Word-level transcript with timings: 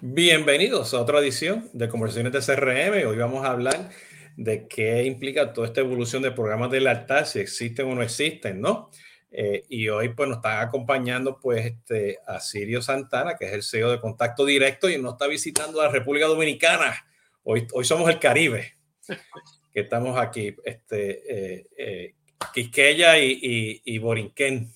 Bienvenidos 0.00 0.92
a 0.92 1.00
otra 1.00 1.20
edición 1.20 1.70
de 1.72 1.88
Conversaciones 1.88 2.32
de 2.32 2.40
CRM. 2.40 3.06
Hoy 3.06 3.16
vamos 3.16 3.44
a 3.44 3.52
hablar 3.52 3.90
de 4.36 4.66
qué 4.66 5.04
implica 5.04 5.52
toda 5.52 5.68
esta 5.68 5.82
evolución 5.82 6.20
de 6.20 6.32
programas 6.32 6.72
de 6.72 6.80
lealtad, 6.80 7.24
si 7.24 7.38
existen 7.38 7.86
o 7.86 7.94
no 7.94 8.02
existen, 8.02 8.60
¿no? 8.60 8.90
Eh, 9.30 9.62
y 9.68 9.88
hoy 9.88 10.08
pues 10.08 10.28
nos 10.28 10.38
está 10.38 10.60
acompañando 10.60 11.38
pues 11.38 11.64
este, 11.66 12.18
a 12.26 12.40
Sirio 12.40 12.82
Santana, 12.82 13.36
que 13.38 13.46
es 13.46 13.52
el 13.52 13.62
CEO 13.62 13.92
de 13.92 14.00
Contacto 14.00 14.44
Directo 14.44 14.90
y 14.90 14.98
nos 14.98 15.12
está 15.12 15.28
visitando 15.28 15.80
la 15.80 15.88
República 15.88 16.26
Dominicana. 16.26 17.06
Hoy, 17.44 17.68
hoy 17.72 17.84
somos 17.84 18.10
el 18.10 18.18
Caribe, 18.18 18.74
que 19.72 19.80
estamos 19.80 20.18
aquí, 20.18 20.56
este, 20.64 21.58
eh, 21.58 21.66
eh, 21.78 22.14
Quisqueya 22.52 23.20
y, 23.20 23.38
y, 23.40 23.82
y 23.84 23.98
Borinquén. 23.98 24.72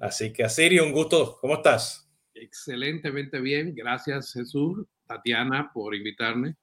Así 0.00 0.32
que, 0.32 0.48
Sirio, 0.48 0.84
un 0.84 0.92
gusto. 0.92 1.38
¿Cómo 1.40 1.54
estás? 1.54 2.07
Excelentemente 2.40 3.40
bien. 3.40 3.74
Gracias, 3.74 4.32
Jesús, 4.32 4.86
Tatiana, 5.06 5.70
por 5.72 5.94
invitarme. 5.94 6.56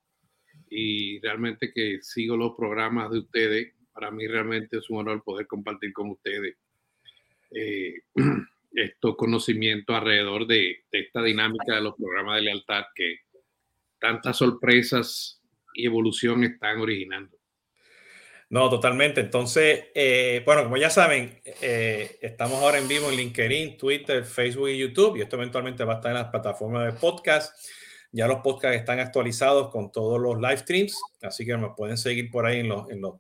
Y 0.69 1.19
realmente 1.19 1.71
que 1.73 1.99
sigo 2.01 2.37
los 2.37 2.55
programas 2.55 3.11
de 3.11 3.19
ustedes. 3.19 3.73
Para 3.93 4.11
mí 4.11 4.27
realmente 4.27 4.77
es 4.77 4.89
un 4.89 4.99
honor 4.99 5.23
poder 5.23 5.47
compartir 5.47 5.93
con 5.93 6.09
ustedes 6.09 6.57
eh, 7.51 7.93
estos 8.71 9.15
conocimientos 9.15 9.95
alrededor 9.95 10.47
de, 10.47 10.83
de 10.91 10.99
esta 10.99 11.21
dinámica 11.21 11.75
de 11.75 11.81
los 11.81 11.95
programas 11.95 12.35
de 12.37 12.41
lealtad 12.41 12.83
que 12.93 13.19
tantas 13.99 14.37
sorpresas 14.37 15.41
y 15.73 15.85
evolución 15.85 16.43
están 16.43 16.79
originando. 16.79 17.34
No, 18.55 18.69
totalmente. 18.69 19.19
Entonces, 19.19 19.87
eh, 19.93 20.41
bueno, 20.45 20.63
como 20.63 20.77
ya 20.77 20.89
saben, 20.89 21.41
eh, 21.61 22.17
estamos 22.21 22.63
ahora 22.63 22.77
en 22.77 22.87
vivo 22.87 23.09
en 23.09 23.17
LinkedIn, 23.17 23.75
Twitter, 23.75 24.23
Facebook 24.23 24.69
y 24.69 24.77
YouTube, 24.77 25.17
y 25.17 25.21
esto 25.23 25.35
eventualmente 25.35 25.83
va 25.83 25.91
a 25.91 25.95
estar 25.97 26.11
en 26.11 26.19
las 26.19 26.29
plataformas 26.29 26.85
de 26.85 26.97
podcast. 26.97 27.53
Ya 28.13 28.27
los 28.27 28.39
podcasts 28.39 28.77
están 28.77 29.01
actualizados 29.01 29.69
con 29.71 29.91
todos 29.91 30.21
los 30.21 30.37
live 30.37 30.55
streams, 30.55 30.97
así 31.21 31.45
que 31.45 31.57
me 31.57 31.71
pueden 31.75 31.97
seguir 31.97 32.31
por 32.31 32.45
ahí 32.45 32.61
en 32.61 32.69
los, 32.69 32.89
en 32.89 33.01
los, 33.01 33.15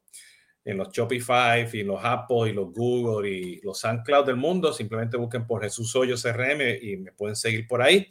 en 0.63 0.77
los 0.77 0.93
Shopify 0.93 1.67
y 1.73 1.83
los 1.83 1.99
Apple 2.01 2.51
y 2.51 2.53
los 2.53 2.71
Google 2.71 3.29
y 3.29 3.59
los 3.59 3.77
SoundCloud 3.77 4.25
del 4.25 4.37
mundo. 4.37 4.71
Simplemente 4.71 5.17
busquen 5.17 5.45
por 5.45 5.61
Jesús 5.61 5.93
Hoyo 5.97 6.15
CRM 6.15 6.61
y 6.81 6.95
me 6.95 7.11
pueden 7.11 7.35
seguir 7.35 7.67
por 7.67 7.81
ahí. 7.81 8.07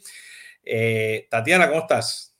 Eh, 0.63 1.25
Tatiana, 1.31 1.69
¿cómo 1.69 1.81
estás? 1.81 2.34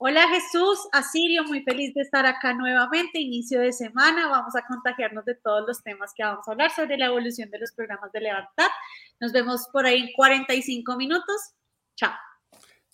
Hola 0.00 0.28
Jesús, 0.28 0.78
Asirio, 0.92 1.42
muy 1.42 1.64
feliz 1.64 1.92
de 1.92 2.02
estar 2.02 2.24
acá 2.24 2.54
nuevamente, 2.54 3.18
inicio 3.18 3.58
de 3.58 3.72
semana, 3.72 4.28
vamos 4.28 4.54
a 4.54 4.64
contagiarnos 4.64 5.24
de 5.24 5.34
todos 5.34 5.66
los 5.66 5.82
temas 5.82 6.12
que 6.14 6.22
vamos 6.22 6.46
a 6.46 6.52
hablar 6.52 6.70
sobre 6.70 6.96
la 6.96 7.06
evolución 7.06 7.50
de 7.50 7.58
los 7.58 7.72
programas 7.72 8.12
de 8.12 8.20
levantar. 8.20 8.70
Nos 9.18 9.32
vemos 9.32 9.66
por 9.72 9.86
ahí 9.86 10.02
en 10.02 10.12
45 10.12 10.96
minutos. 10.96 11.34
Chao. 11.96 12.12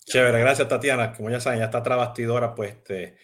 Chévere, 0.07 0.41
gracias 0.41 0.67
Tatiana. 0.67 1.13
Como 1.13 1.29
ya 1.29 1.41
saben, 1.41 1.59
ya 1.59 1.67
está 1.67 1.83
trabastidora, 1.83 2.55
pues 2.55 2.73
este, 2.73 3.19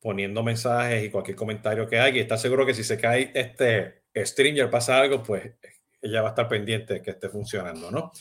poniendo 0.00 0.42
mensajes 0.42 1.02
y 1.02 1.10
cualquier 1.10 1.38
comentario 1.38 1.88
que 1.88 1.98
haya. 1.98 2.18
Y 2.18 2.20
está 2.20 2.36
seguro 2.36 2.66
que 2.66 2.74
si 2.74 2.84
se 2.84 3.00
cae 3.00 3.32
este 3.34 4.02
Stringer 4.14 4.68
pasa 4.68 5.00
algo, 5.00 5.22
pues 5.22 5.50
ella 6.02 6.20
va 6.20 6.28
a 6.28 6.30
estar 6.32 6.46
pendiente 6.46 6.92
de 6.92 7.02
que 7.02 7.12
esté 7.12 7.30
funcionando, 7.30 7.90
¿no? 7.90 8.12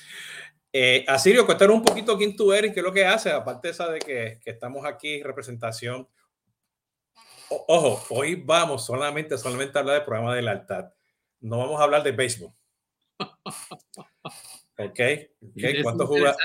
Eh, 0.75 1.05
Asirio, 1.07 1.45
cuéntanos 1.45 1.75
un 1.75 1.83
poquito 1.83 2.17
quién 2.17 2.35
tú 2.35 2.51
eres 2.51 2.71
y 2.71 2.73
qué 2.73 2.79
es 2.79 2.83
lo 2.83 2.91
que 2.91 3.05
haces, 3.05 3.31
aparte 3.31 3.69
esa 3.69 3.91
de 3.91 3.99
que, 3.99 4.39
que 4.43 4.49
estamos 4.49 4.83
aquí 4.87 5.17
en 5.17 5.23
representación. 5.23 6.07
O, 7.49 7.65
ojo, 7.67 8.15
hoy 8.15 8.33
vamos 8.33 8.83
solamente, 8.83 9.37
solamente 9.37 9.77
a 9.77 9.81
hablar 9.81 9.97
del 9.97 10.05
programa 10.05 10.33
de 10.33 10.41
lealtad. 10.41 10.91
No 11.41 11.59
vamos 11.59 11.79
a 11.79 11.83
hablar 11.83 12.01
de 12.01 12.11
béisbol. 12.11 12.49
¿Ok? 14.79 14.89
okay. 14.89 15.83
¿Cuánto 15.83 16.07
juega? 16.07 16.35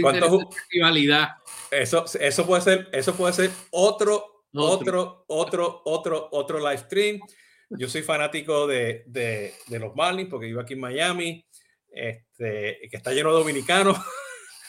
¿Cuánto 0.00 0.48
rivalidad? 0.70 1.28
Eso, 1.70 2.06
eso 2.18 2.46
puede 2.46 2.62
ser, 2.62 2.88
eso 2.90 3.14
puede 3.14 3.34
ser 3.34 3.50
otro, 3.70 4.46
otro, 4.54 5.24
otro, 5.28 5.82
otro, 5.84 6.28
otro 6.32 6.58
live 6.58 6.78
stream. 6.78 7.20
Yo 7.68 7.86
soy 7.86 8.00
fanático 8.00 8.66
de, 8.66 9.04
de, 9.06 9.52
de 9.66 9.78
los 9.78 9.94
Marlins 9.94 10.30
porque 10.30 10.46
vivo 10.46 10.62
aquí 10.62 10.72
en 10.72 10.80
Miami 10.80 11.44
este, 11.92 12.88
que 12.90 12.96
está 12.96 13.12
lleno 13.12 13.30
de 13.30 13.38
dominicanos. 13.38 13.96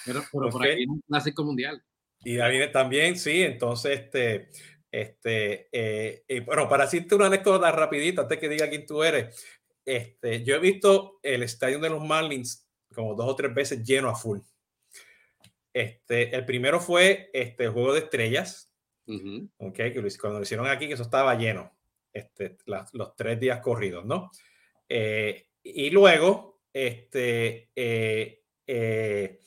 Pero, 0.06 0.22
pero 0.34 0.50
por 0.50 0.68
aquí 0.68 0.86
un 0.86 1.00
clásico 1.08 1.46
mundial. 1.46 1.82
Y 2.26 2.36
viene 2.36 2.68
también, 2.68 3.18
sí, 3.18 3.42
entonces, 3.42 4.02
este, 4.02 4.50
este, 4.92 5.70
eh, 5.72 6.42
bueno, 6.46 6.68
para 6.68 6.84
decirte 6.84 7.16
una 7.16 7.28
anécdota 7.28 7.72
rapidita, 7.72 8.24
antes 8.24 8.38
que 8.38 8.50
diga 8.50 8.70
quién 8.70 8.86
tú 8.86 9.02
eres, 9.02 9.42
este, 9.86 10.44
yo 10.44 10.56
he 10.56 10.60
visto 10.60 11.20
el 11.24 11.44
estadio 11.44 11.80
de 11.80 11.90
los 11.90 12.04
Marlins 12.04 12.68
como 12.94 13.16
dos 13.16 13.28
o 13.30 13.36
tres 13.36 13.54
veces 13.54 13.84
lleno 13.84 14.10
a 14.10 14.16
full. 14.16 14.40
Este, 15.74 16.36
el 16.36 16.46
primero 16.46 16.80
fue 16.80 17.30
este, 17.34 17.64
el 17.66 17.72
Juego 17.72 17.94
de 17.94 18.02
Estrellas, 18.02 18.72
uh 19.08 19.14
-huh. 19.14 19.50
okay, 19.58 19.92
que 19.92 20.02
cuando 20.20 20.40
lo 20.40 20.44
hicieron 20.44 20.68
aquí, 20.68 20.88
que 20.88 20.94
eso 20.94 21.04
estaba 21.04 21.34
lleno, 21.36 21.76
este, 22.14 22.58
la, 22.66 22.86
los 22.94 23.16
tres 23.16 23.40
días 23.40 23.60
corridos, 23.62 24.06
¿no? 24.06 24.32
Eh, 24.88 25.48
y 25.64 25.90
luego 25.90 26.53
este, 26.74 27.70
eh, 27.76 28.44
eh, 28.66 29.40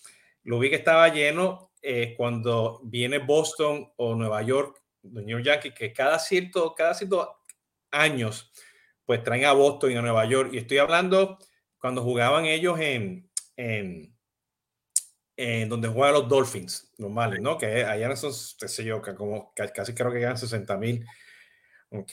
lo 0.45 0.59
vi 0.59 0.71
que 0.71 0.77
estaba 0.77 1.09
lleno 1.09 1.73
eh, 1.83 2.15
cuando 2.17 2.81
viene 2.85 3.19
Boston 3.19 3.93
o 3.97 4.15
Nueva 4.15 4.43
York, 4.43 4.81
New 5.03 5.29
York 5.29 5.45
Yankees, 5.45 5.75
que 5.75 5.93
cada 5.93 6.19
cierto, 6.19 6.75
cada 6.75 6.95
cierto 6.95 7.43
años, 7.91 8.53
pues 9.05 9.23
traen 9.23 9.45
a 9.45 9.53
Boston 9.53 9.93
y 9.93 9.97
a 9.97 10.03
Nueva 10.03 10.25
York. 10.27 10.51
Y 10.53 10.59
estoy 10.59 10.79
hablando 10.79 11.39
cuando 11.79 12.03
jugaban 12.03 12.47
ellos 12.47 12.79
en, 12.81 13.31
en, 13.57 14.17
en 15.37 15.69
donde 15.69 15.89
juegan 15.89 16.15
los 16.15 16.29
Dolphins, 16.29 16.93
normales, 16.99 17.41
¿no? 17.41 17.59
Que 17.59 17.85
allá 17.85 18.15
son, 18.17 18.33
qué 18.59 18.69
sé 18.69 18.85
yo, 18.85 19.03
como 19.17 19.53
casi 19.55 19.95
creo 19.95 20.13
que 20.13 20.21
ganan 20.21 20.39
60 20.39 20.77
mil. 20.77 21.05
¿Ok? 21.91 22.13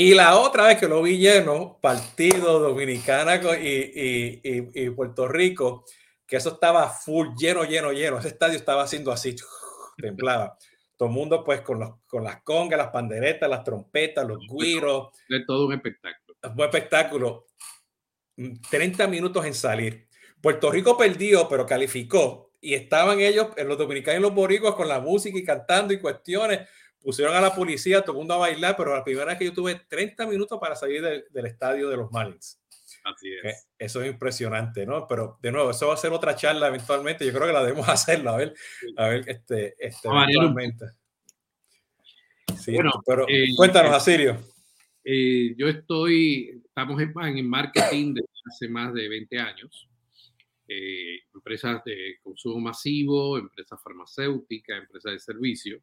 Y 0.00 0.14
la 0.14 0.38
otra 0.38 0.68
vez 0.68 0.78
que 0.78 0.86
lo 0.86 1.02
vi 1.02 1.18
lleno, 1.18 1.76
partido 1.82 2.60
Dominicana 2.60 3.34
y, 3.60 3.66
y, 3.66 4.40
y, 4.44 4.84
y, 4.84 4.90
Puerto 4.90 5.26
Rico, 5.26 5.84
que 6.24 6.36
eso 6.36 6.50
estaba 6.50 6.88
full, 6.88 7.30
lleno, 7.36 7.64
lleno, 7.64 7.90
lleno. 7.90 8.16
Ese 8.20 8.28
estadio 8.28 8.54
estaba 8.56 8.84
haciendo 8.84 9.10
así, 9.10 9.34
templaba. 9.98 10.56
Todo 10.96 11.08
el 11.08 11.14
mundo 11.16 11.42
pues 11.42 11.62
con, 11.62 11.80
los, 11.80 11.94
con 12.06 12.22
las 12.22 12.44
congas, 12.44 12.78
las 12.78 12.92
panderetas, 12.92 13.50
las 13.50 13.64
trompetas, 13.64 14.24
los 14.24 14.38
guiros. 14.48 15.08
De 15.28 15.44
todo 15.44 15.66
un 15.66 15.72
espectáculo. 15.72 16.36
Un 16.44 16.60
espectáculo. 16.60 17.46
30 18.70 19.04
mm, 19.04 19.10
minutos 19.10 19.46
en 19.46 19.54
salir. 19.54 20.06
Puerto 20.40 20.70
Rico 20.70 20.96
perdió, 20.96 21.48
pero 21.48 21.66
calificó. 21.66 22.52
Y 22.60 22.74
estaban 22.74 23.18
ellos, 23.18 23.48
los 23.66 23.76
dominicanos 23.76 24.20
y 24.20 24.22
los 24.22 24.34
boricuas, 24.34 24.76
con 24.76 24.86
la 24.86 25.00
música 25.00 25.36
y 25.36 25.42
cantando 25.42 25.92
y 25.92 25.98
cuestiones 25.98 26.68
pusieron 27.00 27.34
a 27.34 27.40
la 27.40 27.54
policía, 27.54 28.02
todo 28.02 28.12
el 28.12 28.18
mundo 28.18 28.34
a 28.34 28.38
bailar, 28.38 28.76
pero 28.76 28.94
la 28.94 29.04
primera 29.04 29.26
vez 29.26 29.38
que 29.38 29.44
yo 29.46 29.52
tuve 29.52 29.74
30 29.88 30.26
minutos 30.26 30.58
para 30.60 30.76
salir 30.76 31.02
de, 31.02 31.24
del 31.30 31.46
estadio 31.46 31.88
de 31.88 31.96
los 31.96 32.10
Marlins. 32.10 32.60
Así 33.04 33.30
es. 33.42 33.68
Eso 33.78 34.02
es 34.02 34.10
impresionante, 34.10 34.84
¿no? 34.84 35.06
Pero 35.06 35.38
de 35.40 35.52
nuevo, 35.52 35.70
eso 35.70 35.88
va 35.88 35.94
a 35.94 35.98
ser 35.98 36.12
otra 36.12 36.34
charla 36.34 36.68
eventualmente. 36.68 37.24
Yo 37.24 37.32
creo 37.32 37.46
que 37.46 37.52
la 37.52 37.62
debemos 37.62 37.88
hacerla, 37.88 38.34
a 38.34 38.36
ver, 38.36 38.54
a 38.96 39.08
ver, 39.08 39.28
este, 39.28 39.74
este 39.78 40.08
eventualmente. 40.08 40.86
Sí, 42.58 42.74
bueno, 42.74 42.90
pero 43.06 43.26
eh, 43.28 43.48
cuéntanos, 43.56 43.92
Asirio. 43.92 44.36
Eh, 45.04 45.54
yo 45.56 45.68
estoy, 45.68 46.62
estamos 46.64 47.00
en, 47.00 47.12
en 47.38 47.48
marketing 47.48 48.14
desde 48.14 48.28
hace 48.46 48.68
más 48.68 48.92
de 48.92 49.08
20 49.08 49.38
años. 49.38 49.88
Eh, 50.66 51.20
empresas 51.32 51.82
de 51.84 52.18
consumo 52.22 52.60
masivo, 52.60 53.38
empresas 53.38 53.80
farmacéuticas, 53.82 54.78
empresas 54.82 55.12
de 55.12 55.18
servicios 55.18 55.80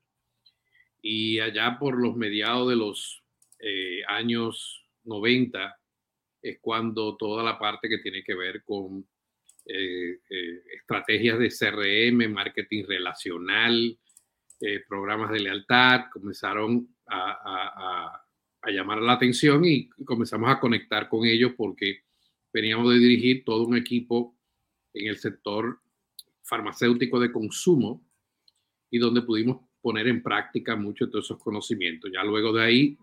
y 1.08 1.40
allá 1.40 1.78
por 1.78 2.02
los 2.02 2.16
mediados 2.16 2.68
de 2.68 2.76
los 2.76 3.24
eh, 3.60 4.02
años 4.08 4.88
90 5.04 5.80
es 6.42 6.58
cuando 6.60 7.16
toda 7.16 7.44
la 7.44 7.60
parte 7.60 7.88
que 7.88 8.00
tiene 8.00 8.24
que 8.24 8.34
ver 8.34 8.64
con 8.64 9.06
eh, 9.66 10.20
eh, 10.28 10.64
estrategias 10.76 11.38
de 11.38 11.50
CRM, 11.50 12.34
marketing 12.34 12.85
relacional, 12.88 13.96
eh, 14.59 14.84
programas 14.90 15.29
de 15.29 15.41
lealtad, 15.41 16.06
comenzaron 16.12 16.96
a, 17.06 17.32
a, 17.32 18.28
a, 18.64 18.72
llamar 18.72 19.00
la 19.00 19.14
atención 19.14 19.64
y 19.64 19.88
comenzamos 20.06 20.50
a 20.50 20.59
conectar 20.59 21.08
con 21.08 21.24
ellos 21.24 21.52
porque 21.56 22.00
veníamos 22.52 22.91
de 22.94 22.97
dirigir 23.00 23.44
todo 23.46 23.64
un 23.68 23.78
equipo 23.78 24.35
en 24.91 25.08
el 25.08 25.18
sector 25.18 25.79
farmacéutico 26.41 27.20
de 27.20 27.32
consumo 27.32 28.03
y 28.90 28.97
donde 28.97 29.22
pudimos 29.22 29.65
poner 29.85 30.08
en 30.08 30.23
práctica 30.23 30.76
muchos 30.76 31.11
de 31.11 31.20
esos 31.20 31.37
conocimientos. 31.37 32.09
Ya 32.11 32.23
luego 32.23 32.52
de 32.52 32.64
ahí, 32.64 32.97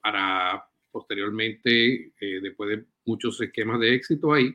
para 0.00 0.64
posteriormente, 0.88 2.12
eh, 2.20 2.40
después 2.40 2.70
de 2.70 2.84
muchos 3.04 3.40
esquemas 3.40 3.80
de 3.80 3.96
éxito 3.96 4.32
ahí 4.32 4.54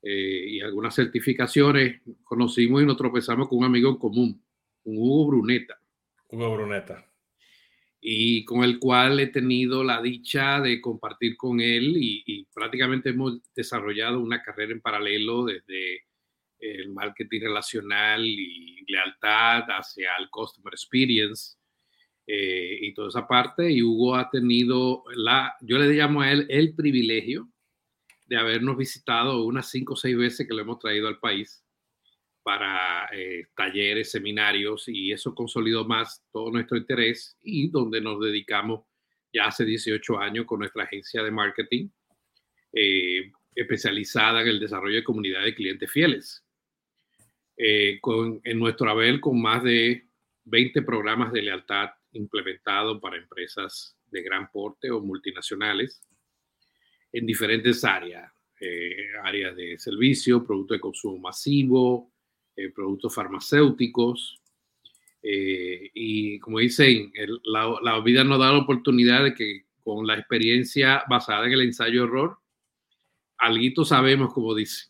eh, 0.00 0.44
y 0.50 0.60
algunas 0.60 0.94
certificaciones, 0.94 2.00
conocimos 2.22 2.80
y 2.80 2.86
nos 2.86 2.96
tropezamos 2.96 3.48
con 3.48 3.58
un 3.58 3.64
amigo 3.64 3.90
en 3.90 3.96
común, 3.96 4.40
un 4.84 4.96
Hugo 4.96 5.26
Bruneta. 5.26 5.80
Hugo 6.28 6.54
Bruneta. 6.54 7.04
Y 8.00 8.44
con 8.44 8.62
el 8.62 8.78
cual 8.78 9.18
he 9.18 9.26
tenido 9.26 9.82
la 9.82 10.00
dicha 10.00 10.60
de 10.60 10.80
compartir 10.80 11.36
con 11.36 11.60
él 11.60 11.96
y, 11.96 12.22
y 12.24 12.44
prácticamente 12.54 13.10
hemos 13.10 13.40
desarrollado 13.52 14.20
una 14.20 14.40
carrera 14.44 14.70
en 14.70 14.80
paralelo 14.80 15.44
desde 15.46 16.04
el 16.72 16.92
marketing 16.92 17.40
relacional 17.42 18.24
y 18.24 18.84
lealtad 18.86 19.64
hacia 19.68 20.16
el 20.18 20.30
customer 20.30 20.72
experience 20.72 21.56
eh, 22.26 22.78
y 22.80 22.94
toda 22.94 23.08
esa 23.08 23.26
parte. 23.26 23.70
Y 23.70 23.82
Hugo 23.82 24.16
ha 24.16 24.30
tenido 24.30 25.04
la, 25.14 25.54
yo 25.60 25.78
le 25.78 25.92
llamo 25.92 26.22
a 26.22 26.32
él 26.32 26.46
el 26.48 26.74
privilegio 26.74 27.48
de 28.26 28.36
habernos 28.36 28.76
visitado 28.76 29.44
unas 29.44 29.70
cinco 29.70 29.92
o 29.94 29.96
seis 29.96 30.16
veces 30.16 30.46
que 30.46 30.54
lo 30.54 30.62
hemos 30.62 30.78
traído 30.78 31.08
al 31.08 31.18
país 31.18 31.62
para 32.42 33.08
eh, 33.12 33.46
talleres, 33.56 34.10
seminarios 34.10 34.84
y 34.88 35.12
eso 35.12 35.34
consolidó 35.34 35.84
más 35.84 36.22
todo 36.30 36.50
nuestro 36.50 36.76
interés 36.76 37.38
y 37.42 37.68
donde 37.70 38.00
nos 38.00 38.20
dedicamos 38.20 38.84
ya 39.32 39.46
hace 39.46 39.64
18 39.64 40.18
años 40.18 40.46
con 40.46 40.60
nuestra 40.60 40.84
agencia 40.84 41.22
de 41.22 41.30
marketing 41.30 41.88
eh, 42.72 43.32
especializada 43.54 44.42
en 44.42 44.48
el 44.48 44.60
desarrollo 44.60 44.96
de 44.96 45.04
comunidades 45.04 45.46
de 45.46 45.54
clientes 45.54 45.90
fieles. 45.90 46.43
Eh, 47.56 47.98
con, 48.00 48.40
en 48.42 48.58
nuestro 48.58 48.90
haber 48.90 49.20
con 49.20 49.40
más 49.40 49.62
de 49.62 50.08
20 50.44 50.82
programas 50.82 51.32
de 51.32 51.42
lealtad 51.42 51.90
implementados 52.12 53.00
para 53.00 53.16
empresas 53.16 53.96
de 54.06 54.22
gran 54.22 54.50
porte 54.50 54.90
o 54.90 55.00
multinacionales 55.00 56.02
en 57.12 57.26
diferentes 57.26 57.84
áreas, 57.84 58.32
eh, 58.60 59.08
áreas 59.22 59.54
de 59.54 59.78
servicio, 59.78 60.44
productos 60.44 60.76
de 60.76 60.80
consumo 60.80 61.18
masivo, 61.18 62.12
eh, 62.56 62.70
productos 62.70 63.14
farmacéuticos. 63.14 64.40
y 65.22 66.38
como 66.40 66.58
dicen, 66.58 67.10
la, 67.44 67.78
la, 67.82 68.00
vida 68.00 68.24
nos 68.24 68.38
da 68.38 68.52
la 68.52 68.58
oportunidad 68.58 69.24
de 69.24 69.32
que 69.34 69.64
con 69.82 70.06
la 70.06 70.18
experiencia 70.18 71.04
basada 71.08 71.46
en 71.46 71.52
el 71.52 71.62
ensayo-error, 71.62 72.38
algo 73.38 73.84
sabemos, 73.84 74.32
como 74.32 74.54
dice. 74.54 74.86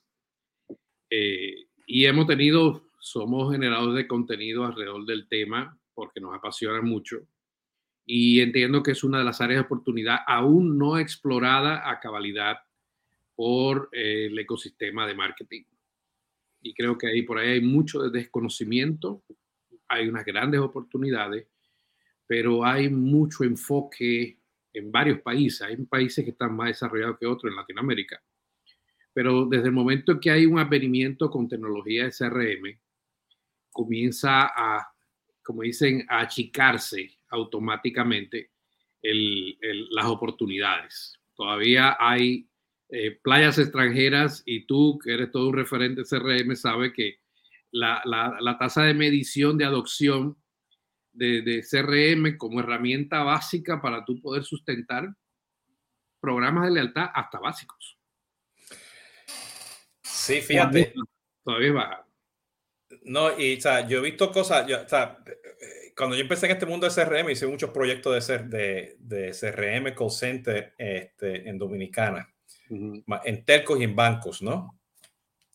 Eh, 1.10 1.66
y 1.86 2.06
hemos 2.06 2.26
tenido, 2.26 2.88
somos 2.98 3.52
generadores 3.52 3.96
de 3.96 4.08
contenido 4.08 4.64
alrededor 4.64 5.04
del 5.04 5.28
tema 5.28 5.78
porque 5.94 6.20
nos 6.20 6.34
apasiona 6.34 6.80
mucho. 6.80 7.18
Y 8.06 8.40
entiendo 8.40 8.82
que 8.82 8.92
es 8.92 9.04
una 9.04 9.18
de 9.18 9.24
las 9.24 9.40
áreas 9.40 9.60
de 9.60 9.66
oportunidad 9.66 10.18
aún 10.26 10.78
no 10.78 10.98
explorada 10.98 11.88
a 11.88 12.00
cabalidad 12.00 12.58
por 13.34 13.88
eh, 13.92 14.26
el 14.26 14.38
ecosistema 14.38 15.06
de 15.06 15.14
marketing. 15.14 15.64
Y 16.62 16.74
creo 16.74 16.96
que 16.96 17.08
ahí 17.08 17.22
por 17.22 17.38
ahí 17.38 17.50
hay 17.50 17.60
mucho 17.60 18.02
de 18.02 18.10
desconocimiento, 18.10 19.22
hay 19.88 20.08
unas 20.08 20.24
grandes 20.24 20.60
oportunidades, 20.60 21.46
pero 22.26 22.64
hay 22.64 22.88
mucho 22.88 23.44
enfoque 23.44 24.38
en 24.72 24.90
varios 24.90 25.20
países. 25.20 25.62
Hay 25.62 25.76
países 25.76 26.24
que 26.24 26.30
están 26.30 26.56
más 26.56 26.68
desarrollados 26.68 27.18
que 27.18 27.26
otros 27.26 27.50
en 27.50 27.56
Latinoamérica 27.56 28.22
pero 29.14 29.46
desde 29.46 29.66
el 29.66 29.72
momento 29.72 30.18
que 30.20 30.30
hay 30.30 30.44
un 30.44 30.58
avenimiento 30.58 31.30
con 31.30 31.48
tecnología 31.48 32.04
de 32.04 32.10
CRM, 32.10 32.78
comienza 33.70 34.46
a, 34.54 34.86
como 35.42 35.62
dicen, 35.62 36.04
a 36.08 36.20
achicarse 36.20 37.16
automáticamente 37.28 38.50
las 39.02 40.06
oportunidades. 40.06 41.14
Todavía 41.36 41.96
hay 41.98 42.48
eh, 42.88 43.18
playas 43.22 43.58
extranjeras 43.58 44.42
y 44.46 44.66
tú, 44.66 44.98
que 44.98 45.14
eres 45.14 45.30
todo 45.30 45.48
un 45.48 45.54
referente 45.54 46.02
CRM, 46.02 46.56
sabe 46.56 46.92
que 46.92 47.20
la, 47.70 48.56
tasa 48.58 48.84
de 48.84 48.94
medición 48.94 49.58
de 49.58 49.64
adopción 49.64 50.36
de, 51.12 51.42
de, 51.42 51.62
CRM 51.62 52.36
como 52.36 52.60
herramienta 52.60 53.22
básica 53.22 53.80
para 53.80 54.04
tú 54.04 54.20
poder 54.20 54.44
sustentar 54.44 55.14
programas 56.20 56.64
de 56.64 56.70
lealtad 56.72 57.10
hasta 57.14 57.38
básicos. 57.38 57.93
Sí, 60.24 60.40
fíjate. 60.40 60.94
Todavía 61.44 61.72
baja. 61.72 62.06
No, 63.02 63.38
y 63.38 63.58
o 63.58 63.60
sea, 63.60 63.86
yo 63.86 63.98
he 63.98 64.02
visto 64.02 64.32
cosas, 64.32 64.64
o 64.70 64.88
sea, 64.88 65.18
cuando 65.96 66.16
yo 66.16 66.22
empecé 66.22 66.46
en 66.46 66.52
este 66.52 66.66
mundo 66.66 66.88
de 66.88 66.94
CRM, 66.94 67.30
hice 67.30 67.46
muchos 67.46 67.70
proyectos 67.70 68.14
de, 68.14 68.20
ser, 68.20 68.44
de, 68.46 68.96
de 68.98 69.30
CRM 69.30 69.94
call 69.94 70.10
center 70.10 70.74
este, 70.78 71.48
en 71.48 71.58
Dominicana, 71.58 72.32
en 72.68 73.44
telcos 73.44 73.80
y 73.80 73.84
en 73.84 73.94
bancos, 73.94 74.42
¿no? 74.42 74.78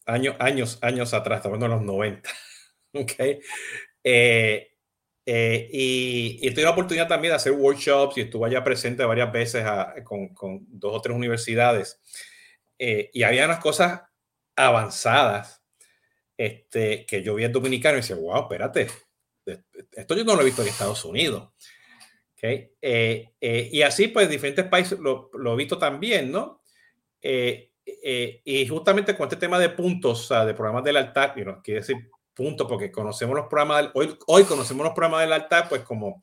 Años, 0.06 0.36
años, 0.40 0.80
años 0.82 1.14
atrás, 1.14 1.38
estamos 1.38 1.62
en 1.62 1.70
los 1.70 1.82
90. 1.82 2.30
ok. 2.94 3.14
Eh, 4.04 4.70
eh, 5.26 5.70
y, 5.72 6.40
y, 6.42 6.52
tuve 6.52 6.64
la 6.64 6.72
oportunidad 6.72 7.08
también 7.08 7.32
de 7.32 7.36
hacer 7.36 7.52
workshops 7.52 8.18
y 8.18 8.22
estuve 8.22 8.48
allá 8.48 8.64
presente 8.64 9.04
varias 9.04 9.32
veces 9.32 9.64
con, 10.04 10.30
con, 10.34 10.66
dos 10.68 10.96
o 10.96 11.02
tres 11.02 11.16
universidades. 11.16 12.00
Eh, 12.80 13.10
y 13.14 13.24
había 13.24 13.46
unas 13.46 13.60
cosas 13.60 14.02
avanzadas 14.60 15.64
este, 16.38 17.06
que 17.06 17.22
yo 17.22 17.36
vi 17.36 17.44
en 17.44 17.52
Dominicano 17.52 17.98
y 17.98 18.02
decía, 18.02 18.16
wow, 18.16 18.44
espérate, 18.44 18.88
esto 19.92 20.16
yo 20.16 20.24
no 20.24 20.36
lo 20.36 20.42
he 20.42 20.46
visto 20.46 20.62
en 20.62 20.70
Estados 20.70 21.04
Unidos. 21.06 21.50
Okay. 22.34 22.72
Eh, 22.82 23.34
eh, 23.42 23.70
y 23.72 23.82
así, 23.82 24.08
pues, 24.08 24.30
diferentes 24.30 24.66
países 24.66 24.98
lo, 25.00 25.30
lo 25.34 25.54
he 25.54 25.58
visto 25.58 25.78
también, 25.78 26.32
¿no? 26.32 26.62
Eh, 27.22 27.72
y 28.46 28.68
justamente 28.68 29.18
con 29.18 29.26
este 29.26 29.36
tema 29.36 29.60
de 29.60 29.70
puntos, 29.70 30.22
o 30.22 30.24
sea, 30.24 30.46
de 30.46 30.54
programas 30.54 30.84
del 30.84 30.96
altar, 30.98 31.34
y 31.36 31.44
no 31.44 31.62
quiere 31.62 31.82
decir 31.82 32.10
puntos, 32.34 32.68
porque 32.68 32.92
conocemos 32.92 33.36
los 33.36 33.48
programas, 33.48 33.84
del, 33.84 33.92
hoy, 33.96 34.18
hoy 34.28 34.44
conocemos 34.44 34.86
los 34.86 34.94
programas 34.94 35.22
del 35.22 35.34
altar, 35.34 35.68
pues, 35.68 35.82
como, 35.82 36.22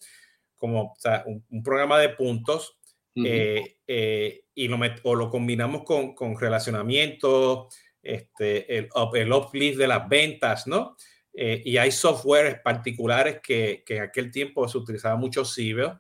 como 0.57 0.93
o 0.93 0.97
sea, 0.97 1.25
un, 1.27 1.63
programa 1.63 1.99
de 1.99 2.11
puntos, 2.11 2.79
y 3.15 4.69
lo, 4.69 4.79
o 5.03 5.15
lo 5.15 5.29
combinamos 5.29 5.85
con, 5.85 6.15
con 6.15 6.39
relacionamiento, 6.39 7.69
este, 8.15 8.79
el, 8.79 8.89
el 9.15 9.33
uplift 9.33 9.79
de 9.79 9.87
las 9.87 10.09
ventas, 10.09 10.67
¿no? 10.67 10.97
Eh, 11.39 11.63
y 11.65 11.77
hay 11.77 11.93
softwares 11.93 12.61
particulares 12.61 13.41
que, 13.43 13.83
que, 13.85 13.99
en 13.99 14.03
aquel 14.05 14.31
tiempo 14.31 14.67
se 14.69 14.79
utilizaba 14.79 15.17
mucho 15.17 15.45
Cibel, 15.45 15.93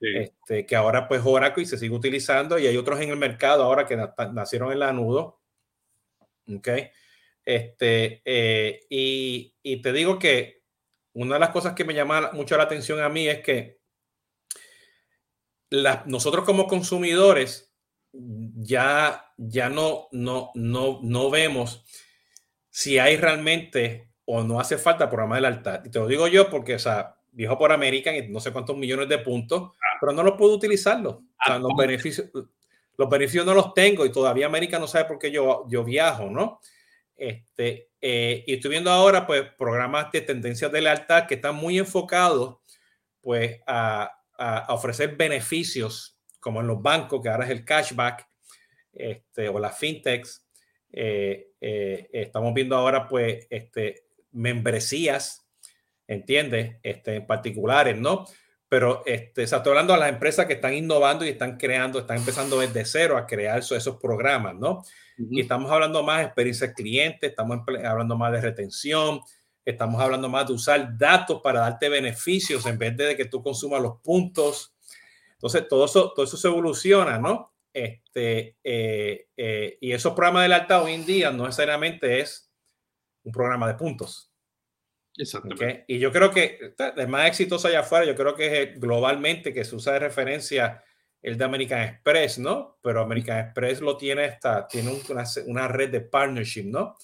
este, 0.00 0.64
que 0.64 0.76
ahora 0.76 1.08
pues 1.08 1.22
Oracle 1.24 1.66
se 1.66 1.76
sigue 1.76 1.94
utilizando 1.94 2.58
y 2.58 2.66
hay 2.66 2.76
otros 2.76 3.00
en 3.00 3.10
el 3.10 3.16
mercado 3.16 3.64
ahora 3.64 3.84
que 3.84 3.96
nacieron 4.32 4.70
en 4.70 4.78
la 4.78 4.92
nudo. 4.92 5.40
¿Ok? 6.48 6.68
Este, 7.44 8.22
eh, 8.24 8.86
y, 8.88 9.54
y, 9.62 9.82
te 9.82 9.92
digo 9.92 10.18
que 10.18 10.62
una 11.14 11.34
de 11.34 11.40
las 11.40 11.50
cosas 11.50 11.74
que 11.74 11.84
me 11.84 11.94
llama 11.94 12.30
mucho 12.32 12.56
la 12.56 12.64
atención 12.64 13.00
a 13.00 13.08
mí 13.08 13.28
es 13.28 13.40
que 13.40 13.80
la, 15.70 16.04
nosotros 16.06 16.44
como 16.44 16.68
consumidores 16.68 17.65
ya, 18.56 19.32
ya 19.36 19.68
no, 19.68 20.08
no, 20.12 20.50
no, 20.54 21.00
no 21.02 21.30
vemos 21.30 21.84
si 22.70 22.98
hay 22.98 23.16
realmente 23.16 24.10
o 24.24 24.42
no 24.42 24.60
hace 24.60 24.78
falta 24.78 25.08
programa 25.08 25.36
del 25.36 25.46
altar. 25.46 25.82
Y 25.84 25.90
te 25.90 25.98
lo 25.98 26.06
digo 26.06 26.28
yo 26.28 26.50
porque, 26.50 26.74
o 26.74 26.78
sea, 26.78 27.16
por 27.58 27.72
América 27.72 28.16
y 28.16 28.28
no 28.28 28.40
sé 28.40 28.52
cuántos 28.52 28.76
millones 28.76 29.08
de 29.08 29.18
puntos, 29.18 29.72
pero 30.00 30.12
no 30.12 30.22
lo 30.22 30.36
puedo 30.36 30.54
utilizarlo. 30.54 31.10
O 31.10 31.44
sea, 31.44 31.58
los 31.58 31.72
beneficios, 31.76 32.30
los 32.96 33.08
beneficios 33.08 33.44
no 33.44 33.54
los 33.54 33.74
tengo 33.74 34.06
y 34.06 34.12
todavía 34.12 34.46
América 34.46 34.78
no 34.78 34.86
sabe 34.86 35.04
por 35.04 35.18
qué 35.18 35.30
yo, 35.30 35.66
yo 35.68 35.84
viajo, 35.84 36.30
¿no? 36.30 36.60
Este, 37.14 37.90
eh, 38.00 38.44
y 38.46 38.54
estoy 38.54 38.70
viendo 38.72 38.90
ahora, 38.90 39.26
pues, 39.26 39.42
programas 39.56 40.10
de 40.12 40.22
tendencias 40.22 40.72
de 40.72 40.80
lealtad 40.80 41.26
que 41.26 41.34
están 41.34 41.56
muy 41.56 41.78
enfocados, 41.78 42.58
pues, 43.20 43.60
a, 43.66 44.10
a 44.38 44.74
ofrecer 44.74 45.16
beneficios 45.16 46.15
como 46.46 46.60
en 46.60 46.68
los 46.68 46.80
bancos, 46.80 47.20
que 47.20 47.28
ahora 47.28 47.44
es 47.44 47.50
el 47.50 47.64
cashback, 47.64 48.24
este, 48.92 49.48
o 49.48 49.58
las 49.58 49.76
fintechs. 49.76 50.46
Eh, 50.92 51.48
eh, 51.60 52.08
estamos 52.12 52.54
viendo 52.54 52.76
ahora, 52.76 53.08
pues, 53.08 53.48
este, 53.50 54.04
membresías, 54.30 55.44
¿entiendes? 56.06 56.76
Este, 56.84 57.16
en 57.16 57.26
particulares, 57.26 57.98
¿no? 57.98 58.26
Pero 58.68 59.02
este, 59.06 59.42
estoy 59.42 59.58
hablando 59.70 59.92
a 59.92 59.96
las 59.96 60.08
empresas 60.08 60.46
que 60.46 60.52
están 60.52 60.74
innovando 60.74 61.24
y 61.24 61.30
están 61.30 61.56
creando, 61.56 61.98
están 61.98 62.18
empezando 62.18 62.60
desde 62.60 62.84
cero 62.84 63.16
a 63.16 63.26
crear 63.26 63.58
esos, 63.58 63.76
esos 63.76 63.96
programas, 63.96 64.54
¿no? 64.54 64.84
Y 65.18 65.40
estamos 65.40 65.68
hablando 65.72 66.04
más 66.04 66.18
de 66.18 66.24
experiencia 66.26 66.72
cliente, 66.72 67.26
estamos 67.26 67.58
hablando 67.84 68.16
más 68.16 68.30
de 68.30 68.40
retención, 68.40 69.18
estamos 69.64 70.00
hablando 70.00 70.28
más 70.28 70.46
de 70.46 70.52
usar 70.52 70.96
datos 70.96 71.40
para 71.42 71.58
darte 71.58 71.88
beneficios 71.88 72.66
en 72.66 72.78
vez 72.78 72.96
de 72.96 73.16
que 73.16 73.24
tú 73.24 73.42
consumas 73.42 73.82
los 73.82 74.00
puntos 74.00 74.75
entonces, 75.36 75.68
todo 75.68 75.84
eso, 75.84 76.12
todo 76.14 76.24
eso 76.24 76.36
se 76.36 76.48
evoluciona, 76.48 77.18
¿no? 77.18 77.52
Este, 77.72 78.56
eh, 78.64 79.28
eh, 79.36 79.78
y 79.80 79.92
esos 79.92 80.14
programas 80.14 80.44
del 80.44 80.54
alta 80.54 80.82
hoy 80.82 80.94
en 80.94 81.04
día 81.04 81.30
no 81.30 81.44
necesariamente 81.44 82.20
es 82.20 82.50
un 83.22 83.32
programa 83.32 83.68
de 83.68 83.74
puntos. 83.74 84.32
Exactamente. 85.14 85.84
Y 85.88 85.98
yo 85.98 86.10
creo 86.10 86.30
que 86.30 86.74
el 86.96 87.08
más 87.08 87.28
exitoso 87.28 87.68
allá 87.68 87.80
afuera, 87.80 88.06
yo 88.06 88.14
creo 88.14 88.34
que 88.34 88.62
es 88.62 88.80
globalmente 88.80 89.52
que 89.52 89.64
se 89.64 89.76
usa 89.76 89.92
de 89.92 89.98
referencia 89.98 90.82
el 91.20 91.36
de 91.36 91.44
American 91.44 91.82
Express, 91.82 92.38
¿no? 92.38 92.78
Pero 92.80 93.02
American 93.02 93.38
Express 93.38 93.80
lo 93.82 93.96
tiene, 93.96 94.24
esta, 94.24 94.66
tiene 94.66 94.98
una, 95.10 95.24
una, 95.46 95.68
red 95.68 95.90
de 95.90 96.00
partnership, 96.00 96.64
¿no? 96.64 96.96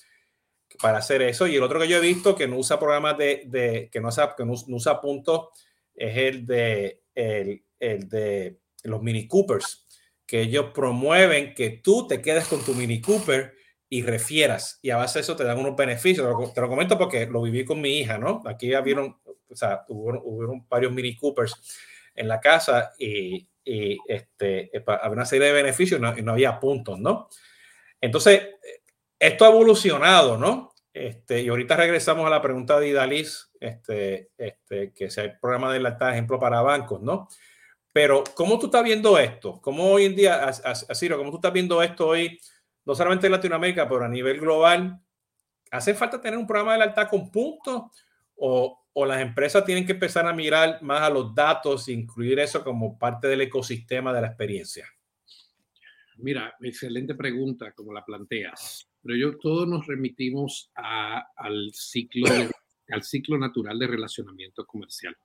Para 0.80 0.98
hacer 0.98 1.20
eso. 1.22 1.46
Y 1.46 1.56
el 1.56 1.62
otro 1.62 1.80
que 1.80 1.88
yo 1.88 1.98
he 1.98 2.00
visto 2.00 2.34
que 2.34 2.48
no 2.48 2.56
usa 2.56 2.78
programas 2.78 3.18
de, 3.18 3.42
de 3.46 3.90
que, 3.92 4.00
no 4.00 4.08
usa, 4.08 4.34
que 4.34 4.44
no, 4.44 4.54
no 4.68 4.76
usa 4.76 5.00
puntos 5.00 5.48
es 5.94 6.16
el 6.16 6.46
de 6.46 7.02
el, 7.14 7.64
el 7.82 8.08
de 8.08 8.60
los 8.84 9.02
Mini 9.02 9.26
Coopers, 9.26 9.86
que 10.24 10.42
ellos 10.42 10.66
promueven 10.72 11.52
que 11.54 11.70
tú 11.70 12.06
te 12.06 12.22
quedes 12.22 12.46
con 12.46 12.64
tu 12.64 12.74
Mini 12.74 13.00
Cooper 13.00 13.54
y 13.88 14.02
refieras. 14.02 14.78
Y 14.82 14.90
a 14.90 14.96
base 14.96 15.18
de 15.18 15.24
eso 15.24 15.36
te 15.36 15.44
dan 15.44 15.58
unos 15.58 15.76
beneficios. 15.76 16.26
Te 16.54 16.60
lo 16.60 16.68
comento 16.68 16.96
porque 16.96 17.26
lo 17.26 17.42
viví 17.42 17.64
con 17.64 17.80
mi 17.80 17.98
hija, 17.98 18.16
¿no? 18.18 18.40
Aquí 18.46 18.72
vieron, 18.82 19.18
o 19.24 19.56
sea, 19.56 19.84
hubo, 19.88 20.64
varios 20.68 20.92
Mini 20.92 21.16
Coopers 21.16 21.54
en 22.14 22.28
la 22.28 22.40
casa 22.40 22.92
y, 22.98 23.48
este, 23.64 24.70
había 24.86 25.10
una 25.10 25.26
serie 25.26 25.48
de 25.48 25.52
beneficios 25.52 26.00
y 26.16 26.22
no, 26.22 26.32
había 26.32 26.58
puntos, 26.58 26.98
¿no? 26.98 27.28
Entonces, 28.00 28.42
esto 29.18 29.44
ha 29.44 29.48
evolucionado, 29.48 30.38
¿no? 30.38 30.72
Este, 30.94 31.42
y 31.42 31.48
ahorita 31.48 31.76
regresamos 31.76 32.26
a 32.26 32.30
la 32.30 32.42
pregunta 32.42 32.78
de 32.78 32.88
Idalis, 32.88 33.50
este, 33.60 34.30
este, 34.36 34.92
que 34.92 35.10
sea 35.10 35.24
el 35.24 35.38
programa 35.38 35.72
de 35.72 35.80
la 35.80 35.96
ejemplo 36.10 36.38
para 36.38 36.62
bancos, 36.62 37.02
¿no? 37.02 37.28
Pero, 37.92 38.24
¿cómo 38.34 38.58
tú 38.58 38.66
estás 38.66 38.82
viendo 38.82 39.18
esto? 39.18 39.60
¿Cómo 39.60 39.90
hoy 39.90 40.06
en 40.06 40.16
día, 40.16 40.44
así, 40.44 41.08
¿cómo 41.08 41.30
tú 41.30 41.36
estás 41.36 41.52
viendo 41.52 41.82
esto 41.82 42.08
hoy? 42.08 42.38
no 42.84 42.94
solamente 42.94 43.26
en 43.26 43.32
Latinoamérica, 43.32 43.88
pero 43.88 44.04
a 44.04 44.08
nivel 44.08 44.40
global, 44.40 45.00
¿hace 45.70 45.94
falta 45.94 46.20
tener 46.20 46.38
un 46.38 46.46
programa 46.46 46.72
de 46.72 46.78
lealtad 46.80 47.08
con 47.08 47.30
puntos 47.30 47.82
o, 48.36 48.78
las 49.06 49.22
empresas 49.22 49.64
tienen 49.64 49.86
que 49.86 49.92
empezar 49.92 50.26
a 50.26 50.34
mirar 50.34 50.82
más 50.82 51.00
a 51.00 51.08
los 51.08 51.34
datos 51.34 51.88
e 51.88 51.92
incluir 51.92 52.38
eso 52.38 52.62
como 52.62 52.98
parte 52.98 53.26
del 53.26 53.40
ecosistema 53.40 54.12
de 54.12 54.20
la 54.20 54.26
experiencia? 54.26 54.86
Mira, 56.18 56.54
excelente 56.60 57.14
pregunta 57.14 57.72
como 57.72 57.92
la 57.92 58.04
planteas, 58.04 58.86
pero 59.02 59.16
yo 59.16 59.38
todos 59.38 59.66
nos 59.66 59.86
remitimos 59.86 60.70
al, 60.74 61.72
ciclo 61.72 62.28
al 62.90 63.02
ciclo 63.02 63.38
natural 63.38 63.78
de 63.78 63.86
relacionamiento 63.86 64.66
comercial. 64.66 65.16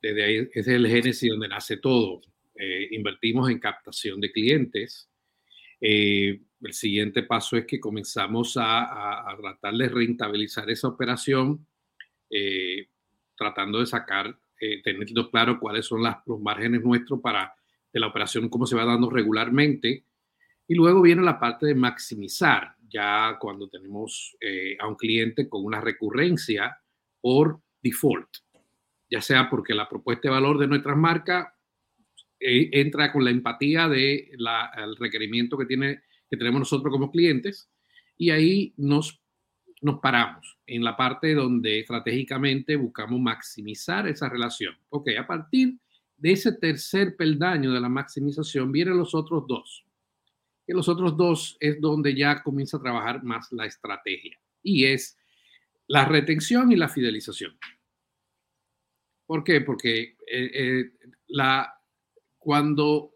Desde 0.00 0.24
ahí 0.24 0.48
es 0.52 0.68
el 0.68 0.86
génesis 0.86 1.30
donde 1.30 1.48
nace 1.48 1.76
todo. 1.76 2.20
Eh, 2.54 2.88
invertimos 2.90 3.50
en 3.50 3.60
captación 3.60 4.20
de 4.20 4.32
clientes, 4.32 5.08
eh, 5.80 6.40
el 6.60 6.72
siguiente 6.72 7.22
paso 7.22 7.56
es 7.56 7.64
que 7.66 7.78
comenzamos 7.78 8.56
a, 8.56 9.24
tratar 9.40 9.74
de 9.74 9.88
rentabilizar 9.88 10.68
esa 10.68 10.88
operación, 10.88 11.64
eh, 12.28 12.88
tratando 13.36 13.78
de 13.78 13.86
sacar, 13.86 14.36
teniendo 14.82 15.30
claro 15.30 15.60
cuáles 15.60 15.86
son 15.86 16.02
los 16.02 16.40
márgenes 16.40 16.82
nuestros 16.82 17.20
para 17.20 17.54
de 17.92 18.00
la 18.00 18.08
operación, 18.08 18.48
cómo 18.48 18.66
se 18.66 18.74
va 18.74 18.84
dando 18.84 19.08
regularmente. 19.08 20.04
Y 20.66 20.74
luego 20.74 21.00
viene 21.00 21.22
la 21.22 21.38
parte 21.38 21.66
de 21.66 21.76
maximizar, 21.76 22.74
ya 22.88 23.36
cuando 23.38 23.68
tenemos 23.68 24.36
a 24.80 24.88
un 24.88 24.96
cliente 24.96 25.48
con 25.48 25.64
una 25.64 25.80
recurrencia 25.80 26.76
por 27.20 27.60
default, 27.80 28.28
ya 29.10 29.20
sea 29.20 29.48
porque 29.48 29.74
la 29.74 29.88
propuesta 29.88 30.28
de 30.28 30.34
valor 30.34 30.58
de 30.58 30.66
nuestras 30.66 30.96
marcas 30.96 31.48
entra 32.40 33.12
con 33.12 33.24
la 33.24 33.30
empatía 33.30 33.88
del 33.88 34.38
de 34.38 34.94
requerimiento 34.98 35.58
que 35.58 35.66
tiene 35.66 36.02
que 36.30 36.36
tenemos 36.36 36.60
nosotros 36.60 36.92
como 36.92 37.10
clientes 37.10 37.70
y 38.16 38.30
ahí 38.30 38.74
nos, 38.76 39.20
nos 39.80 40.00
paramos 40.00 40.58
en 40.66 40.84
la 40.84 40.96
parte 40.96 41.34
donde 41.34 41.80
estratégicamente 41.80 42.76
buscamos 42.76 43.20
maximizar 43.20 44.06
esa 44.08 44.28
relación. 44.28 44.76
Ok, 44.90 45.10
a 45.18 45.26
partir 45.26 45.78
de 46.16 46.32
ese 46.32 46.52
tercer 46.52 47.16
peldaño 47.16 47.72
de 47.72 47.80
la 47.80 47.88
maximización 47.88 48.72
vienen 48.72 48.98
los 48.98 49.14
otros 49.14 49.46
dos. 49.46 49.84
Y 50.66 50.72
los 50.74 50.88
otros 50.88 51.16
dos 51.16 51.56
es 51.60 51.80
donde 51.80 52.14
ya 52.14 52.42
comienza 52.42 52.76
a 52.76 52.82
trabajar 52.82 53.22
más 53.22 53.50
la 53.52 53.64
estrategia 53.64 54.38
y 54.62 54.84
es 54.84 55.16
la 55.86 56.04
retención 56.04 56.70
y 56.70 56.76
la 56.76 56.88
fidelización. 56.88 57.58
¿Por 59.28 59.44
qué? 59.44 59.60
Porque 59.60 60.16
eh, 60.26 60.50
eh, 60.54 60.90
cuando 62.38 63.12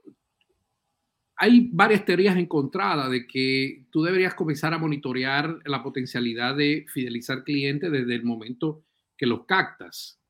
hay 1.36 1.70
varias 1.72 2.04
teorías 2.04 2.36
encontradas 2.36 3.10
de 3.10 3.26
que 3.26 3.86
tú 3.90 4.02
deberías 4.02 4.34
comenzar 4.34 4.74
a 4.74 4.78
monitorear 4.78 5.58
la 5.64 5.82
potencialidad 5.82 6.54
de 6.54 6.84
fidelizar 6.92 7.44
clientes 7.44 7.90
desde 7.90 8.14
el 8.14 8.24
momento 8.24 8.84
que 9.16 9.24
los 9.24 9.46
captas. 9.46 10.20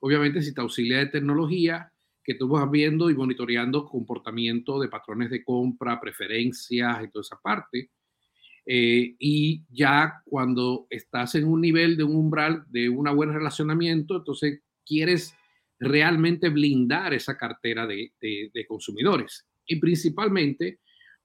Obviamente, 0.00 0.42
si 0.42 0.52
te 0.52 0.60
auxilia 0.60 0.98
de 0.98 1.06
tecnología, 1.06 1.90
que 2.22 2.34
tú 2.34 2.46
vas 2.48 2.70
viendo 2.70 3.08
y 3.08 3.14
monitoreando 3.14 3.86
comportamiento 3.86 4.78
de 4.78 4.88
patrones 4.88 5.30
de 5.30 5.42
compra, 5.42 5.98
preferencias 5.98 7.04
y 7.04 7.10
toda 7.10 7.22
esa 7.22 7.40
parte. 7.42 7.90
Eh, 8.66 9.16
y 9.18 9.64
ya 9.70 10.20
cuando 10.26 10.86
estás 10.90 11.36
en 11.36 11.46
un 11.46 11.62
nivel 11.62 11.96
de 11.96 12.04
un 12.04 12.16
umbral 12.16 12.66
de 12.68 12.90
un 12.90 13.16
buen 13.16 13.32
relacionamiento, 13.32 14.16
entonces 14.16 14.60
quieres 14.84 15.34
realmente 15.78 16.48
blindar 16.48 17.14
esa 17.14 17.36
cartera 17.36 17.86
de 17.86 18.66
consumidores 18.68 19.46
y 19.66 19.76
principalmente 19.76 20.80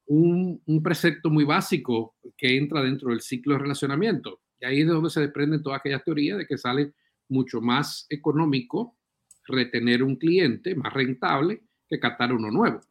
un, 0.07 0.81
precepto 0.83 1.29
muy 1.29 1.43
básico 1.43 2.15
que 2.37 2.57
entra 2.57 2.81
dentro 2.81 3.09
del 3.09 3.21
ciclo 3.21 3.53
de 3.53 3.59
relacionamiento. 3.59 4.41
Y 4.59 4.65
ahí 4.65 4.81
es 4.81 4.87
de 4.87 4.93
donde 4.93 5.09
se 5.09 5.21
desprenden 5.21 5.61
todas 5.61 5.79
aquellas 5.79 6.03
teorías 6.03 6.37
de 6.37 6.47
que 6.47 6.57
sale 6.57 6.93
mucho 7.29 7.61
más 7.61 8.05
económico 8.09 8.97
retener 9.45 10.03
un 10.03 10.15
cliente, 10.15 10.75
más 10.75 10.93
rentable, 10.93 11.61
que 11.87 11.99
captar 11.99 12.33
uno 12.33 12.51
nuevo. 12.51 12.81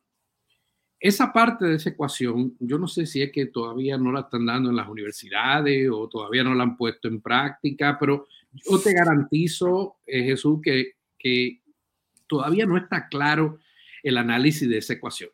Esa 0.99 1.33
parte 1.33 1.67
de 1.67 1.77
esa 1.77 1.91
ecuación, 1.91 2.57
yo 2.59 2.79
no 2.79 2.89
sé 2.89 3.05
si 3.05 3.21
es 3.21 3.31
que 3.31 3.47
todavía 3.47 3.99
no 3.99 4.13
la 4.13 4.21
están 4.21 4.47
dando 4.47 4.71
en 4.71 4.77
las 4.77 4.89
universidades 4.89 5.91
o 5.93 6.09
todavía 6.09 6.43
no 6.45 6.55
la 6.55 6.63
han 6.63 6.77
puesto 6.77 7.09
en 7.09 7.21
práctica, 7.21 7.99
pero 8.01 8.27
yo 8.65 8.79
te 8.81 8.93
garantizo, 8.93 9.97
eh, 10.07 10.25
Jesús, 10.25 10.61
que, 10.63 10.93
que 11.19 11.63
todavía 12.27 12.67
no 12.67 12.77
está 12.77 13.09
claro 13.09 13.59
el 14.03 14.19
análisis 14.19 14.69
de 14.69 14.79
esa 14.79 14.95
ecuación 14.95 15.31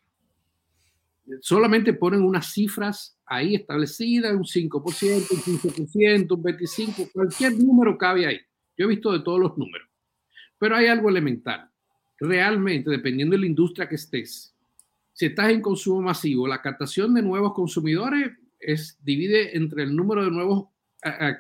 solamente 1.41 1.93
ponen 1.93 2.23
unas 2.23 2.52
cifras 2.52 3.19
ahí 3.26 3.55
establecidas, 3.55 4.33
un 4.35 4.45
5%, 4.45 5.31
un 5.31 5.61
15%, 5.61 6.33
un 6.33 6.43
25%, 6.43 7.12
cualquier 7.12 7.59
número 7.59 7.97
cabe 7.97 8.26
ahí. 8.26 8.41
Yo 8.76 8.87
he 8.87 8.88
visto 8.88 9.12
de 9.12 9.21
todos 9.21 9.41
los 9.41 9.57
números. 9.57 9.88
Pero 10.59 10.76
hay 10.76 10.87
algo 10.87 11.09
elemental. 11.09 11.69
Realmente, 12.19 12.91
dependiendo 12.91 13.35
de 13.35 13.41
la 13.41 13.47
industria 13.47 13.88
que 13.88 13.97
estés, 13.97 14.55
si 15.12 15.26
estás 15.26 15.50
en 15.50 15.61
consumo 15.61 16.02
masivo, 16.02 16.47
la 16.47 16.62
captación 16.62 17.14
de 17.14 17.23
nuevos 17.23 17.52
consumidores 17.52 18.31
es, 18.59 18.99
divide 19.02 19.57
entre 19.57 19.83
el 19.83 19.95
número 19.95 20.25
de 20.25 20.31
nuevos, 20.31 20.69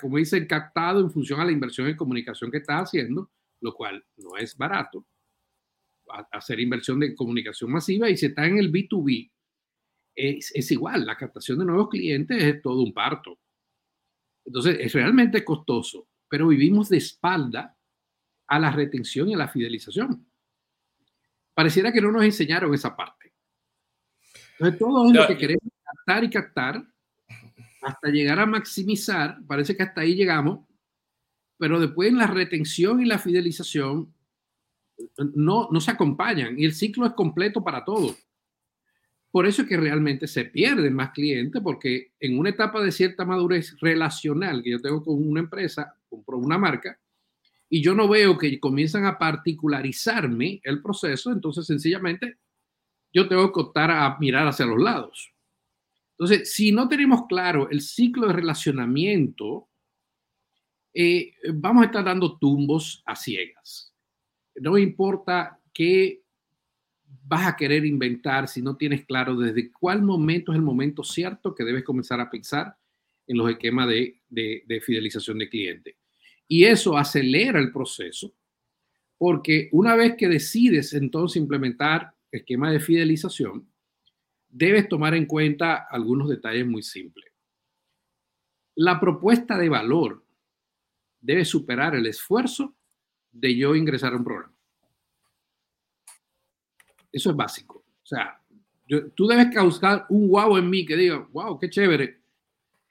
como 0.00 0.18
dicen, 0.18 0.46
captados 0.46 1.02
en 1.04 1.10
función 1.10 1.40
a 1.40 1.44
la 1.44 1.52
inversión 1.52 1.86
en 1.88 1.96
comunicación 1.96 2.50
que 2.50 2.58
estás 2.58 2.88
haciendo, 2.88 3.30
lo 3.60 3.74
cual 3.74 4.04
no 4.16 4.36
es 4.36 4.56
barato 4.56 5.06
hacer 6.30 6.60
inversión 6.60 7.00
de 7.00 7.14
comunicación 7.14 7.70
masiva 7.70 8.08
y 8.10 8.16
si 8.16 8.26
estás 8.26 8.46
en 8.46 8.58
el 8.58 8.72
B2B, 8.72 9.30
es, 10.14 10.70
igual, 10.70 11.06
la 11.06 11.16
captación 11.16 11.58
de 11.58 11.64
nuevos 11.64 11.88
clientes 11.88 12.42
es 12.42 12.60
todo 12.60 12.82
un 12.82 12.92
parto. 12.92 13.38
Entonces, 14.44 14.76
es 14.80 14.92
realmente 14.92 15.44
costoso, 15.44 16.08
pero 16.28 16.48
vivimos 16.48 16.88
de 16.88 16.98
espalda 16.98 17.76
a 18.46 18.58
la 18.58 18.70
retención 18.70 19.28
y 19.28 19.34
a 19.34 19.38
la 19.38 19.48
fidelización. 19.48 20.26
Pareciera 21.54 21.92
que 21.92 22.00
no 22.00 22.12
nos 22.12 22.24
enseñaron 22.24 22.74
esa 22.74 22.94
parte. 22.94 23.32
Entonces, 24.52 24.78
todo 24.78 25.06
es 25.06 25.14
lo 25.14 25.26
que 25.26 25.36
queremos 25.38 25.72
captar 25.82 26.24
y 26.24 26.30
captar 26.30 26.91
hasta 27.82 28.08
llegar 28.08 28.38
a 28.38 28.46
maximizar. 28.46 29.38
Parece 29.46 29.76
que 29.76 29.82
hasta 29.82 30.00
ahí 30.00 30.14
llegamos, 30.14 30.66
pero 31.58 31.78
después 31.78 32.08
en 32.08 32.18
la 32.18 32.26
retención 32.26 33.00
y 33.00 33.04
la 33.04 33.18
fidelización 33.18 34.12
no, 35.34 35.68
no 35.70 35.80
se 35.80 35.90
acompañan 35.90 36.58
y 36.58 36.64
el 36.64 36.74
ciclo 36.74 37.06
es 37.06 37.12
completo 37.12 37.62
para 37.62 37.84
todos. 37.84 38.16
Por 39.30 39.46
eso 39.46 39.62
es 39.62 39.68
que 39.68 39.78
realmente 39.78 40.26
se 40.28 40.44
pierden 40.44 40.94
más 40.94 41.10
clientes, 41.12 41.62
porque 41.62 42.12
en 42.20 42.38
una 42.38 42.50
etapa 42.50 42.82
de 42.82 42.92
cierta 42.92 43.24
madurez 43.24 43.74
relacional 43.80 44.62
que 44.62 44.72
yo 44.72 44.80
tengo 44.80 45.02
con 45.02 45.26
una 45.26 45.40
empresa, 45.40 45.96
compro 46.08 46.36
una 46.36 46.58
marca, 46.58 47.00
y 47.70 47.82
yo 47.82 47.94
no 47.94 48.06
veo 48.06 48.36
que 48.36 48.60
comienzan 48.60 49.06
a 49.06 49.18
particularizarme 49.18 50.60
el 50.62 50.82
proceso, 50.82 51.32
entonces 51.32 51.64
sencillamente 51.64 52.36
yo 53.10 53.26
tengo 53.26 53.50
que 53.50 53.60
optar 53.60 53.90
a 53.90 54.18
mirar 54.18 54.46
hacia 54.46 54.66
los 54.66 54.78
lados. 54.78 55.31
Entonces, 56.12 56.52
si 56.52 56.72
no 56.72 56.88
tenemos 56.88 57.26
claro 57.26 57.68
el 57.70 57.80
ciclo 57.80 58.28
de 58.28 58.34
relacionamiento, 58.34 59.68
eh, 60.94 61.32
vamos 61.54 61.82
a 61.82 61.86
estar 61.86 62.04
dando 62.04 62.38
tumbos 62.38 63.02
a 63.06 63.16
ciegas. 63.16 63.94
No 64.56 64.76
importa 64.76 65.58
qué 65.72 66.22
vas 67.24 67.46
a 67.46 67.56
querer 67.56 67.84
inventar 67.84 68.48
si 68.48 68.60
no 68.62 68.76
tienes 68.76 69.04
claro 69.06 69.36
desde 69.36 69.70
cuál 69.72 70.02
momento 70.02 70.52
es 70.52 70.56
el 70.56 70.62
momento 70.62 71.02
cierto 71.02 71.54
que 71.54 71.64
debes 71.64 71.84
comenzar 71.84 72.20
a 72.20 72.30
pensar 72.30 72.76
en 73.26 73.38
los 73.38 73.50
esquemas 73.50 73.88
de, 73.88 74.20
de, 74.28 74.80
fidelización 74.84 75.38
de 75.38 75.48
cliente. 75.48 75.96
Y 76.48 76.64
eso 76.64 76.96
acelera 76.96 77.58
el 77.58 77.72
proceso 77.72 78.34
porque 79.16 79.68
una 79.72 79.94
vez 79.94 80.16
que 80.16 80.28
decides 80.28 80.92
entonces 80.94 81.40
implementar 81.40 82.12
esquema 82.30 82.70
de 82.70 82.80
fidelización, 82.80 83.71
debes 84.52 84.88
tomar 84.88 85.14
en 85.14 85.26
cuenta 85.26 85.88
algunos 85.90 86.28
detalles 86.28 86.66
muy 86.66 86.82
simples. 86.82 87.32
La 88.76 89.00
propuesta 89.00 89.56
de 89.58 89.68
valor 89.68 90.24
debe 91.20 91.44
superar 91.44 91.94
el 91.94 92.06
esfuerzo 92.06 92.76
de 93.32 93.56
yo 93.56 93.74
ingresar 93.74 94.12
a 94.12 94.16
un 94.16 94.24
programa. 94.24 94.54
Eso 97.10 97.30
es 97.30 97.36
básico. 97.36 97.84
O 98.02 98.06
sea, 98.06 98.40
tú 99.14 99.26
debes 99.26 99.52
causar 99.54 100.06
un 100.10 100.28
wow 100.28 100.56
en 100.56 100.68
mí 100.68 100.84
que 100.84 100.96
diga, 100.96 101.26
wow, 101.32 101.58
qué 101.58 101.70
chévere. 101.70 102.20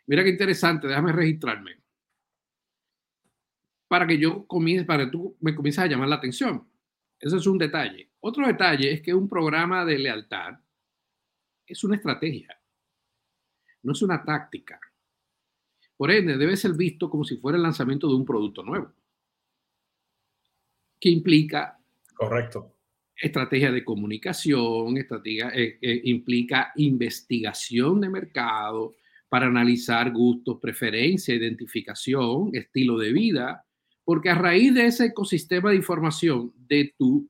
Mira 0.07 0.23
qué 0.23 0.29
interesante, 0.29 0.87
déjame 0.87 1.11
registrarme. 1.11 1.79
Para 3.87 4.07
que 4.07 4.17
yo 4.17 4.45
comience, 4.47 4.85
para 4.85 5.05
que 5.05 5.11
tú 5.11 5.37
me 5.41 5.53
comiences 5.53 5.83
a 5.83 5.87
llamar 5.87 6.07
la 6.07 6.15
atención. 6.15 6.67
Ese 7.19 7.37
es 7.37 7.45
un 7.45 7.57
detalle. 7.57 8.09
Otro 8.19 8.47
detalle 8.47 8.91
es 8.91 9.01
que 9.01 9.13
un 9.13 9.29
programa 9.29 9.85
de 9.85 9.99
lealtad 9.99 10.60
es 11.71 11.83
una 11.83 11.95
estrategia, 11.95 12.59
no 13.83 13.93
es 13.93 14.01
una 14.01 14.23
táctica. 14.23 14.79
Por 15.95 16.11
ende, 16.11 16.37
debe 16.37 16.57
ser 16.57 16.73
visto 16.73 17.09
como 17.09 17.23
si 17.23 17.37
fuera 17.37 17.57
el 17.57 17.63
lanzamiento 17.63 18.07
de 18.07 18.15
un 18.15 18.25
producto 18.25 18.63
nuevo, 18.63 18.91
que 20.99 21.09
implica 21.09 21.79
Correcto. 22.15 22.75
estrategia 23.15 23.71
de 23.71 23.85
comunicación, 23.85 24.97
estrategia, 24.97 25.49
eh, 25.49 25.77
eh, 25.81 26.01
implica 26.05 26.71
investigación 26.75 28.01
de 28.01 28.09
mercado 28.09 28.95
para 29.29 29.47
analizar 29.47 30.11
gustos, 30.11 30.59
preferencia, 30.59 31.33
identificación, 31.33 32.49
estilo 32.53 32.97
de 32.97 33.13
vida, 33.13 33.65
porque 34.03 34.29
a 34.29 34.35
raíz 34.35 34.73
de 34.73 34.87
ese 34.87 35.05
ecosistema 35.05 35.69
de 35.69 35.77
información 35.77 36.51
de 36.57 36.93
tu 36.97 37.29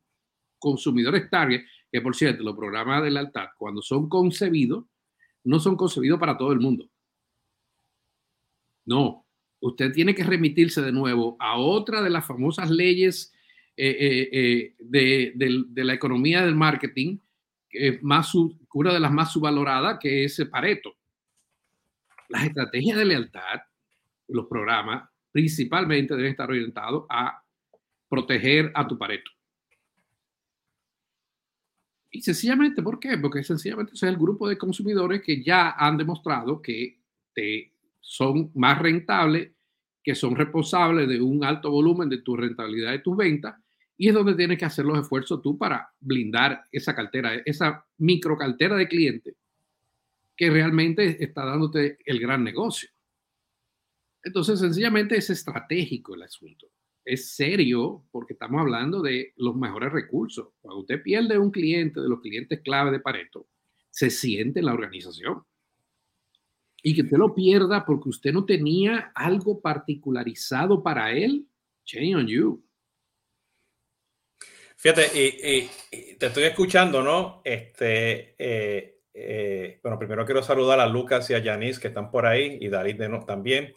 consumidores 0.58 1.30
target, 1.30 1.64
que 1.92 2.02
por 2.02 2.16
cierto, 2.16 2.44
los 2.44 2.56
programas 2.56 3.04
de 3.04 3.12
lealtad, 3.12 3.50
cuando 3.58 3.82
son 3.82 4.08
concebidos, 4.08 4.86
no 5.44 5.60
son 5.60 5.76
concebidos 5.76 6.20
para 6.20 6.38
todo 6.38 6.54
el 6.54 6.60
mundo. 6.60 6.90
No, 8.86 9.26
usted 9.60 9.92
tiene 9.92 10.16
que 10.16 10.24
remitirse 10.24 10.82
de 10.82 10.92
nuevo 10.92 11.36
a 11.40 11.58
otra 11.58 12.02
de 12.02 12.10
las 12.10 12.26
famosas 12.26 12.70
leyes 12.70 13.34
eh, 13.76 13.98
eh, 14.00 14.30
eh, 14.32 14.76
de, 14.80 15.84
la 15.84 15.94
economía 15.94 16.46
del 16.46 16.56
marketing, 16.56 17.20
que 17.70 18.00
más 18.02 18.34
una 18.74 18.94
de 18.94 19.00
las 19.00 19.12
más 19.12 19.32
subvaloradas, 19.32 20.00
que 20.00 20.26
es 20.26 20.42
Pareto. 20.50 20.96
Las 22.30 22.46
estrategias 22.46 22.98
de 22.98 23.06
lealtad, 23.06 23.62
los 24.30 24.48
programas, 24.48 25.10
principalmente 25.32 26.16
deben 26.16 26.32
estar 26.32 26.50
orientados 26.50 27.06
a 27.10 27.44
proteger 28.10 28.72
a 28.76 28.88
tu 28.88 28.98
Pareto. 28.98 29.32
Y 32.12 32.22
sencillamente, 32.22 32.84
¿por 32.84 33.00
qué? 33.00 33.18
Porque 33.18 33.44
sencillamente 33.44 33.94
es 33.94 34.04
el 34.04 34.18
grupo 34.18 34.48
de 34.48 34.58
consumidores 34.58 35.22
que 35.22 35.42
ya 35.42 35.72
han 35.72 35.98
demostrado 35.98 36.62
que 36.62 37.00
son 38.02 38.52
más 38.56 38.78
rentables, 38.80 39.52
que 40.04 40.14
son 40.14 40.36
responsables 40.36 41.08
de 41.08 41.22
un 41.22 41.44
alto 41.46 41.72
volumen 41.72 42.10
de 42.10 42.18
tu 42.18 42.36
rentabilidad 42.36 42.92
de 42.92 43.00
tus 43.00 43.16
ventas, 43.16 43.56
y 43.98 44.10
es 44.10 44.14
donde 44.14 44.36
tienes 44.36 44.58
que 44.58 44.66
hacer 44.66 44.84
los 44.84 45.00
esfuerzos 45.00 45.42
tú 45.42 45.58
para 45.58 45.90
blindar 46.00 46.66
esa 46.72 46.94
cartera, 46.94 47.36
esa 47.46 47.86
micro 48.00 48.36
cartera 48.36 48.76
de 48.76 48.88
clientes 48.88 49.36
que 50.36 50.50
realmente 50.50 51.24
está 51.24 51.46
dándote 51.46 52.00
el 52.06 52.20
gran 52.20 52.44
negocio. 52.44 52.90
Entonces, 54.24 54.60
sencillamente 54.60 55.16
es 55.16 55.30
estratégico 55.30 56.16
el 56.16 56.24
asunto 56.24 56.68
es 57.06 57.36
serio 57.36 58.06
porque 58.12 58.34
estamos 58.34 58.62
hablando 58.62 59.02
de 59.02 59.34
los 59.38 59.56
mejores 59.56 59.92
recursos. 59.92 60.50
Cuando 60.62 60.82
usted 60.82 61.02
pierde 61.02 61.38
un 61.38 61.52
cliente 61.52 62.00
de 62.00 62.10
los 62.10 62.22
clientes 62.22 62.62
clave 62.62 62.92
de 62.92 63.00
Pareto, 63.00 63.48
se 63.90 64.10
siente 64.10 64.60
en 64.60 64.66
la 64.66 64.74
organización. 64.74 65.44
Y 66.84 66.96
que 66.96 67.04
usted 67.04 67.18
lo 67.18 67.36
pierda 67.36 67.86
porque 67.86 68.10
usted 68.10 68.34
no 68.34 68.46
tenía 68.46 69.12
algo 69.14 69.62
particularizado 69.62 70.82
para 70.82 71.12
él, 71.12 71.48
change 71.86 72.16
on 72.16 72.28
you. 72.28 72.64
Fíjate, 74.78 75.12
y, 75.14 76.16
te 76.16 76.26
estoy 76.26 76.44
escuchando, 76.44 77.04
¿no? 77.04 77.42
Este, 77.44 78.34
eh, 78.40 79.02
eh, 79.14 79.80
bueno, 79.84 80.00
primero 80.00 80.26
quiero 80.26 80.42
saludar 80.42 80.80
a 80.80 80.88
Lucas 80.88 81.30
y 81.30 81.36
a 81.36 81.40
Yanis 81.40 81.78
que 81.78 81.90
están 81.90 82.10
por 82.10 82.26
ahí 82.26 82.58
y 82.60 82.70
David 82.70 82.96
de 82.96 83.20
también. 83.28 83.76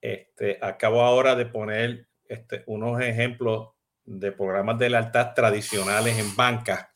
Este, 0.00 0.58
acabo 0.60 1.00
ahora 1.00 1.34
de 1.34 1.46
poner 1.46 2.06
este, 2.28 2.62
unos 2.66 3.00
ejemplos 3.00 3.70
de 4.04 4.32
programas 4.32 4.78
de 4.78 4.90
lealtad 4.90 5.34
tradicionales 5.34 6.18
en 6.18 6.34
banca. 6.36 6.92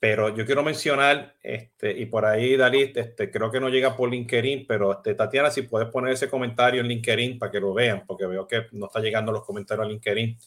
Pero 0.00 0.34
yo 0.34 0.46
quiero 0.46 0.62
mencionar, 0.62 1.34
este, 1.42 1.90
y 1.90 2.06
por 2.06 2.24
ahí, 2.24 2.56
Dalit, 2.56 2.96
este, 2.96 3.30
creo 3.32 3.50
que 3.50 3.58
no 3.58 3.68
llega 3.68 3.96
por 3.96 4.08
LinkedIn, 4.08 4.64
pero 4.66 4.92
este, 4.92 5.14
Tatiana, 5.14 5.50
si 5.50 5.62
puedes 5.62 5.88
poner 5.88 6.12
ese 6.12 6.30
comentario 6.30 6.80
en 6.80 6.86
LinkedIn 6.86 7.36
para 7.38 7.50
que 7.50 7.58
lo 7.58 7.74
vean, 7.74 8.04
porque 8.06 8.26
veo 8.26 8.46
que 8.46 8.66
no 8.72 8.86
está 8.86 9.00
llegando 9.00 9.32
los 9.32 9.44
comentarios 9.44 9.86
a 9.86 9.88
LinkedIn. 9.88 10.38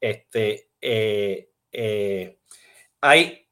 Este, 0.00 0.70
eh, 0.80 1.50
eh, 1.70 2.38
hay, 3.00 3.46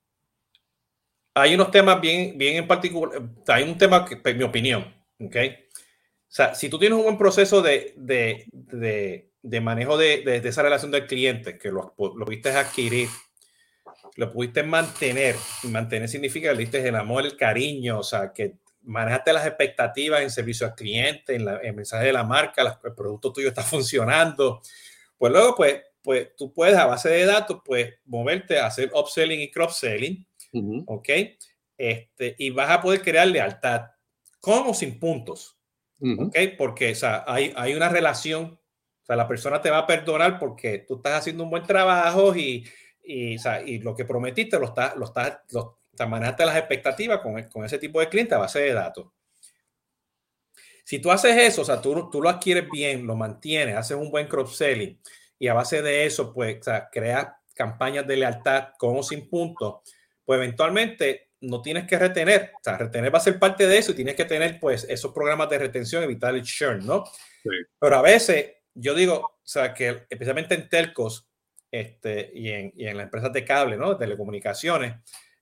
hay 1.34 1.54
unos 1.54 1.70
temas 1.70 2.00
bien, 2.00 2.36
bien 2.36 2.56
en 2.56 2.66
particular, 2.66 3.22
hay 3.46 3.62
un 3.62 3.78
tema 3.78 4.04
que, 4.04 4.20
en 4.28 4.38
mi 4.38 4.44
opinión, 4.44 4.92
¿ok? 5.20 5.36
O 5.36 6.30
sea, 6.30 6.54
si 6.54 6.68
tú 6.68 6.80
tienes 6.80 6.98
un 6.98 7.04
buen 7.04 7.16
proceso 7.16 7.62
de, 7.62 7.94
de, 7.96 8.44
de 8.52 9.27
de 9.42 9.60
manejo 9.60 9.96
de, 9.96 10.22
de, 10.22 10.48
esa 10.48 10.62
relación 10.62 10.90
del 10.90 11.06
cliente, 11.06 11.58
que 11.58 11.70
lo, 11.70 11.94
lo 11.96 12.24
pudiste 12.24 12.50
adquirir, 12.50 13.08
lo 14.16 14.32
pudiste 14.32 14.62
mantener. 14.62 15.36
mantener 15.64 16.08
significa 16.08 16.48
que 16.48 16.54
le 16.54 16.60
diste 16.60 16.86
el 16.86 16.96
amor, 16.96 17.24
el 17.24 17.36
cariño, 17.36 18.00
o 18.00 18.02
sea, 18.02 18.32
que 18.32 18.56
manejaste 18.82 19.32
las 19.32 19.46
expectativas 19.46 20.22
en 20.22 20.30
servicio 20.30 20.66
al 20.66 20.74
cliente, 20.74 21.36
en, 21.36 21.46
el 21.48 21.74
mensaje 21.74 22.06
de 22.06 22.12
la 22.12 22.24
marca, 22.24 22.80
el 22.82 22.94
producto 22.94 23.32
tuyo 23.32 23.48
está 23.48 23.62
funcionando. 23.62 24.60
Pues 25.16 25.32
luego, 25.32 25.54
pues, 25.54 25.82
pues 26.02 26.34
tú 26.36 26.52
puedes 26.52 26.76
a 26.76 26.86
base 26.86 27.10
de 27.10 27.26
datos, 27.26 27.60
pues 27.64 27.94
moverte 28.06 28.58
a 28.58 28.66
hacer 28.66 28.90
upselling 28.94 29.40
y 29.40 29.50
cross-selling, 29.50 30.26
¿ok? 30.86 31.08
Este, 31.76 32.34
y 32.38 32.50
vas 32.50 32.70
a 32.70 32.80
poder 32.80 33.02
crear 33.02 33.28
lealtad, 33.28 33.82
con 34.40 34.68
o 34.68 34.74
sin 34.74 34.98
puntos, 34.98 35.58
¿ok? 36.00 36.36
Porque, 36.56 36.92
o 36.92 36.94
sea, 36.94 37.24
hay, 37.26 37.52
hay 37.56 37.74
una 37.74 37.88
relación 37.88 38.57
sea, 39.08 39.16
la 39.16 39.26
persona 39.26 39.60
te 39.60 39.70
va 39.70 39.78
a 39.78 39.86
perdonar 39.86 40.38
porque 40.38 40.84
tú 40.86 40.96
estás 40.96 41.20
haciendo 41.20 41.44
un 41.44 41.50
buen 41.50 41.64
trabajo 41.64 42.36
y, 42.36 42.64
y, 43.02 43.36
o 43.36 43.40
sea, 43.40 43.62
y 43.62 43.78
lo 43.78 43.94
que 43.94 44.04
prometiste 44.04 44.58
lo 44.58 44.66
estás, 44.66 44.94
lo 44.96 45.06
estás, 45.06 45.40
lo, 45.50 45.78
manejaste 46.06 46.46
las 46.46 46.56
expectativas 46.56 47.20
con, 47.20 47.42
con, 47.44 47.64
ese 47.64 47.78
tipo 47.78 47.98
de 47.98 48.08
cliente 48.08 48.34
a 48.34 48.38
base 48.38 48.60
de 48.60 48.72
datos. 48.72 49.06
Si 50.84 51.00
tú 51.00 51.10
haces 51.10 51.36
eso, 51.36 51.62
o 51.62 51.64
sea, 51.64 51.80
tú, 51.80 52.08
tú 52.10 52.22
lo 52.22 52.28
adquieres 52.28 52.68
bien, 52.70 53.06
lo 53.06 53.16
mantienes, 53.16 53.76
haces 53.76 53.96
un 53.96 54.10
buen 54.10 54.26
cross-selling 54.26 55.00
y 55.38 55.48
a 55.48 55.54
base 55.54 55.82
de 55.82 56.06
eso, 56.06 56.32
pues, 56.32 56.58
o 56.60 56.62
sea, 56.62 56.88
creas 56.90 57.28
campañas 57.54 58.06
de 58.06 58.16
lealtad 58.16 58.68
con 58.78 58.96
o 58.96 59.02
sin 59.02 59.28
puntos, 59.28 59.80
pues 60.24 60.38
eventualmente 60.38 61.30
no 61.40 61.62
tienes 61.62 61.86
que 61.86 61.98
retener. 61.98 62.52
O 62.54 62.62
sea, 62.62 62.76
retener 62.76 63.12
va 63.12 63.18
a 63.18 63.22
ser 63.22 63.38
parte 63.38 63.66
de 63.66 63.78
eso 63.78 63.92
y 63.92 63.96
tienes 63.96 64.14
que 64.14 64.24
tener, 64.24 64.60
pues, 64.60 64.84
esos 64.84 65.12
programas 65.12 65.48
de 65.48 65.58
retención, 65.58 66.02
evitar 66.02 66.34
el 66.34 66.42
churn, 66.42 66.86
¿no? 66.86 67.04
Sí. 67.42 67.50
Pero 67.78 67.96
a 67.96 68.02
veces 68.02 68.57
yo 68.78 68.94
digo, 68.94 69.14
o 69.14 69.40
sea, 69.42 69.74
que 69.74 70.06
especialmente 70.08 70.54
en 70.54 70.68
telcos 70.68 71.28
este, 71.70 72.30
y, 72.34 72.48
en, 72.50 72.72
y 72.76 72.86
en 72.86 72.96
las 72.96 73.04
empresas 73.04 73.32
de 73.32 73.44
cable, 73.44 73.76
¿no? 73.76 73.90
De 73.90 73.98
telecomunicaciones, 73.98 74.94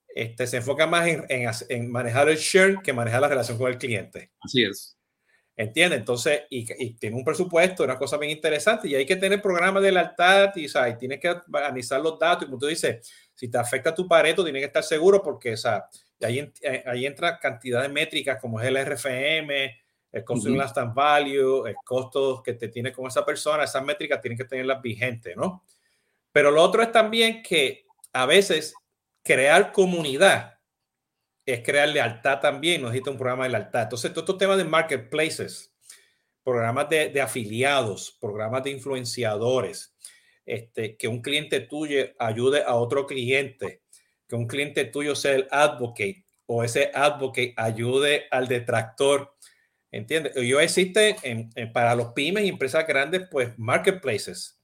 este, 0.08 0.46
se 0.46 0.58
enfoca 0.58 0.86
más 0.86 1.06
en, 1.06 1.24
en, 1.28 1.50
en, 1.68 1.90
manejar 1.90 2.28
el 2.28 2.36
share 2.36 2.78
que 2.82 2.92
manejar 2.92 3.20
la 3.20 3.28
relación 3.28 3.58
con 3.58 3.70
el 3.70 3.78
cliente. 3.78 4.32
Así 4.40 4.64
es. 4.64 4.98
¿Entiendes? 5.58 6.00
Entonces, 6.00 6.42
y, 6.50 6.66
y, 6.82 6.94
tiene 6.94 7.16
un 7.16 7.24
presupuesto, 7.24 7.84
una 7.84 7.98
cosa 7.98 8.18
bien 8.18 8.32
interesante, 8.32 8.88
y 8.88 8.94
hay 8.94 9.06
que 9.06 9.16
tener 9.16 9.40
programas 9.40 9.82
de 9.82 9.92
lealtad 9.92 10.54
y, 10.54 10.66
o 10.66 10.68
sea, 10.68 10.88
y 10.88 10.98
tienes 10.98 11.20
que 11.20 11.34
analizar 11.52 12.00
los 12.00 12.18
datos. 12.18 12.42
Y 12.42 12.46
como 12.46 12.58
tú 12.58 12.66
dices, 12.66 13.10
si 13.34 13.48
te 13.48 13.58
afecta 13.58 13.94
tu 13.94 14.06
pareto, 14.06 14.42
tienes 14.42 14.60
que 14.60 14.66
estar 14.66 14.82
seguro 14.82 15.22
porque, 15.22 15.54
o 15.54 15.56
sea, 15.56 15.86
ahí, 16.22 16.52
ahí 16.86 17.06
entra 17.06 17.38
cantidad 17.38 17.82
de 17.82 17.88
métricas 17.88 18.40
como 18.40 18.60
es 18.60 18.66
el 18.66 18.76
RFM, 18.76 19.76
el 20.12 20.24
costo 20.24 20.48
uh 20.48 20.52
-huh. 20.52 20.56
last 20.56 20.76
value, 20.94 21.66
el 21.66 21.76
costo 21.84 22.42
que 22.42 22.54
te 22.54 22.68
tiene 22.68 22.92
con 22.92 23.06
esa 23.06 23.24
persona, 23.24 23.64
esas 23.64 23.84
métricas 23.84 24.20
tienen 24.20 24.38
que 24.38 24.44
tenerlas 24.44 24.80
vigentes, 24.80 25.36
¿no? 25.36 25.64
Pero 26.32 26.50
lo 26.50 26.62
otro 26.62 26.82
es 26.82 26.92
también 26.92 27.42
que 27.42 27.86
a 28.12 28.26
veces 28.26 28.74
crear 29.22 29.72
comunidad 29.72 30.56
es 31.46 31.62
crear 31.62 31.88
lealtad 31.88 32.40
también, 32.40 32.82
nos 32.82 32.90
necesita 32.90 33.12
un 33.12 33.18
programa 33.18 33.44
de 33.44 33.50
lealtad. 33.50 33.84
Entonces, 33.84 34.12
todos 34.12 34.24
estos 34.24 34.38
temas 34.38 34.58
de 34.58 34.64
marketplaces, 34.64 35.72
programas 36.42 36.88
de, 36.88 37.08
de, 37.10 37.20
afiliados, 37.20 38.16
programas 38.20 38.64
de 38.64 38.70
influenciadores, 38.70 39.94
este, 40.44 40.96
que 40.96 41.06
un 41.06 41.22
cliente 41.22 41.60
tuyo 41.60 42.04
ayude 42.18 42.64
a 42.64 42.74
otro 42.74 43.06
cliente, 43.06 43.82
que 44.28 44.34
un 44.34 44.48
cliente 44.48 44.84
tuyo 44.86 45.14
sea 45.14 45.36
el 45.36 45.46
advocate 45.52 46.24
o 46.46 46.64
ese 46.64 46.90
advocate 46.92 47.54
ayude 47.56 48.26
al 48.30 48.48
detractor 48.48 49.35
¿Entiendes? 49.92 50.34
Yo 50.34 50.60
existe 50.60 51.16
en, 51.22 51.50
para 51.72 51.94
los 51.94 52.12
pymes 52.12 52.44
y 52.44 52.48
empresas 52.48 52.86
grandes, 52.86 53.28
pues 53.30 53.56
marketplaces. 53.58 54.60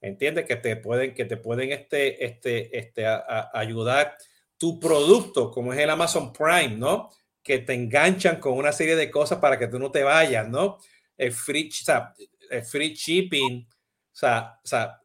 ¿Entiendes? 0.00 0.46
Que 0.46 0.56
te 0.56 0.76
pueden, 0.76 1.14
que 1.14 1.24
te 1.24 1.36
pueden 1.36 1.72
este, 1.72 2.24
este, 2.24 2.76
este, 2.76 3.06
ayudar 3.52 4.16
tu 4.56 4.80
producto, 4.80 5.50
como 5.50 5.72
es 5.72 5.78
el 5.80 5.90
Amazon 5.90 6.32
Prime, 6.32 6.76
¿no? 6.76 7.10
Que 7.42 7.58
te 7.58 7.74
enganchan 7.74 8.40
con 8.40 8.54
una 8.54 8.72
serie 8.72 8.96
de 8.96 9.10
cosas 9.10 9.38
para 9.38 9.58
que 9.58 9.68
tú 9.68 9.78
no 9.78 9.90
te 9.90 10.02
vayas, 10.02 10.48
¿no? 10.48 10.78
El 11.16 11.32
free, 11.32 11.68
o 11.68 11.84
sea, 11.84 12.14
el 12.50 12.62
free 12.62 12.94
shipping. 12.94 13.66
O 13.68 14.18
sea, 14.18 14.58
o 14.64 14.66
sea, 14.66 15.00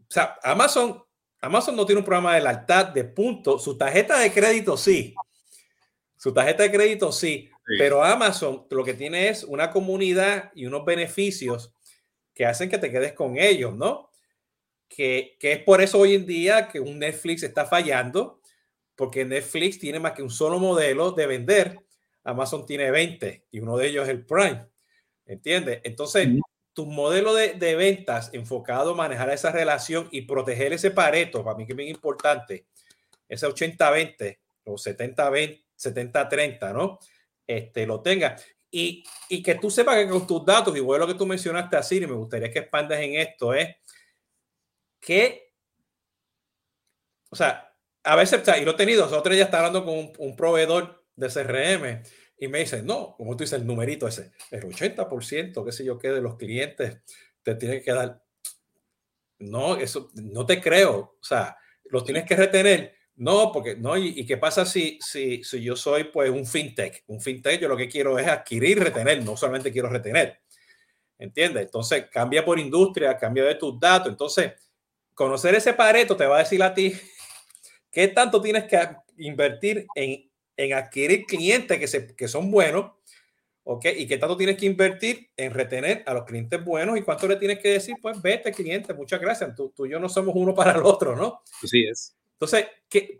o 0.00 0.10
sea, 0.12 0.36
Amazon, 0.42 1.02
Amazon 1.40 1.76
no 1.76 1.86
tiene 1.86 2.00
un 2.00 2.04
programa 2.04 2.34
de 2.34 2.42
lealtad 2.42 2.86
de 2.88 3.04
puntos. 3.04 3.62
Su 3.62 3.78
tarjeta 3.78 4.18
de 4.18 4.32
crédito 4.32 4.76
sí. 4.76 5.14
Su 6.16 6.32
tarjeta 6.32 6.64
de 6.64 6.72
crédito 6.72 7.12
sí 7.12 7.51
Pero 7.78 8.02
Amazon 8.02 8.66
lo 8.70 8.84
que 8.84 8.94
tiene 8.94 9.28
es 9.28 9.44
una 9.44 9.70
comunidad 9.70 10.50
y 10.54 10.66
unos 10.66 10.84
beneficios 10.84 11.72
que 12.34 12.46
hacen 12.46 12.68
que 12.68 12.78
te 12.78 12.90
quedes 12.90 13.12
con 13.12 13.38
ellos, 13.38 13.76
¿no? 13.76 14.10
Que, 14.88 15.36
que, 15.38 15.52
es 15.52 15.58
por 15.62 15.80
eso 15.80 15.98
hoy 15.98 16.14
en 16.14 16.26
día 16.26 16.68
que 16.68 16.80
un 16.80 16.98
Netflix 16.98 17.42
está 17.42 17.64
fallando, 17.64 18.40
porque 18.94 19.24
Netflix 19.24 19.78
tiene 19.78 20.00
más 20.00 20.12
que 20.12 20.22
un 20.22 20.30
solo 20.30 20.58
modelo 20.58 21.12
de 21.12 21.26
vender. 21.26 21.78
Amazon 22.24 22.66
tiene 22.66 22.90
20 22.90 23.46
y 23.50 23.60
uno 23.60 23.76
de 23.76 23.88
ellos 23.88 24.04
es 24.04 24.10
el 24.10 24.26
Prime. 24.26 24.66
¿Entiendes? 25.24 25.80
Entonces, 25.84 26.28
tu 26.72 26.86
modelo 26.86 27.34
de, 27.34 27.54
de, 27.54 27.76
ventas 27.76 28.30
enfocado 28.32 28.92
a 28.92 28.96
manejar 28.96 29.30
esa 29.30 29.50
relación 29.52 30.08
y 30.10 30.22
proteger 30.22 30.72
ese 30.72 30.90
pareto, 30.90 31.44
para 31.44 31.56
mí 31.56 31.66
que 31.66 31.72
es 31.72 31.76
bien 31.76 31.88
importante, 31.88 32.66
ese 33.28 33.46
80-20 33.46 34.38
o 34.64 34.74
70-20, 34.74 35.62
70-30, 35.78 36.72
¿no? 36.72 36.98
Este, 37.46 37.86
lo 37.86 38.00
tenga. 38.00 38.36
Y, 38.70 39.04
y, 39.28 39.42
que 39.42 39.56
tú 39.56 39.70
sepas 39.70 39.96
que 39.96 40.08
con 40.08 40.26
tus 40.26 40.44
datos, 40.44 40.78
bueno, 40.80 41.06
lo 41.06 41.12
que 41.12 41.18
tú 41.18 41.26
mencionaste 41.26 41.76
así, 41.76 41.98
y 41.98 42.06
me 42.06 42.14
gustaría 42.14 42.50
que 42.50 42.60
expandas 42.60 43.00
en 43.00 43.16
esto, 43.16 43.52
es 43.52 43.68
que, 45.00 45.52
o 47.30 47.36
sea, 47.36 47.74
a 48.04 48.16
veces, 48.16 48.42
y 48.58 48.64
lo 48.64 48.72
he 48.72 48.74
tenido, 48.74 49.04
nosotros 49.04 49.36
ya 49.36 49.44
está 49.44 49.58
hablando 49.58 49.84
con 49.84 49.94
un, 49.94 50.12
un 50.18 50.36
proveedor 50.36 51.04
de 51.16 51.28
CRM 51.28 52.02
y 52.38 52.48
me 52.48 52.58
dice, 52.58 52.82
no, 52.82 53.14
como 53.16 53.36
tú 53.36 53.44
dices, 53.44 53.60
el 53.60 53.66
numerito 53.66 54.08
ese, 54.08 54.32
el 54.50 54.62
80%, 54.62 55.64
qué 55.64 55.72
sé 55.72 55.84
yo 55.84 55.98
qué, 55.98 56.08
de 56.08 56.20
los 56.20 56.36
clientes 56.36 56.98
te 57.42 57.54
tienen 57.54 57.82
que 57.82 57.92
dar. 57.92 58.22
No, 59.38 59.76
eso 59.76 60.10
no 60.14 60.46
te 60.46 60.60
creo. 60.60 61.18
O 61.20 61.24
sea, 61.24 61.56
los 61.84 62.04
tienes 62.04 62.24
que 62.24 62.36
retener. 62.36 62.96
No, 63.22 63.52
porque 63.52 63.76
no, 63.76 63.96
y, 63.96 64.26
qué 64.26 64.36
pasa 64.36 64.66
si, 64.66 64.98
si, 65.00 65.44
si 65.44 65.62
yo 65.62 65.76
soy 65.76 66.04
pues 66.04 66.30
un 66.30 66.46
fintech? 66.46 67.04
Un 67.06 67.20
fintech 67.20 67.60
yo 67.60 67.68
lo 67.68 67.76
que 67.76 67.88
quiero 67.88 68.18
es 68.18 68.26
adquirir 68.26 68.78
y 68.78 68.80
retener, 68.80 69.24
no 69.24 69.36
solamente 69.36 69.70
quiero 69.70 69.88
retener. 69.88 70.40
¿Entiendes? 71.18 71.64
Entonces 71.64 72.06
cambia 72.10 72.44
por 72.44 72.58
industria, 72.58 73.16
cambia 73.16 73.44
de 73.44 73.54
tus 73.54 73.78
datos. 73.78 74.08
Entonces, 74.08 74.52
conocer 75.14 75.54
ese 75.54 75.72
pareto 75.74 76.16
te 76.16 76.26
va 76.26 76.36
a 76.36 76.40
decir 76.40 76.62
a 76.62 76.74
ti 76.74 76.94
qué 77.92 78.08
tanto 78.08 78.42
tienes 78.42 78.64
que 78.64 78.80
invertir 79.18 79.86
en 79.94 80.32
en 80.56 80.74
adquirir 80.74 81.24
clientes 81.26 81.78
que, 81.78 81.86
se, 81.86 82.14
que 82.14 82.28
son 82.28 82.50
buenos, 82.50 82.92
¿ok? 83.64 83.86
Y 83.96 84.06
qué 84.06 84.18
tanto 84.18 84.36
tienes 84.36 84.56
que 84.56 84.66
invertir 84.66 85.30
en 85.36 85.52
retener 85.52 86.02
a 86.06 86.14
los 86.14 86.24
clientes 86.24 86.62
buenos 86.64 86.98
y 86.98 87.02
cuánto 87.02 87.26
le 87.26 87.36
tienes 87.36 87.58
que 87.58 87.70
decir, 87.70 87.96
pues 88.00 88.20
vete 88.20 88.52
cliente, 88.52 88.94
muchas 88.94 89.20
gracias, 89.20 89.54
tú, 89.54 89.72
tú 89.74 89.86
y 89.86 89.90
yo 89.90 89.98
no 89.98 90.08
somos 90.08 90.34
uno 90.36 90.54
para 90.54 90.72
el 90.72 90.82
otro, 90.84 91.16
¿no? 91.16 91.42
Así 91.62 91.84
es. 91.84 92.16
Entonces, 92.42 92.70
¿qué, 92.88 93.16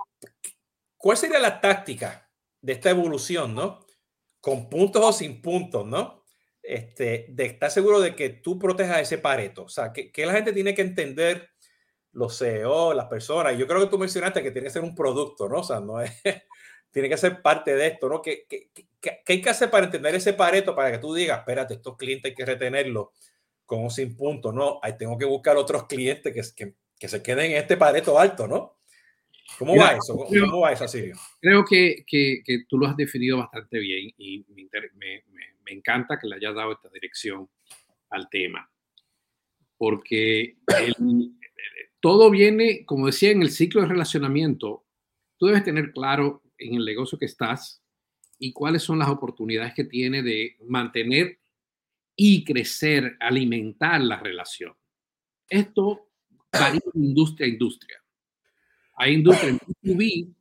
¿cuál 0.97 1.17
sería 1.17 1.39
la 1.39 1.61
táctica 1.61 2.29
de 2.61 2.73
esta 2.73 2.91
evolución, 2.91 3.55
¿no? 3.55 3.87
Con 4.41 4.69
puntos 4.69 5.05
o 5.05 5.13
sin 5.13 5.41
puntos, 5.41 5.87
¿no? 5.87 6.25
Este, 6.61 7.27
de 7.29 7.47
estar 7.47 7.71
seguro 7.71 8.01
de 8.01 8.17
que 8.17 8.31
tú 8.31 8.59
protejas 8.59 9.01
ese 9.01 9.19
pareto. 9.19 9.63
O 9.63 9.69
sea, 9.69 9.93
que, 9.93 10.11
que 10.11 10.27
la 10.27 10.33
gente 10.33 10.53
tiene 10.53 10.75
que 10.75 10.83
entender 10.83 11.51
los 12.11 12.37
CEO, 12.37 12.95
las 12.95 13.07
personas. 13.07 13.57
Yo 13.57 13.69
creo 13.69 13.83
que 13.83 13.87
tú 13.87 13.97
mencionaste 13.97 14.43
que 14.43 14.51
tiene 14.51 14.67
que 14.67 14.73
ser 14.73 14.83
un 14.83 14.97
producto, 14.97 15.49
¿no? 15.49 15.61
O 15.61 15.65
sea, 15.65 15.79
no 15.79 16.01
es, 16.01 16.11
tiene 16.91 17.09
que 17.09 17.17
ser 17.17 17.43
parte 17.43 17.77
de 17.77 17.87
esto, 17.87 18.09
¿no? 18.09 18.21
¿Qué, 18.21 18.45
qué, 18.49 18.71
qué, 19.01 19.23
hay 19.25 19.41
que 19.41 19.51
hacer 19.51 19.71
para 19.71 19.87
entender 19.87 20.17
ese 20.17 20.33
pareto 20.33 20.75
para 20.75 20.91
que 20.91 20.99
tú 20.99 21.15
digas, 21.15 21.39
espérate, 21.39 21.75
estos 21.75 21.97
clientes 21.97 22.31
hay 22.31 22.35
que 22.35 22.45
retenerlos 22.45 23.11
con 23.67 23.85
un 23.85 23.91
sin 23.93 24.17
punto, 24.17 24.51
¿no? 24.51 24.81
Ahí 24.83 24.97
tengo 24.99 25.17
que 25.17 25.27
buscar 25.27 25.57
otros 25.57 25.87
clientes 25.87 26.35
que, 26.35 26.43
que, 26.57 26.75
que 26.99 27.09
se 27.09 27.23
queden 27.23 27.53
en 27.53 27.59
este 27.59 27.77
pareto 27.77 28.19
alto, 28.19 28.49
¿no? 28.49 28.82
¿Cómo 29.59 29.77
va 29.77 29.93
eso? 29.93 30.17
¿Cómo, 30.17 30.29
creo, 30.29 30.61
va 30.61 30.73
eso, 30.73 30.89
Sirio? 30.89 31.17
Creo 31.41 31.65
que, 31.65 32.05
que, 32.07 32.43
que, 32.45 32.65
tú 32.69 32.79
lo 32.79 32.87
has 32.87 32.97
definido 32.97 33.39
bastante 33.39 33.79
bien 33.79 34.13
y 34.17 34.45
me, 34.49 34.69
me, 34.95 35.25
me, 35.65 35.73
encanta 35.73 36.19
que 36.19 36.27
le 36.27 36.37
hayas 36.37 36.55
dado 36.55 36.73
esta 36.73 36.89
dirección 36.89 37.49
al 38.11 38.29
tema. 38.29 38.71
Porque 39.77 40.57
el, 40.67 40.95
todo 42.01 42.31
viene, 42.31 42.85
como 42.85 43.07
decía, 43.07 43.31
en 43.31 43.43
el 43.43 43.51
ciclo 43.51 43.83
de 43.83 43.89
relacionamiento, 43.89 44.85
tú 45.37 45.47
debes 45.47 45.65
tener 45.65 45.93
claro 45.93 46.43
en 46.59 46.75
el 46.75 46.85
negocio 46.85 47.19
que 47.19 47.27
estás 47.27 47.83
y 48.39 48.53
cuáles 48.53 48.83
son 48.83 48.99
las 48.99 49.09
oportunidades 49.09 49.73
que 49.75 49.85
tiene 49.85 50.23
de 50.23 50.57
mantener 50.67 51.39
y 52.17 52.45
crecer, 52.45 53.17
alimentar 53.21 54.01
la 54.01 54.19
relación. 54.19 54.75
Esto 55.49 56.09
varía 56.53 56.81
de 56.93 57.01
industria 57.01 57.47
a 57.47 57.51
industria. 57.51 58.02
Hay 59.03 59.15
industria 59.15 59.51
en 59.51 59.59
B2B 59.59 60.33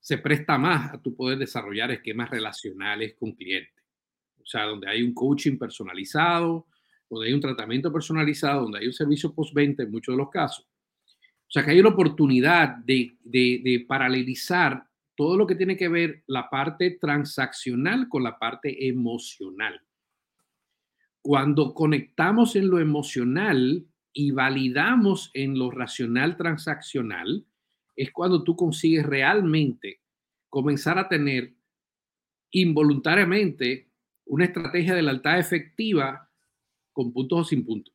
se 0.00 0.16
presta 0.16 0.56
más 0.56 0.94
a 0.94 1.02
tu 1.02 1.14
poder 1.14 1.36
desarrollar 1.36 1.90
esquemas 1.90 2.30
relacionales 2.30 3.14
con 3.14 3.32
clientes. 3.32 3.84
O 4.40 4.46
sea, 4.46 4.64
donde 4.64 4.88
hay 4.88 5.02
un 5.02 5.12
coaching 5.12 5.58
personalizado, 5.58 6.66
donde 7.10 7.26
hay 7.26 7.34
un 7.34 7.42
tratamiento 7.42 7.92
personalizado, 7.92 8.62
donde 8.62 8.78
hay 8.78 8.86
un 8.86 8.94
servicio 8.94 9.34
postventa 9.34 9.82
en 9.82 9.90
muchos 9.90 10.14
de 10.14 10.16
los 10.16 10.30
casos. 10.30 10.66
O 10.66 11.50
sea, 11.50 11.62
que 11.62 11.72
hay 11.72 11.80
una 11.80 11.90
oportunidad 11.90 12.76
de, 12.76 13.18
de, 13.22 13.60
de 13.62 13.84
paralelizar 13.86 14.86
todo 15.14 15.36
lo 15.36 15.46
que 15.46 15.54
tiene 15.54 15.76
que 15.76 15.88
ver 15.88 16.22
la 16.26 16.48
parte 16.48 16.92
transaccional 16.92 18.08
con 18.08 18.22
la 18.22 18.38
parte 18.38 18.88
emocional. 18.88 19.78
Cuando 21.20 21.74
conectamos 21.74 22.56
en 22.56 22.70
lo 22.70 22.80
emocional 22.80 23.84
y 24.14 24.30
validamos 24.30 25.30
en 25.34 25.58
lo 25.58 25.70
racional 25.70 26.38
transaccional, 26.38 27.44
es 27.96 28.12
cuando 28.12 28.44
tú 28.44 28.54
consigues 28.54 29.04
realmente 29.04 30.00
comenzar 30.48 30.98
a 30.98 31.08
tener 31.08 31.54
involuntariamente 32.50 33.90
una 34.26 34.44
estrategia 34.44 34.94
de 34.94 35.02
lealtad 35.02 35.38
efectiva 35.38 36.30
con 36.92 37.12
puntos 37.12 37.40
o 37.40 37.44
sin 37.44 37.64
puntos. 37.64 37.94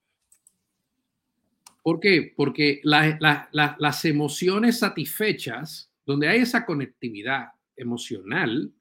¿Por 1.84 2.00
qué? 2.00 2.34
Porque 2.36 2.82
las 2.84 4.06
emociones 4.06 4.80
satisfechas 4.80 5.92
donde 6.06 6.28
hay 6.28 6.42
esa 6.42 6.66
conectividad 6.66 7.50
emocional 7.76 8.72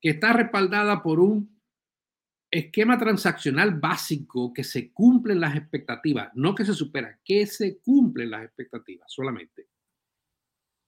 que 0.00 0.10
está 0.10 0.32
respaldada 0.32 1.02
por 1.02 1.20
un 1.20 1.54
esquema 2.50 2.98
transaccional 2.98 3.78
básico 3.78 4.52
que 4.54 4.64
se 4.64 4.92
cumplen 4.92 5.40
las 5.40 5.56
expectativas, 5.56 6.30
no 6.34 6.54
que 6.54 6.64
se 6.64 6.72
supera, 6.72 7.18
que 7.24 7.46
se 7.46 7.78
cumplen 7.80 8.30
las 8.30 8.44
expectativas 8.44 9.12
solamente. 9.12 9.68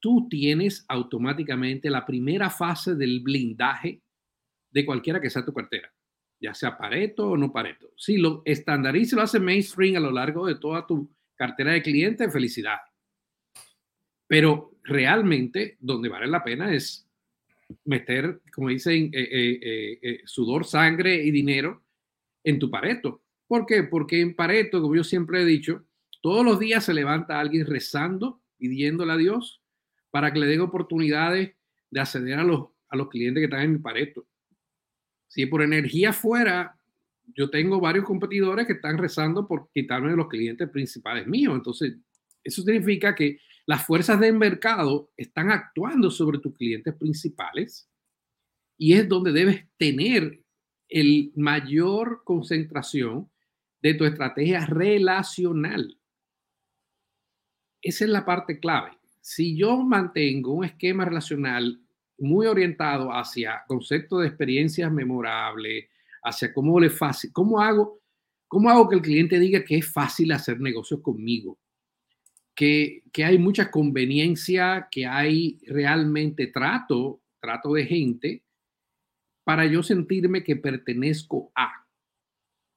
Tú 0.00 0.28
tienes 0.28 0.84
automáticamente 0.88 1.90
la 1.90 2.04
primera 2.04 2.50
fase 2.50 2.94
del 2.94 3.20
blindaje 3.20 4.02
de 4.70 4.84
cualquiera 4.84 5.20
que 5.20 5.30
sea 5.30 5.44
tu 5.44 5.54
cartera, 5.54 5.92
ya 6.40 6.54
sea 6.54 6.76
Pareto 6.76 7.30
o 7.30 7.36
no 7.36 7.52
Pareto. 7.52 7.92
Si 7.96 8.18
lo 8.18 8.42
estandariza 8.44 9.14
y 9.14 9.16
lo 9.16 9.22
hace 9.22 9.40
mainstream 9.40 9.96
a 9.96 10.00
lo 10.00 10.10
largo 10.10 10.46
de 10.46 10.56
toda 10.56 10.86
tu 10.86 11.10
cartera 11.34 11.72
de 11.72 11.82
clientes, 11.82 12.32
felicidad. 12.32 12.78
Pero 14.26 14.72
realmente 14.82 15.76
donde 15.80 16.08
vale 16.08 16.26
la 16.26 16.44
pena 16.44 16.74
es 16.74 17.08
meter, 17.84 18.40
como 18.52 18.68
dicen, 18.68 19.10
eh, 19.12 19.28
eh, 19.30 19.98
eh, 20.02 20.20
sudor, 20.24 20.64
sangre 20.64 21.22
y 21.24 21.30
dinero 21.30 21.84
en 22.44 22.58
tu 22.58 22.70
pareto. 22.70 23.22
¿Por 23.46 23.66
qué? 23.66 23.84
Porque 23.84 24.20
en 24.20 24.34
pareto, 24.34 24.80
como 24.80 24.94
yo 24.94 25.04
siempre 25.04 25.42
he 25.42 25.44
dicho, 25.44 25.84
todos 26.20 26.44
los 26.44 26.58
días 26.58 26.84
se 26.84 26.94
levanta 26.94 27.40
alguien 27.40 27.66
rezando, 27.66 28.42
pidiéndole 28.58 29.12
a 29.12 29.16
Dios 29.16 29.62
para 30.10 30.32
que 30.32 30.38
le 30.38 30.46
den 30.46 30.60
oportunidades 30.60 31.54
de 31.90 32.00
acceder 32.00 32.38
a 32.38 32.44
los, 32.44 32.68
a 32.88 32.96
los 32.96 33.08
clientes 33.08 33.40
que 33.40 33.44
están 33.44 33.62
en 33.62 33.72
mi 33.74 33.78
pareto. 33.78 34.26
Si 35.28 35.46
por 35.46 35.62
energía 35.62 36.12
fuera, 36.12 36.78
yo 37.34 37.50
tengo 37.50 37.80
varios 37.80 38.04
competidores 38.04 38.66
que 38.66 38.74
están 38.74 38.98
rezando 38.98 39.46
por 39.46 39.70
quitarme 39.72 40.14
los 40.14 40.28
clientes 40.28 40.68
principales 40.70 41.26
míos. 41.26 41.54
Entonces, 41.54 41.96
eso 42.42 42.62
significa 42.62 43.14
que 43.14 43.38
las 43.66 43.84
fuerzas 43.84 44.20
del 44.20 44.34
mercado 44.34 45.10
están 45.16 45.50
actuando 45.50 46.10
sobre 46.10 46.38
tus 46.38 46.54
clientes 46.54 46.94
principales 46.94 47.90
y 48.78 48.92
es 48.94 49.08
donde 49.08 49.32
debes 49.32 49.66
tener 49.76 50.40
el 50.88 51.32
mayor 51.34 52.22
concentración 52.24 53.30
de 53.82 53.94
tu 53.94 54.04
estrategia 54.04 54.64
relacional. 54.66 55.98
Esa 57.82 58.04
es 58.04 58.10
la 58.10 58.24
parte 58.24 58.60
clave. 58.60 58.95
Si 59.28 59.56
yo 59.56 59.82
mantengo 59.82 60.52
un 60.52 60.64
esquema 60.64 61.04
relacional 61.04 61.80
muy 62.16 62.46
orientado 62.46 63.10
hacia 63.10 63.64
concepto 63.66 64.20
de 64.20 64.28
experiencias 64.28 64.92
memorables, 64.92 65.88
hacia 66.22 66.54
cómo 66.54 66.78
le 66.78 66.90
fácil, 66.90 67.32
cómo 67.32 67.60
hago, 67.60 68.00
cómo 68.46 68.70
hago 68.70 68.88
que 68.88 68.94
el 68.94 69.02
cliente 69.02 69.40
diga 69.40 69.64
que 69.64 69.78
es 69.78 69.92
fácil 69.92 70.30
hacer 70.30 70.60
negocios 70.60 71.00
conmigo, 71.00 71.58
que, 72.54 73.02
hay 73.16 73.36
mucha 73.36 73.68
conveniencia, 73.68 74.86
que 74.92 75.06
hay 75.06 75.58
realmente 75.66 76.46
trato, 76.46 77.20
trato 77.40 77.72
de 77.72 77.84
gente, 77.84 78.44
para 79.42 79.66
yo 79.66 79.82
sentirme 79.82 80.44
que 80.44 80.54
pertenezco 80.54 81.50
a. 81.56 81.72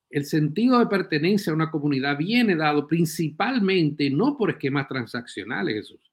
El 0.09 0.25
sentido 0.25 0.79
de 0.79 0.87
pertenencia 0.87 1.51
a 1.51 1.55
una 1.55 1.69
comunidad 1.69 2.17
viene 2.17 2.55
dado 2.55 2.87
principalmente 2.87 4.09
no 4.09 4.35
por 4.35 4.49
esquemas 4.49 4.87
transaccionales, 4.87 5.75
Jesús. 5.75 6.08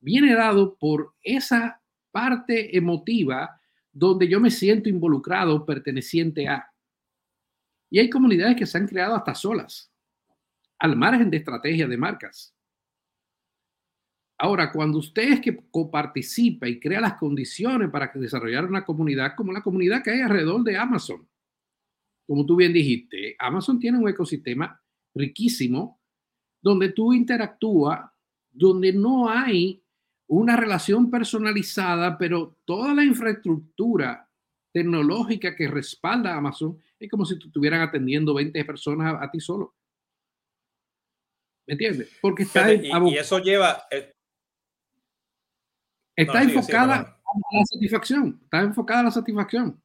Viene 0.00 0.34
dado 0.34 0.76
por 0.76 1.14
esa 1.22 1.80
parte 2.10 2.76
emotiva 2.76 3.60
donde 3.92 4.28
yo 4.28 4.40
me 4.40 4.50
siento 4.50 4.88
involucrado, 4.88 5.64
perteneciente 5.64 6.48
a. 6.48 6.66
Y 7.90 7.98
hay 7.98 8.08
comunidades 8.08 8.56
que 8.56 8.66
se 8.66 8.78
han 8.78 8.86
creado 8.86 9.14
hasta 9.14 9.34
solas, 9.34 9.92
al 10.78 10.96
margen 10.96 11.30
de 11.30 11.38
estrategias 11.38 11.88
de 11.88 11.96
marcas. 11.96 12.54
Ahora, 14.38 14.72
cuando 14.72 14.98
usted 14.98 15.32
es 15.32 15.40
que 15.40 15.68
coparticipa 15.70 16.66
y 16.66 16.80
crea 16.80 17.00
las 17.00 17.14
condiciones 17.14 17.90
para 17.90 18.10
desarrollar 18.14 18.64
una 18.64 18.84
comunidad 18.84 19.34
como 19.36 19.52
la 19.52 19.62
comunidad 19.62 20.02
que 20.02 20.12
hay 20.12 20.20
alrededor 20.22 20.62
de 20.64 20.78
Amazon, 20.78 21.28
como 22.26 22.46
tú 22.46 22.56
bien 22.56 22.72
dijiste, 22.72 23.36
Amazon 23.38 23.78
tiene 23.78 23.98
un 23.98 24.08
ecosistema 24.08 24.80
riquísimo 25.14 26.00
donde 26.62 26.90
tú 26.92 27.12
interactúas, 27.12 28.08
donde 28.50 28.92
no 28.92 29.28
hay 29.28 29.82
una 30.30 30.56
relación 30.56 31.10
personalizada, 31.10 32.16
pero 32.16 32.56
toda 32.64 32.94
la 32.94 33.02
infraestructura 33.02 34.28
tecnológica 34.72 35.56
que 35.56 35.66
respalda 35.66 36.32
a 36.32 36.36
Amazon 36.36 36.80
es 37.00 37.10
como 37.10 37.24
si 37.24 37.36
tú 37.36 37.48
estuvieran 37.48 37.80
atendiendo 37.80 38.32
20 38.32 38.64
personas 38.64 39.16
a, 39.20 39.28
ti 39.28 39.40
solo. 39.40 39.74
¿Me 41.66 41.74
entiendes? 41.74 42.16
Porque 42.20 42.44
está 42.44 42.72
y, 42.72 42.90
y, 43.08 43.18
eso 43.18 43.40
lleva, 43.40 43.82
eh, 43.90 44.12
Está 46.14 46.42
enfocada 46.42 46.94
a 46.96 47.56
la 47.58 47.64
satisfacción, 47.64 48.40
está 48.44 48.60
enfocada 48.60 49.00
a 49.00 49.04
la 49.04 49.10
satisfacción. 49.10 49.82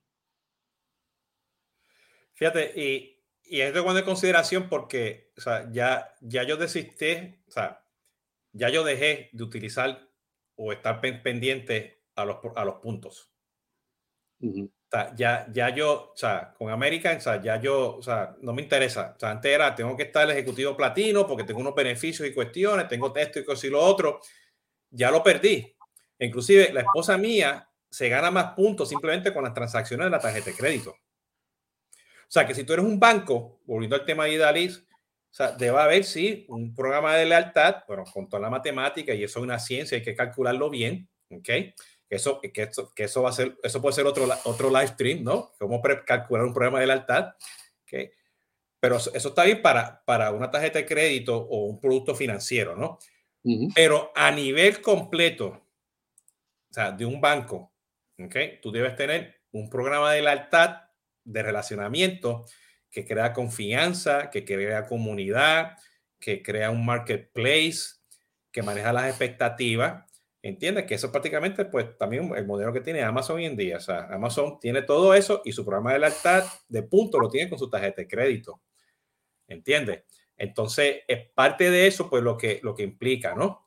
Fíjate, 2.33 2.71
y, 2.79 3.23
y 3.45 3.71
cuando 3.71 3.93
de 3.95 4.03
consideración 4.03 4.69
porque 4.69 5.31
o 5.37 5.41
sea, 5.41 5.71
ya, 5.71 6.13
ya 6.21 6.43
yo 6.43 6.57
desistí, 6.57 7.41
o 7.47 7.51
sea, 7.51 7.83
ya 8.51 8.69
yo 8.69 8.83
dejé 8.83 9.29
de 9.33 9.43
utilizar 9.43 10.04
o 10.55 10.71
estar 10.71 11.01
pendiente 11.01 12.03
a 12.15 12.25
los, 12.25 12.37
a 12.55 12.65
los 12.65 12.75
puntos. 12.75 13.31
o 14.41 14.69
sea, 14.89 15.13
ya, 15.15 15.47
ya 15.51 15.69
yo, 15.69 16.11
o 16.13 16.17
sea, 16.17 16.53
con 16.57 16.69
American, 16.69 17.17
o 17.17 17.21
sea, 17.21 17.41
ya 17.41 17.59
yo, 17.59 17.97
o 17.97 18.01
sea, 18.01 18.35
no 18.41 18.53
me 18.53 18.61
interesa. 18.61 19.13
O 19.15 19.19
sea, 19.19 19.31
antes 19.31 19.51
era, 19.51 19.75
tengo 19.75 19.95
que 19.97 20.03
estar 20.03 20.23
el 20.23 20.31
ejecutivo 20.31 20.75
platino 20.75 21.27
porque 21.27 21.43
tengo 21.43 21.59
unos 21.59 21.75
beneficios 21.75 22.27
y 22.27 22.33
cuestiones, 22.33 22.87
tengo 22.87 23.13
esto 23.15 23.39
y 23.39 23.45
cosas 23.45 23.65
y 23.65 23.69
lo 23.69 23.81
otro. 23.81 24.21
Ya 24.89 25.11
lo 25.11 25.21
perdí. 25.23 25.75
Inclusive 26.19 26.71
la 26.71 26.81
esposa 26.81 27.17
mía 27.17 27.69
se 27.89 28.09
gana 28.09 28.31
más 28.31 28.53
puntos 28.53 28.89
simplemente 28.89 29.33
con 29.33 29.43
las 29.43 29.53
transacciones 29.53 30.05
de 30.05 30.11
la 30.11 30.19
tarjeta 30.19 30.49
de 30.49 30.55
crédito. 30.55 30.91
O 30.91 32.31
sea, 32.35 32.45
que 32.45 32.55
si 32.55 32.63
tú 32.63 32.73
eres 32.73 32.85
un 32.85 32.99
banco, 32.99 33.61
volviendo 33.65 33.95
al 33.95 34.05
tema 34.05 34.25
de 34.25 34.33
Idalis, 34.33 34.84
o 35.35 35.37
sea, 35.37 35.51
debe 35.51 35.77
haber, 35.77 36.05
sí, 36.05 36.45
un 36.47 36.73
programa 36.73 37.17
de 37.17 37.25
lealtad, 37.25 37.83
bueno, 37.89 38.05
con 38.05 38.29
toda 38.29 38.39
la 38.39 38.49
matemática 38.49 39.13
y 39.13 39.21
eso 39.21 39.39
es 39.39 39.43
una 39.43 39.59
ciencia, 39.59 39.97
hay 39.97 40.01
que 40.01 40.15
calcularlo 40.15 40.69
bien, 40.69 41.09
¿ok? 41.29 41.49
Eso, 42.09 42.39
que 42.39 42.63
eso, 42.63 42.93
que 42.95 43.03
eso 43.03 43.21
va 43.21 43.31
a 43.31 43.33
ser, 43.33 43.57
eso 43.61 43.81
puede 43.81 43.95
ser 43.95 44.05
otro, 44.05 44.29
otro 44.45 44.69
live 44.69 44.87
stream, 44.87 45.25
¿no? 45.25 45.51
Cómo 45.59 45.81
calcular 46.05 46.45
un 46.45 46.53
programa 46.53 46.79
de 46.79 46.87
lealtad, 46.87 47.33
¿ok? 47.83 48.11
Pero 48.79 48.95
eso, 48.95 49.11
está 49.13 49.43
bien 49.43 49.61
para, 49.61 50.01
para 50.05 50.31
una 50.31 50.49
tarjeta 50.49 50.79
de 50.79 50.85
crédito 50.85 51.35
o 51.35 51.65
un 51.65 51.81
producto 51.81 52.15
financiero, 52.15 52.77
¿no? 52.77 52.97
Pero 53.75 54.13
a 54.15 54.31
nivel 54.31 54.81
completo, 54.81 55.65
sea, 56.69 56.93
de 56.93 57.05
un 57.05 57.19
banco, 57.19 57.73
¿ok? 58.17 58.35
Tú 58.61 58.71
debes 58.71 58.95
tener 58.95 59.41
un 59.51 59.69
programa 59.69 60.13
de 60.13 60.21
lealtad, 60.21 60.77
de 61.25 61.43
relacionamiento, 61.43 62.45
que 62.95 63.03
crea 63.03 63.33
confianza, 63.33 64.29
que 64.29 64.45
crea 64.45 64.85
comunidad, 64.85 65.77
que 66.17 66.41
crea 66.41 66.71
un 66.71 66.85
marketplace, 66.85 67.97
que 68.53 68.63
maneja 68.63 68.93
las 68.93 69.09
expectativas. 69.09 70.05
¿Entiendes? 70.41 70.85
Que 70.85 70.95
eso 70.95 71.11
prácticamente, 71.11 71.65
pues 71.65 71.97
también 71.97 72.31
el 72.37 72.45
modelo 72.45 72.71
que 72.71 72.79
tiene 72.79 73.03
Amazon 73.03 73.35
hoy 73.35 73.45
en 73.47 73.57
día. 73.57 73.75
O 73.77 73.79
sea, 73.81 74.07
Amazon 74.09 74.61
tiene 74.61 74.81
todo 74.83 75.13
eso 75.13 75.41
y 75.43 75.51
su 75.51 75.65
programa 75.65 75.91
de 75.91 75.99
lealtad 75.99 76.45
de 76.69 76.83
punto 76.83 77.19
lo 77.19 77.29
tiene 77.29 77.49
con 77.49 77.59
su 77.59 77.69
tarjeta 77.69 78.01
de 78.01 78.07
crédito. 78.07 78.61
¿Entiendes? 79.45 80.03
Entonces, 80.37 81.01
es 81.05 81.29
parte 81.31 81.69
de 81.69 81.87
eso, 81.87 82.09
pues 82.09 82.23
lo 82.23 82.37
que, 82.37 82.61
lo 82.63 82.73
que 82.73 82.83
implica, 82.83 83.35
¿no? 83.35 83.65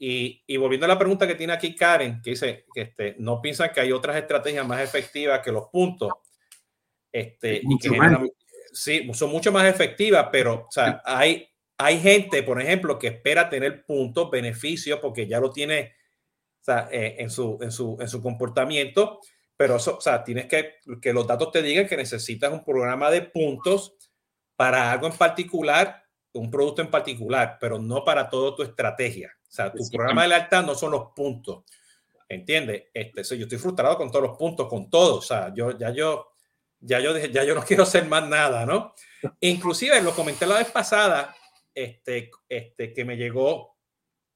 Y, 0.00 0.56
volviendo 0.56 0.86
a 0.86 0.88
la 0.88 0.98
pregunta 0.98 1.28
que 1.28 1.36
tiene 1.36 1.52
aquí 1.52 1.76
Karen, 1.76 2.20
que 2.22 2.30
dice 2.30 2.66
que 2.74 2.80
este, 2.80 3.14
no 3.20 3.40
piensan 3.40 3.70
que 3.72 3.80
hay 3.80 3.92
otras 3.92 4.16
estrategias 4.16 4.66
más 4.66 4.80
efectivas 4.80 5.42
que 5.44 5.52
los 5.52 5.68
puntos. 5.68 6.10
Este, 7.12 7.60
y 7.62 7.78
que 7.78 7.90
sí, 8.78 9.08
son 9.12 9.30
mucho 9.30 9.50
más 9.52 9.66
efectivas, 9.66 10.28
pero 10.30 10.66
o 10.68 10.70
sea, 10.70 11.02
hay, 11.04 11.48
hay 11.76 12.00
gente, 12.00 12.42
por 12.42 12.60
ejemplo, 12.60 12.98
que 12.98 13.08
espera 13.08 13.50
tener 13.50 13.84
puntos, 13.84 14.30
beneficios, 14.30 15.00
porque 15.00 15.26
ya 15.26 15.40
lo 15.40 15.50
tiene 15.50 15.94
o 16.60 16.64
sea, 16.64 16.88
eh, 16.90 17.16
en, 17.18 17.30
su, 17.30 17.58
en, 17.60 17.72
su, 17.72 17.96
en 18.00 18.08
su 18.08 18.22
comportamiento, 18.22 19.20
pero 19.56 19.76
eso, 19.76 19.96
o 19.96 20.00
sea, 20.00 20.22
tienes 20.22 20.46
que 20.46 20.76
que 21.02 21.12
los 21.12 21.26
datos 21.26 21.50
te 21.50 21.62
digan 21.62 21.86
que 21.88 21.96
necesitas 21.96 22.52
un 22.52 22.64
programa 22.64 23.10
de 23.10 23.22
puntos 23.22 23.96
para 24.54 24.92
algo 24.92 25.06
en 25.06 25.16
particular, 25.16 26.04
un 26.32 26.50
producto 26.50 26.82
en 26.82 26.90
particular, 26.90 27.58
pero 27.60 27.78
no 27.78 28.04
para 28.04 28.28
toda 28.28 28.54
tu 28.54 28.62
estrategia. 28.62 29.32
O 29.42 29.50
sea, 29.50 29.72
tu 29.72 29.88
programa 29.90 30.22
de 30.22 30.28
lealtad 30.28 30.64
no 30.64 30.74
son 30.74 30.92
los 30.92 31.12
puntos. 31.14 31.64
¿Entiendes? 32.28 32.84
Este, 32.92 33.22
yo 33.36 33.44
estoy 33.44 33.58
frustrado 33.58 33.96
con 33.96 34.10
todos 34.10 34.28
los 34.28 34.36
puntos, 34.36 34.68
con 34.68 34.90
todo. 34.90 35.16
O 35.16 35.22
sea, 35.22 35.52
yo 35.54 35.76
ya 35.78 35.90
yo 35.90 36.34
ya 36.80 37.00
yo 37.00 37.16
ya 37.16 37.44
yo 37.44 37.54
no 37.54 37.62
quiero 37.66 37.82
hacer 37.82 38.06
más 38.06 38.28
nada, 38.28 38.66
¿no? 38.66 38.94
Inclusive 39.40 40.00
lo 40.02 40.14
comenté 40.14 40.46
la 40.46 40.58
vez 40.58 40.70
pasada, 40.70 41.34
este, 41.74 42.30
este, 42.48 42.92
que 42.92 43.04
me 43.04 43.16
llegó 43.16 43.78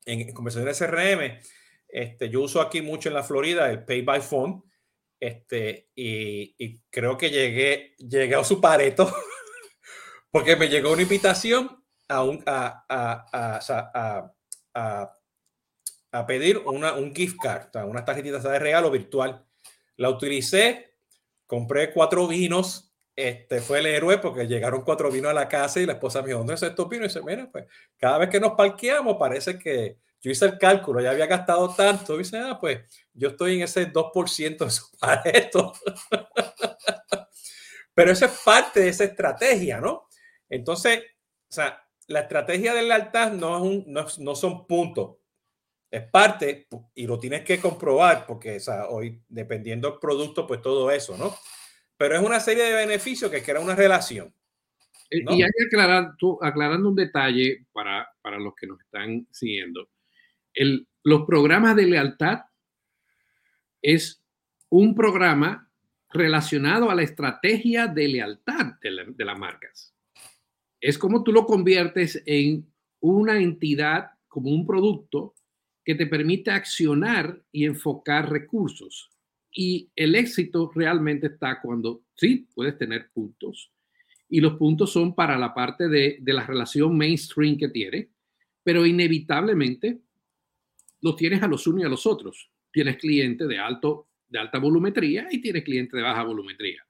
en, 0.04 0.32
conversaciones 0.32 0.78
CRM. 0.78 1.40
Este, 1.88 2.28
yo 2.30 2.42
uso 2.42 2.60
aquí 2.60 2.80
mucho 2.80 3.08
en 3.08 3.14
la 3.14 3.22
Florida 3.22 3.70
el 3.70 3.84
Pay 3.84 4.02
by 4.02 4.20
Phone. 4.20 4.62
Este, 5.20 5.90
y, 5.94 6.54
y 6.58 6.80
creo 6.90 7.16
que 7.16 7.30
llegué, 7.30 7.94
llegué 7.98 8.34
a 8.34 8.42
su 8.42 8.60
pareto 8.60 9.12
porque 10.32 10.56
me 10.56 10.68
llegó 10.68 10.92
una 10.92 11.02
invitación 11.02 11.84
a 12.08 12.24
un, 12.24 12.42
a, 12.46 12.84
a, 12.88 13.60
a, 14.74 15.12
a, 16.10 16.26
pedir 16.26 16.58
una, 16.58 16.94
un 16.94 17.14
gift 17.14 17.36
card, 17.40 17.68
unas 17.86 18.04
tarjetitas 18.04 18.42
de 18.42 18.58
regalo 18.58 18.90
virtual. 18.90 19.46
La 19.96 20.10
utilicé, 20.10 20.91
compré 21.52 21.92
cuatro 21.92 22.26
vinos. 22.26 22.94
Este 23.14 23.60
fue 23.60 23.80
el 23.80 23.86
héroe 23.86 24.16
porque 24.16 24.46
llegaron 24.46 24.80
cuatro 24.80 25.10
vinos 25.10 25.32
a 25.32 25.34
la 25.34 25.48
casa 25.48 25.80
y 25.80 25.84
la 25.84 25.92
esposa 25.92 26.22
me 26.22 26.28
dijo, 26.28 26.38
¿dónde 26.38 26.54
es 26.54 26.62
estos 26.62 26.88
vinos? 26.88 27.04
Y 27.04 27.08
dice, 27.08 27.20
mira, 27.22 27.46
pues 27.52 27.66
cada 27.98 28.16
vez 28.16 28.30
que 28.30 28.40
nos 28.40 28.52
parqueamos 28.52 29.18
parece 29.18 29.58
que 29.58 29.98
yo 30.22 30.30
hice 30.30 30.46
el 30.46 30.56
cálculo, 30.56 31.02
ya 31.02 31.10
había 31.10 31.26
gastado 31.26 31.68
tanto. 31.74 32.16
Dice, 32.16 32.38
ah, 32.38 32.56
pues 32.58 32.80
yo 33.12 33.28
estoy 33.28 33.56
en 33.56 33.64
ese 33.64 33.92
2% 33.92 34.64
de 34.64 34.70
su 34.70 34.86
pareto. 34.98 35.74
Pero 37.92 38.12
eso 38.12 38.24
es 38.24 38.32
parte 38.42 38.80
de 38.80 38.88
esa 38.88 39.04
estrategia, 39.04 39.78
¿no? 39.78 40.08
Entonces, 40.48 41.00
o 41.00 41.52
sea, 41.52 41.86
la 42.06 42.20
estrategia 42.20 42.72
del 42.72 42.88
lealtad 42.88 43.30
no, 43.30 43.58
es 43.58 43.62
un, 43.62 43.84
no, 43.88 44.06
no, 44.20 44.34
son 44.34 44.66
puntos, 44.66 45.18
es 45.92 46.02
parte 46.08 46.66
y 46.94 47.06
lo 47.06 47.20
tienes 47.20 47.42
que 47.42 47.60
comprobar 47.60 48.26
porque 48.26 48.56
o 48.56 48.60
sea, 48.60 48.88
hoy, 48.88 49.22
dependiendo 49.28 49.90
del 49.90 50.00
producto, 50.00 50.46
pues 50.46 50.60
todo 50.60 50.90
eso, 50.90 51.16
¿no? 51.16 51.32
Pero 51.96 52.16
es 52.16 52.22
una 52.22 52.40
serie 52.40 52.64
de 52.64 52.74
beneficios 52.74 53.30
que 53.30 53.42
crea 53.42 53.60
una 53.60 53.76
relación. 53.76 54.34
Y 55.08 55.42
hay 55.42 55.50
que 55.56 55.66
aclarar, 55.66 56.16
tú, 56.16 56.38
aclarando 56.42 56.88
un 56.88 56.96
detalle 56.96 57.66
para, 57.70 58.08
para 58.22 58.38
los 58.40 58.54
que 58.54 58.66
nos 58.66 58.80
están 58.80 59.28
siguiendo. 59.30 59.90
El, 60.54 60.88
los 61.04 61.26
programas 61.26 61.76
de 61.76 61.86
lealtad 61.86 62.40
es 63.82 64.24
un 64.70 64.94
programa 64.94 65.70
relacionado 66.08 66.90
a 66.90 66.94
la 66.94 67.02
estrategia 67.02 67.86
de 67.86 68.08
lealtad 68.08 68.72
de, 68.80 69.04
de 69.08 69.24
las 69.24 69.38
marcas 69.38 69.92
es 70.82 70.98
como 70.98 71.22
tú 71.22 71.32
lo 71.32 71.46
conviertes 71.46 72.22
en 72.26 72.68
una 73.00 73.40
entidad, 73.40 74.10
como 74.26 74.50
un 74.50 74.66
producto 74.66 75.34
que 75.84 75.94
te 75.94 76.06
permite 76.06 76.50
accionar 76.50 77.42
y 77.50 77.64
enfocar 77.64 78.30
recursos. 78.30 79.10
Y 79.50 79.90
el 79.96 80.14
éxito 80.14 80.70
realmente 80.74 81.26
está 81.26 81.60
cuando 81.60 82.02
sí 82.14 82.48
puedes 82.54 82.78
tener 82.78 83.10
puntos. 83.12 83.70
Y 84.28 84.40
los 84.40 84.54
puntos 84.54 84.92
son 84.92 85.14
para 85.14 85.36
la 85.36 85.52
parte 85.52 85.88
de, 85.88 86.18
la 86.24 86.46
relación 86.46 86.96
mainstream 86.96 87.58
que 87.58 87.68
tiene, 87.68 88.08
pero 88.62 88.86
inevitablemente 88.86 90.00
los 91.02 91.16
tienes 91.16 91.42
a 91.42 91.48
los 91.48 91.66
unos 91.66 91.82
y 91.82 91.86
a 91.86 91.90
los 91.90 92.06
otros. 92.06 92.50
Tienes 92.72 92.96
clientes 92.96 93.46
de, 93.46 93.58
alto, 93.58 94.08
de 94.28 94.38
alta 94.38 94.58
volumetría 94.58 95.28
y 95.30 95.40
tienes 95.40 95.64
clientes 95.64 95.92
de 95.92 96.02
baja 96.02 96.22
volumetría. 96.22 96.86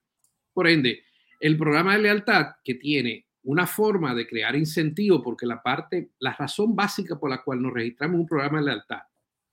Por 0.53 0.69
ende, 0.69 1.03
el 1.41 1.57
programa 1.57 1.97
de 1.97 2.03
lealtad 2.03 2.53
que 2.63 2.75
tiene 2.75 3.27
una 3.45 3.67
forma 3.67 4.15
de 4.15 4.27
crear 4.27 4.55
incentivo, 4.57 5.23
porque 5.23 5.47
la 5.47 5.63
parte, 5.63 6.11
la 6.19 6.33
razón 6.33 6.77
básica 6.77 7.19
por 7.19 7.31
la 7.31 7.43
cual 7.43 7.61
nos 7.61 7.73
registramos 7.73 8.21
un 8.21 8.27
programa 8.27 8.59
de 8.59 8.67
lealtad, 8.67 9.01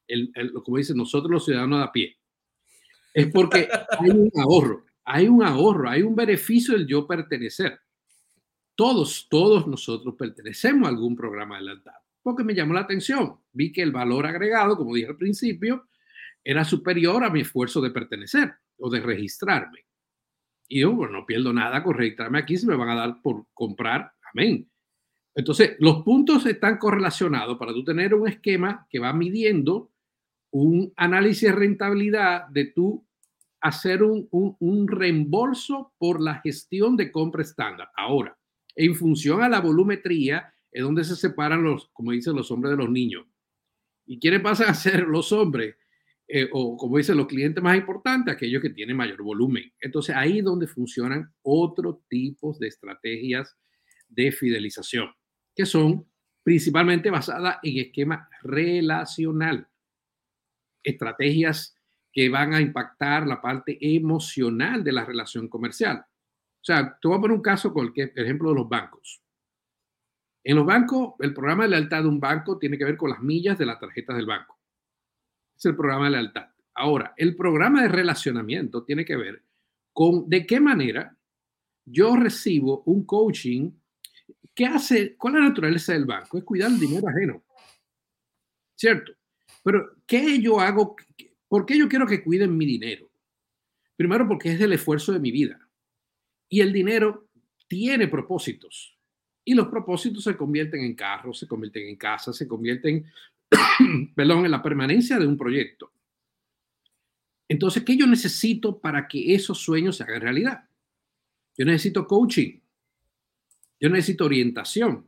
el, 0.08 0.32
como 0.64 0.78
dicen 0.78 0.98
nosotros 0.98 1.32
los 1.32 1.46
ciudadanos 1.46 1.80
de 1.80 1.86
a 1.86 1.92
pie, 1.92 2.18
es 3.14 3.28
porque 3.32 3.68
hay 4.00 4.10
un 4.10 4.32
ahorro, 4.40 4.86
hay 5.06 5.28
un 5.28 5.44
ahorro, 5.44 5.90
hay 5.90 6.02
un 6.04 6.16
beneficio 6.16 6.76
del 6.76 6.88
yo 6.88 7.08
pertenecer. 7.08 7.80
Todos, 8.76 9.28
todos 9.30 9.68
nosotros 9.68 10.16
pertenecemos 10.18 10.88
a 10.88 10.90
algún 10.90 11.16
programa 11.16 11.58
de 11.58 11.66
lealtad, 11.66 11.96
porque 12.22 12.44
me 12.44 12.54
llamó 12.54 12.74
la 12.74 12.82
atención. 12.82 13.40
Vi 13.52 13.72
que 13.72 13.82
el 13.82 13.92
valor 13.92 14.26
agregado, 14.26 14.78
como 14.78 14.96
dije 14.96 15.10
al 15.10 15.18
principio, 15.18 15.88
era 16.44 16.64
superior 16.64 17.24
a 17.24 17.30
mi 17.30 17.42
esfuerzo 17.42 17.82
de 17.82 17.92
pertenecer. 17.92 18.54
o 18.82 18.90
de 18.90 19.02
registrarme. 19.02 19.89
Y 20.72 20.82
yo, 20.82 20.94
bueno, 20.94 21.20
no 21.20 21.26
pierdo 21.26 21.52
nada 21.52 21.84
con 21.84 21.98
aquí, 22.36 22.56
si 22.56 22.68
me 22.68 22.76
van 22.76 22.90
a 22.90 22.96
dar 22.96 23.22
por 23.24 23.48
comprar, 23.54 24.14
amén. 24.32 24.70
Entonces, 25.34 25.76
los 25.80 26.04
puntos 26.04 26.46
están 26.46 26.78
correlacionados 26.78 27.58
para 27.58 27.74
tú 27.74 27.84
tener 27.84 28.14
un 28.14 28.28
esquema 28.28 28.86
que 28.90 29.00
va 29.00 29.12
midiendo 29.12 29.92
un 30.52 30.94
análisis 30.96 31.50
de 31.50 31.56
rentabilidad 31.56 32.48
de 32.50 32.66
tú 32.66 33.06
hacer 33.62 34.04
un, 34.04 34.28
un, 34.32 34.88
reembolso 34.88 35.94
por 35.98 36.22
la 36.22 36.36
gestión 36.36 36.96
de 36.96 37.12
compra 37.12 37.42
estándar. 37.42 37.90
Ahora, 37.98 38.38
en 38.76 38.96
función 38.96 39.42
a 39.42 39.50
la 39.50 39.60
volumetría, 39.60 40.54
es 40.72 40.84
donde 40.84 41.04
se 41.04 41.16
separan 41.16 41.64
los, 41.64 41.90
como 41.90 42.12
dicen 42.12 42.36
los 42.36 42.52
hombres 42.52 42.72
de 42.72 42.78
los 42.78 42.90
niños. 42.90 43.26
¿Y 44.06 44.20
quiénes 44.20 44.42
pasan 44.42 44.70
a 44.70 44.74
ser 44.74 45.08
los 45.08 45.32
hombres? 45.32 45.76
Eh, 46.32 46.48
o 46.52 46.78
como 46.78 46.98
dicen 46.98 47.18
los 47.18 47.26
clientes 47.26 47.64
más 47.64 47.76
importantes, 47.76 48.36
aquellos 48.36 48.62
que 48.62 48.70
tienen 48.70 48.96
mayor 48.96 49.24
volumen. 49.24 49.74
Entonces 49.80 50.16
ahí 50.16 50.38
es 50.38 50.46
donde 50.46 50.68
funcionan 50.68 51.34
otros 51.42 52.08
tipos 52.08 52.60
de 52.60 52.68
estrategias 52.68 53.58
de 54.08 54.32
fidelización, 54.32 55.10
que 55.56 55.66
son 55.66 56.06
principalmente 56.44 57.10
basadas 57.10 57.58
en 57.64 57.80
esquema 57.80 58.30
relacional, 58.44 59.68
estrategias 60.84 61.76
que 62.12 62.30
van 62.30 62.54
a 62.54 62.62
impactar 62.62 63.26
la 63.26 63.42
parte 63.42 63.80
emocional 63.82 64.84
de 64.84 64.92
la 64.92 65.06
relación 65.06 65.48
comercial. 65.48 65.98
O 65.98 66.64
sea, 66.64 66.96
te 67.02 67.08
voy 67.08 67.18
a 67.18 67.22
poner 67.22 67.38
un 67.38 67.42
caso 67.42 67.74
con 67.74 67.92
el, 67.96 68.12
ejemplo 68.16 68.50
de 68.50 68.56
los 68.56 68.70
bancos. 68.70 69.24
En 70.44 70.58
los 70.58 70.66
bancos, 70.66 71.16
el 71.20 71.34
programa 71.34 71.64
de 71.64 71.70
lealtad 71.70 72.04
de 72.04 72.08
un 72.08 72.20
banco 72.20 72.60
tiene 72.60 72.78
que 72.78 72.86
ver 72.86 72.98
con 72.98 73.10
las 73.10 73.20
millas 73.20 73.58
de 73.58 73.66
las 73.66 73.80
tarjetas 73.80 74.16
del 74.16 74.28
banco. 74.28 74.59
Es 75.60 75.66
el 75.66 75.76
programa 75.76 76.06
de 76.06 76.12
lealtad. 76.12 76.48
Ahora, 76.74 77.14
el 77.18 77.36
programa 77.36 77.82
de 77.82 77.90
relacionamiento 77.90 78.86
tiene 78.86 79.04
que 79.04 79.18
ver 79.18 79.44
con 79.92 80.30
de 80.30 80.46
qué 80.46 80.62
manera 80.62 81.18
yo 81.84 82.16
recibo 82.16 82.84
un 82.86 83.06
coaching 83.06 83.72
que 84.56 84.66
hace, 84.66 85.18
¿cuál 85.18 85.36
es 85.36 85.42
la 85.42 85.50
naturaleza 85.50 85.92
del 85.92 86.06
banco? 86.06 86.38
Es 86.38 86.46
cuidar 86.46 86.72
el 86.72 86.80
dinero 86.80 87.10
ajeno. 87.10 87.44
¿Cierto? 88.74 89.12
Pero, 89.62 89.98
¿qué 90.08 90.40
yo 90.42 90.62
hago? 90.62 90.96
¿Por 91.50 91.66
qué 91.66 91.78
yo 91.78 91.90
quiero 91.90 92.08
que 92.08 92.24
cuiden 92.24 92.56
mi 92.56 92.66
dinero? 92.66 93.12
Primero 93.98 94.26
porque 94.26 94.54
es 94.54 94.62
el 94.62 94.72
esfuerzo 94.72 95.12
de 95.12 95.20
mi 95.20 95.32
vida. 95.32 95.60
Y 96.48 96.62
el 96.62 96.72
dinero 96.72 97.28
tiene 97.68 98.08
propósitos. 98.08 98.98
Y 99.44 99.56
los 99.56 99.68
propósitos 99.68 100.24
se 100.24 100.38
convierten 100.38 100.82
en 100.86 100.96
carros, 100.96 101.40
se 101.40 101.48
convierten 101.48 101.90
en 101.90 101.98
casas, 101.98 102.38
se 102.38 102.48
convierten, 102.48 103.06
perdón, 104.16 104.46
en 104.46 104.52
la 104.52 104.62
permanencia 104.62 105.18
de 105.18 105.28
un 105.28 105.38
proyecto. 105.38 105.92
Entonces, 107.48 107.84
¿qué 107.84 107.98
yo 107.98 108.06
necesito 108.06 108.80
para 108.80 109.08
que 109.08 109.34
esos 109.34 109.58
sueños 109.58 109.98
se 109.98 110.04
hagan 110.04 110.22
realidad? 110.22 110.70
Yo 111.58 111.66
necesito 111.66 112.06
coaching. 112.06 112.60
Yo 113.80 113.90
necesito 113.90 114.26
orientación. 114.26 115.08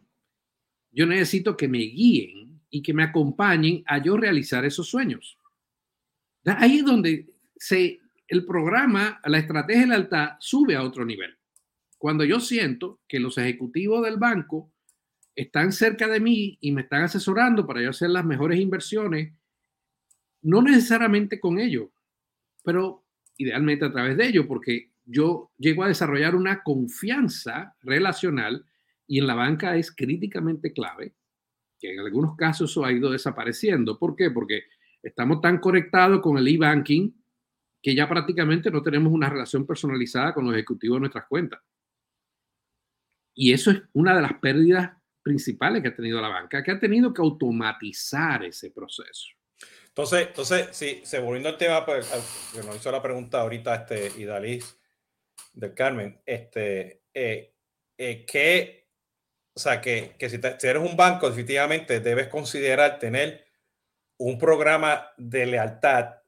Yo 0.91 1.05
necesito 1.05 1.55
que 1.55 1.67
me 1.67 1.79
guíen 1.79 2.61
y 2.69 2.81
que 2.81 2.93
me 2.93 3.03
acompañen 3.03 3.83
a 3.85 4.01
yo 4.01 4.17
realizar 4.17 4.65
esos 4.65 4.87
sueños. 4.87 5.37
Ahí 6.45 6.77
es 6.77 6.85
donde 6.85 7.27
se, 7.55 7.99
el 8.27 8.45
programa, 8.45 9.21
la 9.25 9.37
estrategia 9.37 9.81
de 9.81 9.87
lealtad 9.87 10.31
sube 10.39 10.75
a 10.75 10.83
otro 10.83 11.05
nivel. 11.05 11.37
Cuando 11.97 12.23
yo 12.23 12.39
siento 12.39 13.01
que 13.07 13.19
los 13.19 13.37
ejecutivos 13.37 14.03
del 14.03 14.17
banco 14.17 14.70
están 15.35 15.71
cerca 15.71 16.07
de 16.07 16.19
mí 16.19 16.57
y 16.61 16.71
me 16.71 16.81
están 16.81 17.03
asesorando 17.03 17.65
para 17.65 17.81
yo 17.81 17.89
hacer 17.89 18.09
las 18.09 18.25
mejores 18.25 18.59
inversiones, 18.59 19.33
no 20.41 20.61
necesariamente 20.61 21.39
con 21.39 21.59
ellos, 21.59 21.89
pero 22.63 23.05
idealmente 23.37 23.85
a 23.85 23.91
través 23.91 24.17
de 24.17 24.27
ellos, 24.27 24.45
porque 24.47 24.91
yo 25.05 25.51
llego 25.57 25.83
a 25.83 25.87
desarrollar 25.87 26.35
una 26.35 26.63
confianza 26.63 27.75
relacional 27.81 28.65
y 29.07 29.19
en 29.19 29.27
la 29.27 29.35
banca 29.35 29.75
es 29.77 29.91
críticamente 29.95 30.73
clave, 30.73 31.15
que 31.79 31.93
en 31.93 31.99
algunos 31.99 32.35
casos 32.35 32.71
eso 32.71 32.85
ha 32.85 32.91
ido 32.91 33.11
desapareciendo. 33.11 33.97
¿Por 33.97 34.15
qué? 34.15 34.31
Porque 34.31 34.63
Estamos 35.03 35.41
tan 35.41 35.57
conectados 35.57 36.21
con 36.21 36.37
el 36.37 36.47
e-banking 36.47 37.11
que 37.81 37.95
ya 37.95 38.07
prácticamente 38.07 38.69
no 38.69 38.83
tenemos 38.83 39.11
una 39.11 39.29
relación 39.29 39.65
personalizada 39.65 40.33
con 40.33 40.45
los 40.45 40.53
ejecutivos 40.53 40.97
de 40.97 40.99
nuestras 41.01 41.25
cuentas. 41.25 41.59
Y 43.33 43.53
eso 43.53 43.71
es 43.71 43.81
una 43.93 44.15
de 44.15 44.21
las 44.21 44.33
pérdidas 44.35 44.91
principales 45.21 45.81
que 45.81 45.89
ha 45.89 45.95
tenido 45.95 46.21
la 46.21 46.29
banca, 46.29 46.63
que 46.63 46.71
ha 46.71 46.79
tenido 46.79 47.13
que 47.13 47.21
automatizar 47.21 48.43
ese 48.43 48.71
proceso. 48.71 49.29
Entonces, 49.87 50.27
entonces 50.27 50.69
sí, 50.71 51.01
se 51.03 51.19
volviendo 51.19 51.49
al 51.49 51.57
tema, 51.57 51.85
pues, 51.85 52.09
que 52.53 52.63
nos 52.63 52.75
hizo 52.75 52.91
la 52.91 53.01
pregunta 53.01 53.41
ahorita 53.41 53.75
este 53.75 54.21
Idalis 54.21 54.77
del 55.53 55.73
Carmen, 55.73 56.21
este, 56.25 57.03
eh, 57.13 57.53
eh, 57.97 58.25
que, 58.25 58.89
o 59.53 59.59
sea, 59.59 59.81
que, 59.81 60.15
que 60.17 60.29
si, 60.29 60.37
si, 60.37 60.67
eres 60.67 60.81
un 60.81 60.95
banco, 60.95 61.27
definitivamente 61.27 61.99
debes 61.99 62.27
considerar 62.29 62.99
tener 62.99 63.45
un 64.17 64.37
programa 64.37 65.11
de 65.17 65.45
lealtad 65.45 66.21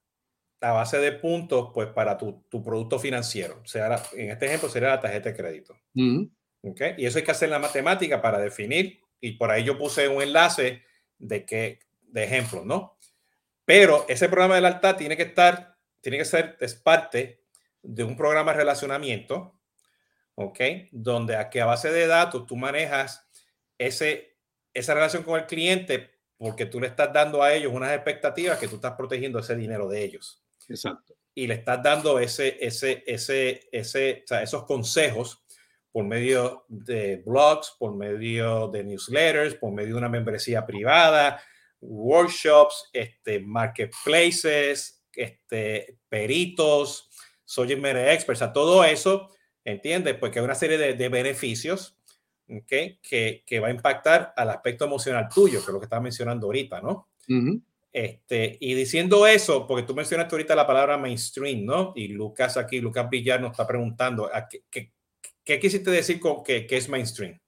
a 0.60 0.71
base 0.71 0.97
de 0.97 1.12
puntos, 1.13 1.71
pues 1.73 1.88
para 1.89 2.17
tu, 2.17 2.45
tu 2.49 2.63
producto 2.63 2.97
financiero. 2.99 3.62
O 3.63 3.67
sea, 3.67 4.01
en 4.13 4.32
este 4.32 4.45
ejemplo 4.45 4.69
sería 4.69 4.89
la 4.89 4.99
tarjeta 4.99 5.29
de 5.29 5.36
crédito. 5.36 5.75
¿Okay? 6.63 6.95
Y 6.97 7.06
eso 7.06 7.17
hay 7.17 7.23
que 7.23 7.32
hacer 7.32 7.49
la 7.49 7.60
matemática 7.60 8.21
para 8.21 8.39
definir, 8.39 9.02
y 9.19 9.34
por 9.34 9.52
ahí 9.52 9.63
yo 9.63 9.78
puse 9.78 10.08
un 10.08 10.21
enlace 10.21 10.84
de 11.17 11.45
que, 11.45 11.80
de 12.02 12.23
ejemplos, 12.23 12.65
¿no? 12.65 12.97
Pero 13.65 14.06
ese 14.08 14.28
programa 14.28 14.56
de 14.56 14.62
lealtad 14.62 14.95
tiene 14.95 15.15
que 15.15 15.23
estar, 15.23 15.78
tiene 16.02 16.17
que 16.17 16.26
ser, 16.26 16.58
es 16.60 16.76
parte 16.76 17.43
de 17.82 18.04
un 18.04 18.15
programa 18.17 18.52
de 18.52 18.60
relacionamiento, 18.60 19.60
¿ok? 20.36 20.60
Donde 20.91 21.36
aquí 21.36 21.60
a 21.60 21.65
base 21.65 21.91
de 21.91 22.08
datos 22.08 22.45
tú 22.45 22.56
manejas 22.56 23.28
ese, 23.78 24.38
esa 24.73 24.93
relación 24.93 25.23
con 25.23 25.39
el 25.39 25.45
cliente 25.45 26.12
porque 26.38 26.65
tú 26.65 26.80
le 26.80 26.88
estás 26.88 27.13
dando 27.13 27.41
a 27.41 27.54
ellos 27.54 27.71
unas 27.73 27.93
expectativas 27.93 28.58
que 28.58 28.67
tú 28.67 28.76
estás 28.76 28.93
protegiendo 28.93 29.39
ese 29.39 29.56
dinero 29.56 29.88
de 29.88 30.04
ellos. 30.04 30.43
Exacto. 30.67 31.15
Y 31.36 31.47
le 31.47 31.56
estás 31.56 31.82
dando 31.82 32.19
ese, 32.19 32.58
ese, 32.60 33.04
ese, 33.08 33.69
ese, 33.71 34.21
o 34.23 34.28
sea, 34.28 34.43
esos 34.43 34.65
consejos 34.65 35.42
por 35.93 36.03
medio 36.06 36.65
de 36.67 37.17
blogs, 37.17 37.75
por 37.77 37.95
medio 37.95 38.67
de 38.67 38.84
newsletters, 38.84 39.53
por 39.53 39.71
medio 39.71 39.89
de 39.89 39.99
una 39.99 40.10
membresía 40.10 40.65
privada, 40.65 41.39
workshops, 41.79 42.89
este, 42.91 43.39
marketplaces, 43.39 45.06
este, 45.13 45.99
peritos, 46.10 47.10
subject 47.45 47.79
matter 47.79 48.10
experts, 48.10 48.41
a 48.41 48.51
todo 48.51 48.84
eso, 48.84 49.29
¿entiendes? 49.63 50.15
Porque 50.15 50.39
hay 50.39 50.45
una 50.45 50.56
serie 50.56 50.79
de, 50.79 50.95
de 50.95 51.10
beneficios 51.10 51.95
que, 52.65 52.99
que, 53.45 53.60
va 53.60 53.67
a 53.67 53.71
impactar 53.71 54.34
al 54.36 54.49
aspecto 54.49 54.86
emocional 54.86 55.29
tuyo, 55.32 55.60
que 55.60 55.67
es 55.67 55.73
lo 55.73 55.79
que 55.79 55.86
estaba 55.86 56.01
mencionando 56.01 56.47
ahorita, 56.47 56.82
¿no? 56.82 57.10
este, 57.91 58.58
y 58.60 58.73
diciendo 58.73 59.27
eso, 59.27 59.67
porque 59.67 59.84
tú 59.84 59.93
mencionaste 59.93 60.34
ahorita 60.34 60.56
la 60.56 60.65
palabra 60.65 60.97
mainstream, 60.97 61.63
¿no? 61.63 61.93
Y 61.95 62.08
Lucas 62.08 62.58
aquí, 62.58 62.82
Lucas 62.82 63.08
Villar 63.08 63.39
nos 63.39 63.51
está 63.51 63.67
preguntando, 63.67 64.32
qué, 64.49 64.63
qué, 64.71 64.91
qué, 65.43 65.60
quisiste 65.60 65.91
decir 65.91 66.19
con 66.19 66.43
que, 66.43 66.67
es 66.69 66.89
mainstream? 66.89 67.39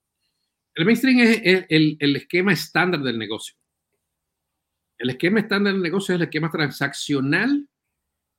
El 0.73 0.85
mainstream 0.85 1.19
es 1.19 1.65
el, 1.69 1.97
el, 1.99 2.15
esquema 2.15 2.53
estándar 2.53 3.01
del 3.01 3.17
negocio. 3.17 3.55
El 4.97 5.09
esquema 5.09 5.39
estándar 5.39 5.73
del 5.73 5.81
negocio 5.81 6.13
es 6.13 6.17
el 6.19 6.25
esquema 6.25 6.51
transaccional 6.51 7.67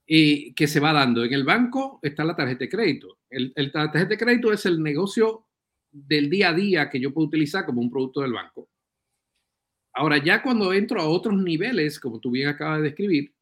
y 0.07 0.53
que 0.55 0.67
se 0.67 0.81
va 0.81 0.93
dando. 0.93 1.25
En 1.25 1.33
el 1.33 1.45
banco 1.45 1.99
está 2.03 2.25
la 2.25 2.37
tarjeta 2.37 2.61
de 2.61 2.69
crédito. 2.69 3.19
El, 3.31 3.53
el, 3.57 3.73
tarjeta 3.73 4.05
de 4.05 4.19
crédito 4.19 4.53
es 4.53 4.67
el 4.67 4.83
negocio 4.83 5.47
del 5.91 6.29
día 6.29 6.51
a 6.51 6.55
día 6.55 6.91
que 6.91 7.01
yo 7.01 7.13
puedo 7.13 7.29
utilizar 7.29 7.65
como 7.65 7.81
un 7.81 7.91
producto 7.91 8.21
del 8.21 8.33
banco. 8.33 8.69
Ahora, 9.95 10.23
ya 10.23 10.43
cuando 10.43 10.75
entro 10.75 11.01
a 11.01 11.09
otros 11.09 11.35
niveles, 11.35 11.99
como 11.99 12.21
tú 12.21 12.31
bien 12.31 12.49
acabas 12.49 12.79
de 12.79 12.85
describir, 12.85 13.35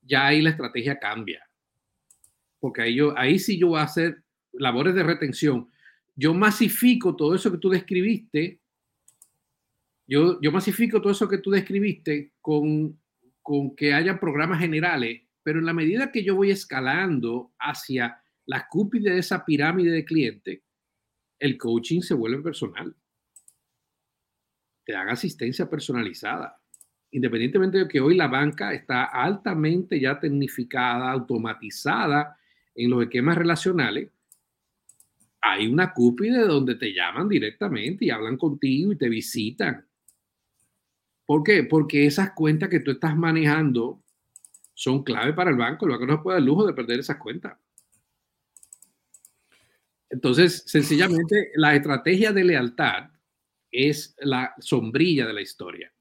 ya 0.00 0.26
ahí 0.26 0.40
la 0.40 0.50
estrategia 0.50 0.98
cambia. 0.98 1.46
Porque 2.58 2.82
ahí, 2.82 2.94
yo, 2.94 3.16
ahí 3.18 3.38
sí 3.38 3.58
yo 3.58 3.68
voy 3.68 3.80
a 3.80 3.84
hacer 3.84 4.23
labores 4.58 4.94
de 4.94 5.02
retención. 5.02 5.68
Yo 6.16 6.34
masifico 6.34 7.16
todo 7.16 7.34
eso 7.34 7.50
que 7.50 7.58
tú 7.58 7.70
describiste. 7.70 8.60
Yo, 10.06 10.40
yo 10.40 10.52
masifico 10.52 11.00
todo 11.00 11.12
eso 11.12 11.28
que 11.28 11.38
tú 11.38 11.50
describiste 11.50 12.32
con, 12.40 12.98
con 13.42 13.74
que 13.74 13.94
haya 13.94 14.20
programas 14.20 14.60
generales, 14.60 15.22
pero 15.42 15.58
en 15.58 15.66
la 15.66 15.72
medida 15.72 16.12
que 16.12 16.22
yo 16.22 16.36
voy 16.36 16.50
escalando 16.50 17.52
hacia 17.58 18.22
la 18.46 18.66
cúpide 18.68 19.12
de 19.12 19.20
esa 19.20 19.44
pirámide 19.44 19.90
de 19.90 20.04
clientes, 20.04 20.60
el 21.38 21.58
coaching 21.58 22.00
se 22.00 22.14
vuelve 22.14 22.42
personal. 22.42 22.94
Te 24.84 24.92
dan 24.92 25.08
asistencia 25.08 25.68
personalizada. 25.68 26.60
Independientemente 27.10 27.78
de 27.78 27.88
que 27.88 28.00
hoy 28.00 28.16
la 28.16 28.28
banca 28.28 28.72
está 28.72 29.04
altamente 29.04 30.00
ya 30.00 30.18
tecnificada, 30.18 31.10
automatizada 31.10 32.36
en 32.74 32.90
los 32.90 33.02
esquemas 33.02 33.38
relacionales, 33.38 34.10
hay 35.46 35.66
una 35.66 35.92
cúpide 35.92 36.46
donde 36.46 36.74
te 36.76 36.94
llaman 36.94 37.28
directamente 37.28 38.06
y 38.06 38.10
hablan 38.10 38.38
contigo 38.38 38.92
y 38.92 38.96
te 38.96 39.10
visitan. 39.10 39.86
¿Por 41.26 41.42
qué? 41.42 41.64
Porque 41.64 42.06
esas 42.06 42.32
cuentas 42.32 42.70
que 42.70 42.80
tú 42.80 42.92
estás 42.92 43.14
manejando 43.14 44.02
son 44.72 45.04
clave 45.04 45.34
para 45.34 45.50
el 45.50 45.56
banco. 45.56 45.84
El 45.84 45.92
banco 45.92 46.06
no 46.06 46.16
se 46.16 46.22
puede 46.22 46.36
dar 46.36 46.40
el 46.40 46.46
lujo 46.46 46.66
de 46.66 46.72
perder 46.72 47.00
esas 47.00 47.18
cuentas. 47.18 47.58
Entonces, 50.08 50.64
sencillamente, 50.66 51.50
la 51.56 51.74
estrategia 51.74 52.32
de 52.32 52.44
lealtad 52.44 53.10
es 53.70 54.16
la 54.20 54.54
sombrilla 54.58 55.26
de 55.26 55.32
la 55.34 55.42
historia. 55.42 55.92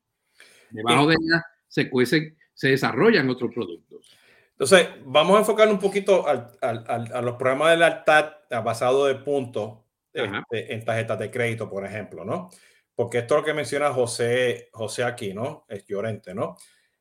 Debajo 0.70 1.08
de 1.08 1.16
ella 1.16 1.44
se, 1.68 1.90
cuecen, 1.90 2.38
se 2.54 2.70
desarrollan 2.70 3.30
otros 3.30 3.54
productos. 3.54 4.10
Entonces, 4.52 4.88
vamos 5.06 5.36
a 5.36 5.40
enfocar 5.40 5.68
un 5.70 5.80
poquito 5.80 6.26
a 6.28 7.22
los 7.22 7.36
programas 7.36 7.72
de 7.72 7.78
lealtad 7.78 8.34
basado 8.62 9.06
de 9.06 9.16
puntos 9.16 9.80
este, 10.12 10.74
en 10.74 10.86
tarjetas 10.86 11.20
de 11.20 11.32
crédito, 11.32 11.70
por 11.70 11.86
ejemplo, 11.86 12.24
¿no? 12.24 12.50
Porque 12.96 13.20
esto 13.20 13.36
es 13.36 13.42
lo 13.42 13.46
que 13.46 13.54
menciona 13.54 13.92
José, 13.92 14.70
José 14.72 15.04
aquí, 15.04 15.34
¿no? 15.34 15.66
Es 15.68 15.86
Llorente, 15.86 16.34
¿no? 16.36 16.58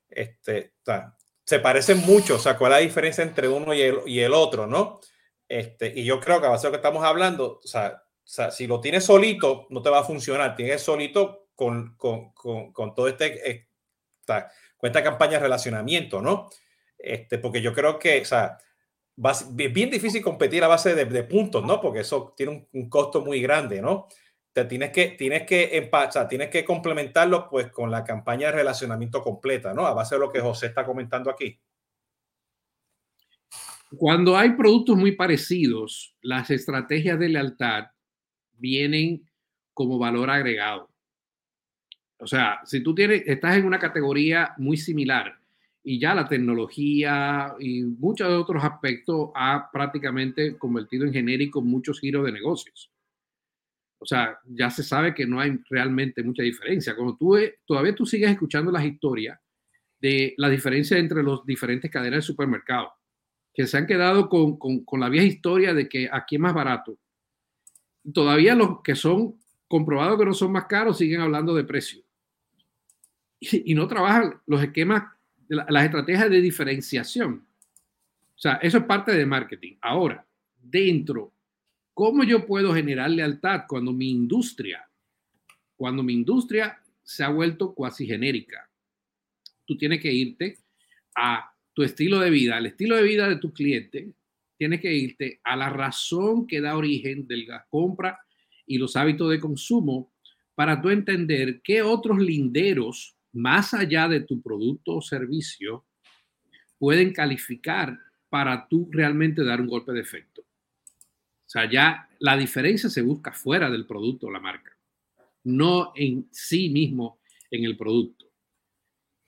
Este, 0.08 0.72
se 1.44 1.58
parecen 1.58 1.98
mucho, 1.98 2.36
o 2.36 2.38
sea, 2.38 2.56
¿cuál 2.56 2.72
es 2.72 2.78
la 2.78 2.82
diferencia 2.82 3.22
entre 3.22 3.48
uno 3.48 3.74
y 3.74 3.82
el, 3.82 3.98
y 4.06 4.20
el 4.20 4.32
otro, 4.32 4.66
¿no? 4.66 5.00
Este, 5.48 5.92
y 5.94 6.04
yo 6.04 6.18
creo 6.18 6.40
que 6.40 6.46
a 6.46 6.50
base 6.50 6.66
de 6.66 6.68
lo 6.68 6.72
que 6.72 6.86
estamos 6.86 7.04
hablando, 7.04 7.60
o 7.62 7.66
sea, 7.66 8.02
si 8.24 8.66
lo 8.66 8.80
tienes 8.80 9.04
solito, 9.04 9.66
no 9.70 9.82
te 9.82 9.90
va 9.90 10.00
a 10.00 10.04
funcionar. 10.04 10.56
Tienes 10.56 10.82
solito 10.82 11.48
con, 11.54 11.96
con, 11.96 12.32
con, 12.32 12.94
todo 12.94 13.08
este, 13.08 13.66
esta, 14.20 14.50
con 14.76 14.88
esta 14.88 15.02
campaña 15.02 15.32
de 15.32 15.40
relacionamiento, 15.40 16.22
¿no? 16.22 16.48
Este, 16.96 17.38
porque 17.38 17.60
yo 17.60 17.74
creo 17.74 17.98
que, 17.98 18.22
o 18.22 18.24
sea, 18.24 18.56
bien 19.50 19.90
difícil 19.90 20.22
competir 20.22 20.64
a 20.64 20.68
base 20.68 20.94
de, 20.94 21.24
puntos, 21.24 21.64
¿no? 21.64 21.80
Porque 21.80 22.00
eso 22.00 22.34
tiene 22.36 22.68
un, 22.72 22.88
costo 22.88 23.24
muy 23.24 23.40
grande, 23.40 23.80
¿no? 23.80 24.08
Te 24.52 24.64
tienes 24.64 24.90
que, 24.90 25.10
tienes 25.10 25.46
que, 25.46 25.90
tienes 26.28 26.50
que 26.50 26.64
complementarlo 26.64 27.48
pues 27.48 27.70
con 27.70 27.90
la 27.90 28.04
campaña 28.04 28.48
de 28.48 28.52
relacionamiento 28.52 29.22
completa, 29.22 29.72
¿no? 29.72 29.86
A 29.86 29.94
base 29.94 30.16
de 30.16 30.20
lo 30.20 30.30
que 30.30 30.40
José 30.40 30.66
está 30.66 30.84
comentando 30.84 31.30
aquí. 31.30 31.58
Cuando 33.96 34.36
hay 34.36 34.50
productos 34.52 34.96
muy 34.96 35.12
parecidos, 35.12 36.16
las 36.22 36.50
estrategias 36.50 37.18
de 37.18 37.28
lealtad 37.28 37.84
vienen 38.52 39.28
como 39.74 39.98
valor 39.98 40.30
agregado. 40.30 40.90
O 42.18 42.26
sea, 42.26 42.60
si 42.64 42.82
tú 42.82 42.94
tienes, 42.94 43.22
estás 43.26 43.56
en 43.56 43.66
una 43.66 43.78
categoría 43.78 44.54
muy 44.56 44.76
similar 44.76 45.41
y 45.84 45.98
ya 45.98 46.14
la 46.14 46.28
tecnología 46.28 47.54
y 47.58 47.82
muchos 47.82 48.28
otros 48.28 48.62
aspectos 48.62 49.30
ha 49.34 49.68
prácticamente 49.72 50.56
convertido 50.56 51.04
en 51.04 51.12
genérico 51.12 51.60
muchos 51.60 51.98
giros 52.00 52.24
de 52.24 52.32
negocios. 52.32 52.90
O 53.98 54.06
sea, 54.06 54.38
ya 54.44 54.70
se 54.70 54.82
sabe 54.82 55.14
que 55.14 55.26
no 55.26 55.40
hay 55.40 55.58
realmente 55.70 56.22
mucha 56.22 56.42
diferencia. 56.42 56.94
Cuando 56.94 57.16
tú 57.16 57.36
todavía 57.64 57.94
tú 57.94 58.04
sigues 58.04 58.30
escuchando 58.30 58.70
las 58.70 58.84
historias 58.84 59.38
de 60.00 60.34
la 60.36 60.48
diferencia 60.48 60.98
entre 60.98 61.22
los 61.22 61.46
diferentes 61.46 61.90
cadenas 61.90 62.18
de 62.18 62.22
supermercados 62.22 62.90
que 63.54 63.66
se 63.66 63.76
han 63.76 63.86
quedado 63.86 64.28
con, 64.28 64.56
con, 64.56 65.00
la 65.00 65.08
vieja 65.08 65.26
historia 65.26 65.74
de 65.74 65.88
que 65.88 66.08
aquí 66.10 66.36
es 66.36 66.40
más 66.40 66.54
barato. 66.54 66.98
Todavía 68.12 68.54
los 68.54 68.82
que 68.82 68.94
son 68.94 69.38
comprobados 69.68 70.18
que 70.18 70.24
no 70.24 70.34
son 70.34 70.52
más 70.52 70.66
caros 70.66 70.98
siguen 70.98 71.20
hablando 71.20 71.54
de 71.54 71.64
precio. 71.64 72.02
Y, 73.40 73.74
no 73.74 73.88
trabajan 73.88 74.40
los 74.46 74.62
esquemas, 74.62 75.11
las 75.52 75.84
estrategias 75.84 76.30
de 76.30 76.40
diferenciación. 76.40 77.46
O 78.34 78.38
sea, 78.38 78.54
eso 78.54 78.78
es 78.78 78.84
parte 78.84 79.12
de 79.12 79.26
marketing. 79.26 79.76
Ahora, 79.80 80.26
dentro, 80.60 81.32
¿cómo 81.94 82.24
yo 82.24 82.46
puedo 82.46 82.74
generar 82.74 83.10
lealtad 83.10 83.64
cuando 83.68 83.92
mi 83.92 84.10
industria, 84.10 84.88
cuando 85.76 86.02
mi 86.02 86.14
industria 86.14 86.80
se 87.02 87.22
ha 87.22 87.28
vuelto 87.28 87.74
cuasi 87.74 88.06
genérica? 88.06 88.68
Tú 89.64 89.76
tienes 89.76 90.00
que 90.00 90.12
irte 90.12 90.58
a 91.14 91.52
tu 91.74 91.82
estilo 91.82 92.18
de 92.20 92.30
vida, 92.30 92.58
el 92.58 92.66
estilo 92.66 92.96
de 92.96 93.02
vida 93.02 93.28
de 93.28 93.36
tu 93.36 93.52
cliente, 93.52 94.12
tienes 94.56 94.80
que 94.80 94.92
irte 94.94 95.40
a 95.42 95.56
la 95.56 95.70
razón 95.70 96.46
que 96.46 96.60
da 96.60 96.76
origen 96.76 97.26
de 97.26 97.38
la 97.38 97.66
compra 97.68 98.20
y 98.66 98.78
los 98.78 98.96
hábitos 98.96 99.30
de 99.30 99.40
consumo 99.40 100.12
para 100.54 100.80
tú 100.80 100.90
entender 100.90 101.60
qué 101.62 101.82
otros 101.82 102.18
linderos, 102.18 103.16
más 103.32 103.74
allá 103.74 104.08
de 104.08 104.20
tu 104.20 104.40
producto 104.42 104.96
o 104.96 105.02
servicio, 105.02 105.86
pueden 106.78 107.12
calificar 107.12 107.98
para 108.28 108.66
tú 108.68 108.88
realmente 108.90 109.44
dar 109.44 109.60
un 109.60 109.68
golpe 109.68 109.92
de 109.92 110.00
efecto. 110.00 110.42
O 110.42 111.48
sea, 111.52 111.70
ya 111.70 112.08
la 112.18 112.36
diferencia 112.36 112.88
se 112.88 113.02
busca 113.02 113.32
fuera 113.32 113.70
del 113.70 113.86
producto 113.86 114.26
o 114.26 114.30
la 114.30 114.40
marca, 114.40 114.76
no 115.44 115.92
en 115.94 116.28
sí 116.30 116.70
mismo 116.70 117.20
en 117.50 117.64
el 117.64 117.76
producto. 117.76 118.26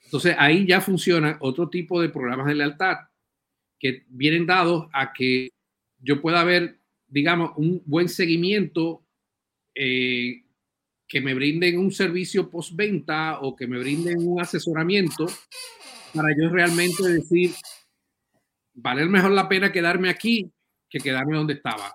Entonces 0.05 0.37
ahí 0.39 0.67
ya 0.67 0.81
funciona 0.81 1.37
otro 1.41 1.69
tipo 1.69 2.01
de 2.01 2.09
programas 2.09 2.47
de 2.47 2.55
lealtad 2.55 2.97
que 3.79 4.05
vienen 4.09 4.47
dados 4.47 4.89
a 4.93 5.13
que 5.13 5.51
yo 5.99 6.21
pueda 6.21 6.45
ver, 6.45 6.79
digamos, 7.07 7.53
un 7.57 7.83
buen 7.85 8.09
seguimiento, 8.09 9.05
eh, 9.75 10.44
que 11.07 11.21
me 11.21 11.35
brinden 11.35 11.79
un 11.79 11.93
servicio 11.93 12.51
postventa 12.51 13.41
o 13.41 13.55
que 13.55 13.67
me 13.67 13.79
brinden 13.79 14.27
un 14.27 14.41
asesoramiento 14.41 15.27
para 16.15 16.29
yo 16.37 16.49
realmente 16.49 17.03
decir, 17.03 17.53
vale 18.75 19.05
mejor 19.07 19.33
la 19.33 19.49
pena 19.49 19.73
quedarme 19.73 20.09
aquí 20.09 20.51
que 20.89 21.01
quedarme 21.01 21.37
donde 21.37 21.55
estaba 21.55 21.95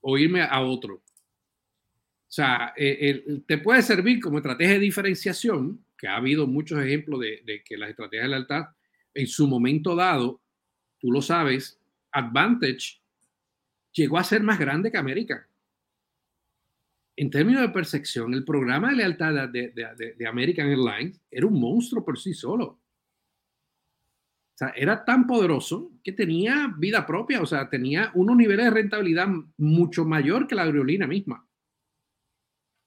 o 0.00 0.16
irme 0.16 0.42
a 0.42 0.60
otro. 0.60 0.94
O 0.94 2.34
sea, 2.34 2.72
eh, 2.76 3.42
te 3.46 3.58
puede 3.58 3.82
servir 3.82 4.20
como 4.20 4.38
estrategia 4.38 4.74
de 4.74 4.80
diferenciación, 4.80 5.84
que 5.98 6.08
ha 6.08 6.16
habido 6.16 6.46
muchos 6.46 6.82
ejemplos 6.82 7.20
de, 7.20 7.62
que 7.64 7.76
las 7.76 7.90
estrategias 7.90 8.24
de 8.24 8.30
lealtad, 8.30 8.64
en 9.12 9.26
su 9.26 9.46
momento 9.46 9.94
dado, 9.94 10.40
tú 10.98 11.12
lo 11.12 11.20
sabes, 11.20 11.78
Advantage 12.10 13.00
llegó 13.92 14.18
a 14.18 14.24
ser 14.24 14.42
más 14.42 14.58
grande 14.58 14.90
que 14.90 14.98
América. 14.98 15.46
En 17.22 17.30
términos 17.30 17.62
de 17.62 17.68
percepción, 17.68 18.34
el 18.34 18.44
programa 18.44 18.90
de 18.90 18.96
lealtad 18.96 19.48
de, 19.48 19.72
de, 20.18 20.26
American 20.26 20.66
Airlines 20.66 21.20
era 21.30 21.46
un 21.46 21.60
monstruo 21.60 22.04
por 22.04 22.18
sí 22.18 22.34
solo. 22.34 22.64
O 22.64 22.80
sea, 24.56 24.72
era 24.74 25.04
tan 25.04 25.24
poderoso 25.28 25.92
que 26.02 26.10
tenía 26.10 26.74
vida 26.76 27.06
propia, 27.06 27.40
o 27.40 27.46
sea, 27.46 27.70
tenía 27.70 28.10
unos 28.14 28.36
niveles 28.36 28.64
de 28.64 28.70
rentabilidad 28.72 29.28
mucho 29.56 30.04
mayor 30.04 30.48
que 30.48 30.56
la 30.56 30.64
aerolínea 30.64 31.06
misma. 31.06 31.46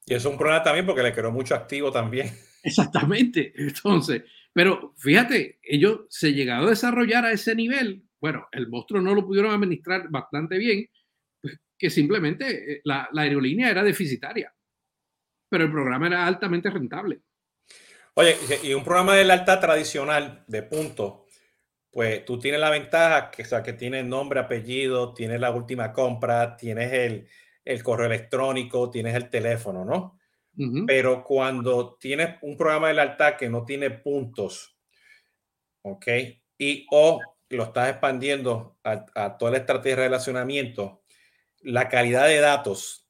Y 0.05 0.15
es 0.15 0.25
un 0.25 0.37
problema 0.37 0.61
también 0.61 0.85
porque 0.85 1.03
le 1.03 1.13
creó 1.13 1.31
mucho 1.31 1.55
activo 1.55 1.89
también. 1.89 2.29
Exactamente. 2.61 3.53
Entonces, 3.55 4.23
pero 4.51 4.93
fíjate, 4.97 5.59
ellos 5.63 6.01
se 6.09 6.33
llegaron 6.33 6.67
a 6.67 6.71
desarrollar 6.71 7.23
a 7.23 7.31
ese 7.31 7.55
nivel. 7.55 8.03
Bueno, 8.19 8.49
el 8.51 8.67
monstruo 8.67 9.01
no 9.01 9.15
lo 9.15 9.25
pudieron 9.25 9.53
administrar 9.53 10.09
bastante 10.09 10.57
bien, 10.57 10.89
que 11.77 11.89
simplemente 11.89 12.73
eh, 12.73 12.81
la, 12.83 13.09
aerolínea 13.15 13.69
era 13.69 13.83
deficitaria, 13.83 14.53
pero 15.49 15.65
el 15.65 15.71
programa 15.71 16.07
era 16.07 16.25
altamente 16.25 16.69
rentable. 16.69 17.21
Oye, 18.15 18.37
y 18.63 18.73
un 18.73 18.83
programa 18.83 19.15
de 19.15 19.25
lealtad 19.25 19.59
tradicional 19.59 20.43
de 20.47 20.63
punto, 20.63 21.25
pues 21.91 22.23
tú 22.23 22.39
tienes 22.39 22.59
la 22.59 22.69
ventaja 22.69 23.29
que, 23.29 23.43
o 23.43 23.45
sea, 23.45 23.61
que 23.61 23.73
tienes 23.73 24.05
nombre, 24.05 24.39
apellido, 24.39 25.13
tienes 25.13 25.39
la 25.39 25.51
última 25.51 25.91
compra, 25.91 26.55
tienes 26.55 26.93
el, 26.93 27.27
el 27.65 27.83
correo 27.83 28.05
electrónico, 28.05 28.89
tienes 28.89 29.15
el 29.15 29.29
teléfono, 29.29 29.83
¿no? 29.83 30.19
Pero 30.87 31.21
cuando 31.21 31.97
tienes 31.99 32.37
un 32.41 32.55
programa 32.55 32.87
de 32.87 32.93
lealtad 32.93 33.35
que 33.35 33.49
no 33.49 33.65
tiene 33.65 33.89
puntos, 33.89 34.77
¿ok? 35.81 36.07
Y 36.57 36.87
o 36.91 37.19
lo 37.49 37.63
estás 37.63 37.89
expandiendo 37.89 38.77
a, 38.83 39.37
toda 39.37 39.51
la 39.51 39.57
estrategia 39.57 39.97
de 39.97 40.03
relacionamiento, 40.03 41.03
la 41.65 41.89
calidad 41.89 42.27
de 42.27 42.39
datos 42.39 43.07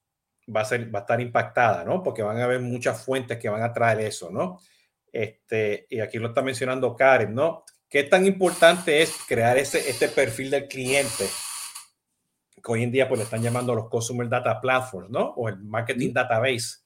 va 0.54 0.62
a, 0.62 0.66
ser, 0.66 0.94
va 0.94 1.00
a 1.00 1.02
estar 1.02 1.22
impactada, 1.22 1.84
¿no? 1.84 2.04
Porque 2.04 2.24
van 2.24 2.38
a 2.40 2.44
haber 2.44 2.60
muchas 2.62 3.04
fuentes 3.04 3.38
que 3.38 3.50
van 3.50 3.64
a 3.64 3.74
traer 3.74 4.02
eso, 4.02 4.30
¿no? 4.32 4.60
Este, 5.12 5.88
y 5.90 6.00
aquí 6.00 6.18
lo 6.18 6.30
está 6.30 6.42
mencionando 6.42 6.96
Karen, 6.96 7.34
¿no? 7.34 7.64
¿Qué 7.90 8.04
tan 8.04 8.26
importante 8.26 9.02
es 9.02 9.16
crear 9.28 9.58
ese, 9.58 9.90
este 9.90 10.10
perfil 10.10 10.52
del 10.52 10.68
cliente? 10.68 11.26
Que 12.56 12.72
hoy 12.72 12.84
en 12.84 12.92
día 12.92 13.08
pues 13.08 13.20
le 13.20 13.24
están 13.24 13.42
llamando 13.42 13.76
los 13.76 13.90
Consumer 13.90 14.28
Data 14.28 14.60
Platforms, 14.60 15.10
¿no? 15.10 15.34
O 15.38 15.48
el 15.48 15.58
Marketing 15.60 16.12
Database 16.12 16.86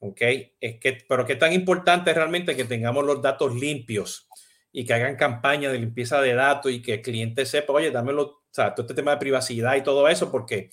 ¿ok? 0.00 0.20
Es 0.60 0.78
que, 0.80 0.98
pero 1.08 1.24
qué 1.24 1.36
tan 1.36 1.52
importante 1.52 2.10
es 2.10 2.16
realmente 2.16 2.56
que 2.56 2.64
tengamos 2.64 3.04
los 3.04 3.20
datos 3.22 3.54
limpios 3.54 4.28
y 4.72 4.84
que 4.84 4.94
hagan 4.94 5.16
campaña 5.16 5.70
de 5.70 5.78
limpieza 5.78 6.20
de 6.20 6.34
datos 6.34 6.70
y 6.72 6.82
que 6.82 6.94
el 6.94 7.02
cliente 7.02 7.46
sepa, 7.46 7.72
oye, 7.72 7.90
dámelo, 7.90 8.37
o 8.50 8.54
sea, 8.54 8.74
todo 8.74 8.84
este 8.84 8.94
tema 8.94 9.12
de 9.12 9.18
privacidad 9.18 9.76
y 9.76 9.82
todo 9.82 10.08
eso, 10.08 10.30
porque 10.30 10.70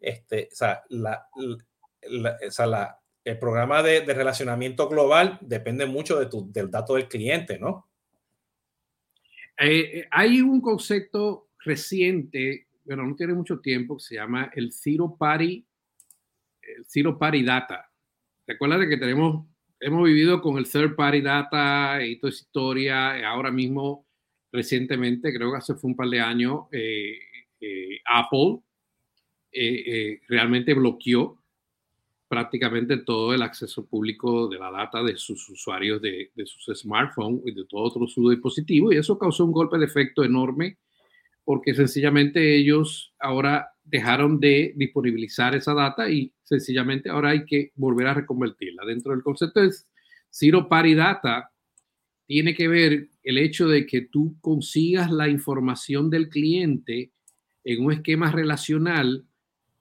este, 0.00 0.48
o 0.52 0.54
sea, 0.56 0.82
la, 0.88 1.26
o 1.34 2.50
sea, 2.50 2.66
la, 2.66 3.00
el 3.24 3.38
programa 3.38 3.82
de, 3.82 4.00
de, 4.02 4.14
relacionamiento 4.14 4.88
global 4.88 5.38
depende 5.40 5.86
mucho 5.86 6.18
de 6.18 6.26
tu, 6.26 6.50
del 6.50 6.70
dato 6.70 6.94
del 6.94 7.08
cliente, 7.08 7.58
¿no? 7.58 7.88
Eh, 9.58 9.98
eh, 10.00 10.08
hay 10.10 10.40
un 10.40 10.60
concepto 10.60 11.48
reciente, 11.64 12.68
pero 12.86 13.04
no 13.04 13.16
tiene 13.16 13.34
mucho 13.34 13.58
tiempo, 13.60 13.96
que 13.96 14.04
se 14.04 14.14
llama 14.14 14.50
el 14.54 14.72
Zero 14.72 15.16
Party, 15.18 15.66
el 16.62 16.84
Zero 16.86 17.18
Party 17.18 17.42
Data. 17.42 17.90
Recuerda 18.46 18.88
que 18.88 18.96
tenemos, 18.96 19.46
hemos 19.78 20.04
vivido 20.04 20.40
con 20.40 20.56
el 20.56 20.70
third 20.70 20.96
party 20.96 21.20
data 21.20 22.02
y 22.02 22.18
toda 22.18 22.30
esa 22.30 22.44
historia. 22.44 23.28
Ahora 23.28 23.50
mismo 23.50 24.07
recientemente, 24.52 25.32
creo 25.32 25.50
que 25.50 25.58
hace 25.58 25.74
fue 25.74 25.90
un 25.90 25.96
par 25.96 26.08
de 26.08 26.20
años, 26.20 26.66
Apple 28.04 28.60
realmente 30.28 30.74
bloqueó 30.74 31.38
prácticamente 32.28 32.98
todo 32.98 33.32
el 33.32 33.42
acceso 33.42 33.86
público 33.86 34.48
de 34.48 34.58
la 34.58 34.70
data 34.70 35.02
de 35.02 35.16
sus 35.16 35.48
usuarios 35.48 36.00
de, 36.02 36.30
sus 36.44 36.78
smartphones 36.78 37.40
y 37.46 37.52
de 37.52 37.64
todo 37.64 37.82
otro 37.82 38.06
su 38.06 38.28
dispositivo 38.28 38.92
y 38.92 38.98
eso 38.98 39.18
causó 39.18 39.46
un 39.46 39.52
golpe 39.52 39.78
de 39.78 39.86
efecto 39.86 40.22
enorme 40.22 40.76
porque 41.42 41.74
sencillamente 41.74 42.56
ellos 42.56 43.14
ahora 43.18 43.70
dejaron 43.82 44.38
de 44.38 44.74
disponibilizar 44.76 45.54
esa 45.54 45.72
data 45.72 46.10
y 46.10 46.30
sencillamente 46.42 47.08
ahora 47.08 47.30
hay 47.30 47.46
que 47.46 47.72
volver 47.74 48.06
a 48.06 48.12
reconvertirla. 48.12 48.84
Dentro 48.84 49.12
del 49.12 49.22
concepto 49.22 49.62
de 49.62 49.70
Zero 50.28 50.68
Party 50.68 50.94
Data 50.94 51.50
tiene 52.28 52.54
que 52.54 52.68
ver 52.68 53.08
el 53.22 53.38
hecho 53.38 53.68
de 53.68 53.86
que 53.86 54.02
tú 54.02 54.36
consigas 54.42 55.10
la 55.10 55.30
información 55.30 56.10
del 56.10 56.28
cliente 56.28 57.10
en 57.64 57.82
un 57.82 57.90
esquema 57.90 58.30
relacional 58.30 59.26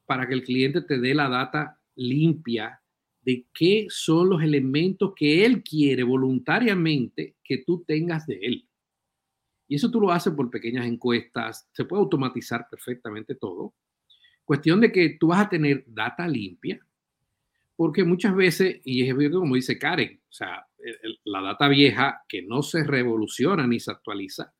para 0.06 0.26
que 0.26 0.34
el 0.34 0.44
cliente 0.44 0.82
te 0.82 0.98
dé 0.98 1.14
la 1.14 1.28
data 1.28 1.78
limpia 1.96 2.82
de 3.22 3.46
qué 3.54 3.88
son 3.90 4.30
los 4.30 4.42
elementos 4.42 5.12
que 5.14 5.46
él 5.46 5.62
quiere 5.62 6.04
voluntariamente 6.04 7.36
que 7.44 7.58
tú 7.66 7.84
tengas 7.86 8.26
de 8.26 8.40
él. 8.42 8.66
Y 9.68 9.76
eso 9.76 9.92
tú 9.92 10.00
lo 10.00 10.10
haces 10.10 10.32
por 10.34 10.50
pequeñas 10.50 10.86
encuestas, 10.86 11.68
se 11.74 11.84
puede 11.84 12.04
automatizar 12.04 12.66
perfectamente 12.72 13.36
todo. 13.36 13.76
Cuestión 14.46 14.80
de 14.80 14.90
que 14.90 15.18
tú 15.20 15.28
vas 15.28 15.46
a 15.46 15.50
tener 15.50 15.84
data 15.86 16.26
limpia, 16.26 16.80
porque 17.78 18.04
muchas 18.04 18.36
veces, 18.36 18.82
y 18.84 19.08
es 19.08 19.16
como 19.32 19.56
dice 19.56 19.78
Karen, 19.78 20.20
o 20.20 20.34
sea, 20.34 20.66
la 21.24 21.42
data 21.42 21.68
vieja 21.70 22.24
que 22.28 22.42
no 22.42 22.64
se 22.64 22.84
revoluciona 22.84 23.68
ni 23.68 23.80
se 23.80 23.92
actualiza, 23.92 24.52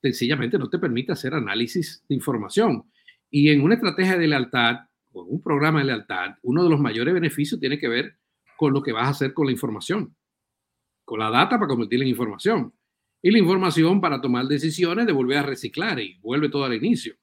sencillamente 0.00 0.56
no 0.56 0.70
te 0.70 0.78
permite 0.78 1.12
hacer 1.12 1.34
análisis 1.34 2.04
de 2.08 2.14
información. 2.14 2.84
Y 3.30 3.50
en 3.50 3.62
una 3.62 3.74
estrategia 3.74 4.16
de 4.16 4.28
lealtad, 4.28 4.76
con 5.12 5.26
un 5.28 5.42
programa 5.42 5.80
de 5.80 5.86
lealtad, 5.86 6.36
uno 6.42 6.62
de 6.62 6.70
los 6.70 6.78
mayores 6.78 7.12
beneficios 7.12 7.58
tiene 7.58 7.78
que 7.78 7.88
ver 7.88 8.16
con 8.56 8.72
lo 8.72 8.80
que 8.80 8.92
vas 8.92 9.08
a 9.08 9.10
hacer 9.10 9.34
con 9.34 9.46
la 9.46 9.52
información, 9.52 10.16
con 11.04 11.18
la 11.18 11.30
data 11.30 11.58
para 11.58 11.66
convertirla 11.66 12.04
en 12.04 12.10
información 12.10 12.72
y 13.22 13.32
la 13.32 13.38
información 13.38 14.00
para 14.00 14.20
tomar 14.20 14.46
decisiones 14.46 15.04
de 15.04 15.12
volver 15.12 15.38
a 15.38 15.42
reciclar 15.42 15.98
y 15.98 16.16
vuelve 16.20 16.48
todo 16.48 16.64
al 16.64 16.74
inicio, 16.74 17.16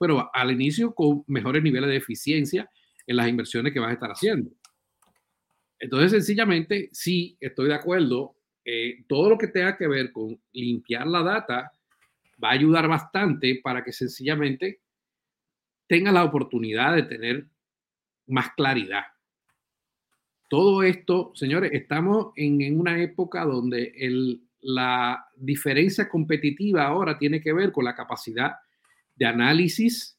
pero 0.00 0.28
al 0.34 0.50
inicio 0.50 0.92
con 0.94 1.22
mejores 1.28 1.62
niveles 1.62 1.90
de 1.90 1.96
eficiencia 1.96 2.68
en 3.06 3.16
las 3.16 3.28
inversiones 3.28 3.72
que 3.72 3.78
vas 3.78 3.90
a 3.90 3.94
estar 3.94 4.10
haciendo. 4.10 4.50
Entonces, 5.78 6.12
sencillamente, 6.12 6.88
sí, 6.92 7.36
estoy 7.40 7.68
de 7.68 7.74
acuerdo, 7.74 8.36
eh, 8.64 9.04
todo 9.08 9.30
lo 9.30 9.38
que 9.38 9.48
tenga 9.48 9.76
que 9.76 9.86
ver 9.86 10.12
con 10.12 10.40
limpiar 10.52 11.06
la 11.06 11.22
data 11.22 11.72
va 12.42 12.50
a 12.50 12.52
ayudar 12.52 12.88
bastante 12.88 13.60
para 13.62 13.84
que 13.84 13.92
sencillamente 13.92 14.80
tenga 15.86 16.10
la 16.12 16.24
oportunidad 16.24 16.94
de 16.94 17.02
tener 17.02 17.46
más 18.26 18.50
claridad. 18.56 19.04
Todo 20.48 20.82
esto, 20.82 21.32
señores, 21.34 21.72
estamos 21.72 22.32
en, 22.36 22.78
una 22.78 23.02
época 23.02 23.44
donde 23.44 24.40
la 24.60 25.26
diferencia 25.36 26.08
competitiva 26.08 26.84
ahora 26.84 27.18
tiene 27.18 27.40
que 27.40 27.52
ver 27.52 27.72
con 27.72 27.84
la 27.84 27.94
capacidad 27.94 28.52
de 29.14 29.26
análisis 29.26 30.18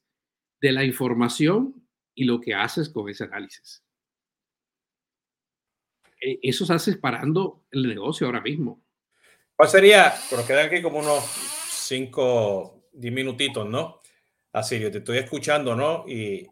de 0.62 0.72
la 0.72 0.84
información 0.84 1.88
y 2.14 2.26
lo 2.26 2.40
que 2.42 2.54
haces 2.54 2.90
con 2.90 3.10
ese 3.10 3.26
análisis. 3.26 3.85
E, 6.26 6.40
eso 6.42 6.66
se 6.66 6.74
hace 6.74 6.94
separando 6.94 7.66
el 7.72 7.88
negocio 7.88 8.26
ahora 8.26 8.42
mismo. 8.42 8.82
¿Cuál 9.56 9.70
sería? 9.70 10.14
Pero 10.30 10.46
quedan 10.46 10.66
aquí 10.66 10.82
como 10.82 10.98
unos 10.98 11.24
5, 11.24 12.90
10 12.94 13.14
minutitos, 13.14 13.70
¿no? 13.70 14.02
Asirio, 14.52 14.90
te 14.90 14.98
estoy 14.98 15.20
escuchando, 15.20 15.76
¿no? 15.76 16.06
Y, 16.08 16.50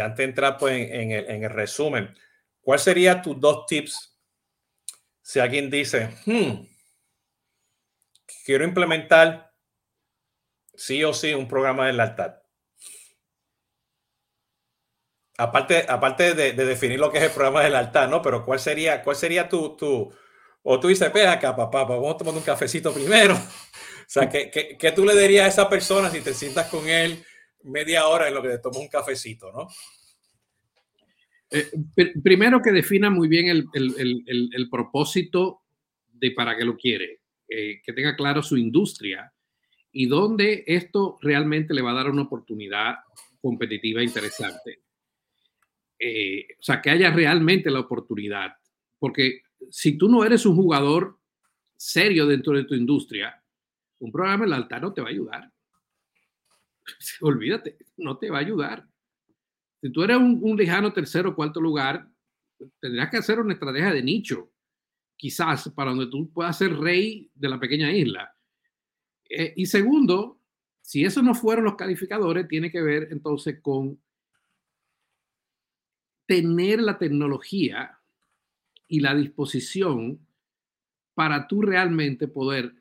antes 0.00 0.18
de 0.18 0.24
entrar 0.24 0.58
pues, 0.58 0.90
en, 0.90 1.10
el, 1.12 1.50
resumen, 1.50 2.14
¿cuál 2.60 2.78
sería 2.78 3.20
tus 3.20 3.38
dos 3.40 3.66
tips 3.66 4.18
si 5.22 5.38
alguien 5.38 5.70
dice, 5.70 6.10
hmm, 6.24 6.66
quiero 8.44 8.64
implementar 8.64 9.52
sí 10.74 11.04
o 11.04 11.12
sí 11.12 11.34
un 11.34 11.48
programa 11.48 11.86
de 11.86 11.92
lealtad? 11.94 12.39
Aparte, 15.40 15.86
aparte 15.88 16.34
de, 16.34 16.52
definir 16.52 17.00
lo 17.00 17.10
que 17.10 17.16
es 17.16 17.24
el 17.24 17.30
programa 17.30 17.62
de 17.62 17.70
lealtad, 17.70 18.10
¿no? 18.10 18.20
Pero 18.20 18.44
¿cuál 18.44 18.60
sería, 18.60 19.02
cuál 19.02 19.16
sería 19.16 19.48
tu, 19.48 19.74
tu 19.74 20.12
o 20.62 20.78
tú 20.78 20.88
dices, 20.88 21.10
ve 21.10 21.26
acá, 21.26 21.56
papá, 21.56 21.84
vamos 21.84 22.14
a 22.14 22.18
tomar 22.18 22.34
un 22.34 22.42
cafecito 22.42 22.92
primero 22.92 23.34
o 23.34 24.04
sea, 24.06 24.28
¿qué, 24.28 24.50
qué, 24.78 24.92
tú 24.92 25.06
le 25.06 25.18
dirías 25.18 25.46
a 25.46 25.48
esa 25.48 25.68
persona 25.70 26.10
si 26.10 26.20
te 26.20 26.34
sientas 26.34 26.68
con 26.68 26.86
él 26.86 27.24
media 27.62 28.06
hora 28.06 28.28
en 28.28 28.34
lo 28.34 28.42
que 28.42 28.50
te 28.50 28.58
toma 28.58 28.80
un 28.80 28.88
cafecito, 28.88 29.50
no? 29.50 29.68
Eh, 31.50 31.70
primero 32.22 32.60
que 32.60 32.70
defina 32.70 33.08
muy 33.08 33.26
bien 33.26 33.48
el, 33.48 33.66
el, 33.72 33.94
el, 34.26 34.50
el, 34.52 34.68
propósito 34.68 35.62
de 36.12 36.32
para 36.32 36.54
qué 36.54 36.66
lo 36.66 36.76
quiere, 36.76 37.22
eh, 37.48 37.80
que 37.82 37.94
tenga 37.94 38.14
claro 38.14 38.42
su 38.42 38.58
industria 38.58 39.32
y 39.90 40.06
dónde 40.06 40.64
esto 40.66 41.16
realmente 41.22 41.72
le 41.72 41.80
va 41.80 41.92
a 41.92 41.94
dar 41.94 42.10
una 42.10 42.22
oportunidad 42.22 42.96
competitiva 43.40 44.02
interesante. 44.02 44.80
Eh, 46.02 46.46
o 46.58 46.62
sea, 46.62 46.80
que 46.80 46.88
haya 46.88 47.10
realmente 47.10 47.70
la 47.70 47.80
oportunidad, 47.80 48.56
porque 48.98 49.42
si 49.70 49.98
tú 49.98 50.08
no 50.08 50.24
eres 50.24 50.46
un 50.46 50.56
jugador 50.56 51.18
serio 51.76 52.26
dentro 52.26 52.54
de 52.54 52.64
tu 52.64 52.74
industria, 52.74 53.42
un 53.98 54.10
programa 54.10 54.46
en 54.46 54.54
altar 54.54 54.80
no 54.80 54.94
te 54.94 55.02
va 55.02 55.08
a 55.08 55.10
ayudar. 55.10 55.52
Olvídate, 57.20 57.76
no 57.98 58.16
te 58.16 58.30
va 58.30 58.38
a 58.38 58.40
ayudar. 58.40 58.88
Si 59.82 59.90
tú 59.90 60.02
eres 60.02 60.16
un, 60.16 60.56
lejano 60.56 60.90
tercero 60.92 61.30
o 61.30 61.34
cuarto 61.34 61.60
lugar, 61.60 62.08
tendrías 62.80 63.10
que 63.10 63.18
hacer 63.18 63.38
una 63.38 63.52
estrategia 63.52 63.92
de 63.92 64.02
nicho, 64.02 64.50
quizás 65.16 65.68
para 65.70 65.90
donde 65.90 66.06
tú 66.06 66.30
puedas 66.32 66.56
ser 66.56 66.78
rey 66.78 67.30
de 67.34 67.48
la 67.48 67.60
pequeña 67.60 67.92
isla. 67.92 68.34
Eh, 69.28 69.52
y 69.56 69.66
segundo, 69.66 70.40
si 70.80 71.04
esos 71.04 71.22
no 71.22 71.34
fueron 71.34 71.66
los 71.66 71.76
calificadores, 71.76 72.48
tiene 72.48 72.70
que 72.70 72.80
ver 72.80 73.08
entonces 73.10 73.60
con 73.60 74.00
tener 76.30 76.80
la 76.80 76.96
tecnología 76.96 77.98
y 78.86 79.00
la 79.00 79.16
disposición 79.16 80.24
para 81.12 81.48
tú 81.48 81.60
realmente 81.60 82.28
poder 82.28 82.72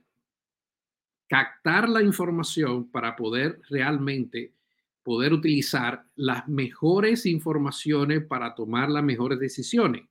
captar 1.27 1.89
la 1.89 2.03
información 2.03 2.91
para 2.91 3.15
poder 3.15 3.59
realmente 3.67 4.53
poder 5.01 5.33
utilizar 5.33 6.05
las 6.15 6.47
mejores 6.47 7.25
informaciones 7.25 8.23
para 8.23 8.53
tomar 8.53 8.91
las 8.91 9.03
mejores 9.03 9.39
decisiones. 9.39 10.07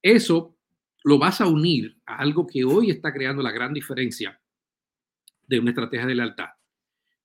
Eso 0.00 0.56
lo 1.04 1.18
vas 1.18 1.42
a 1.42 1.48
unir 1.48 2.00
a 2.06 2.16
algo 2.16 2.46
que 2.46 2.64
hoy 2.64 2.90
está 2.90 3.12
creando 3.12 3.42
la 3.42 3.52
gran 3.52 3.74
diferencia 3.74 4.40
de 5.46 5.60
una 5.60 5.72
estrategia 5.72 6.06
de 6.06 6.14
lealtad, 6.14 6.48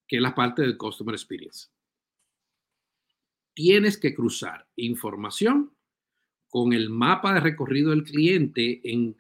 que 0.05 0.17
es 0.17 0.21
la 0.21 0.35
parte 0.35 0.63
del 0.63 0.75
Customer 0.75 1.15
Experience. 1.15 1.69
Tienes 3.57 3.97
que 3.97 4.13
cruzar 4.13 4.67
información 4.75 5.73
con 6.47 6.73
el 6.73 6.91
mapa 6.91 7.33
de 7.33 7.39
recorrido 7.39 7.89
del 7.89 8.03
cliente 8.03 8.81
en, 8.83 9.15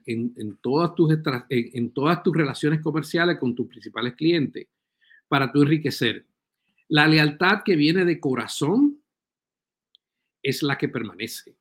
todas, 0.61 0.93
tus, 0.93 1.11
en, 1.49 1.89
todas 1.89 2.21
tus 2.21 2.37
relaciones 2.37 2.81
comerciales 2.81 3.39
con 3.39 3.55
tus 3.55 3.65
principales 3.67 4.13
clientes 4.13 4.67
para 5.27 5.51
tu 5.51 5.63
enriquecer. 5.63 6.27
La 6.87 7.07
lealtad 7.07 7.63
que 7.65 7.75
viene 7.75 8.05
de 8.05 8.19
corazón 8.19 9.01
es 10.43 10.61
la 10.61 10.77
que 10.77 10.89
permanece. 10.89 11.57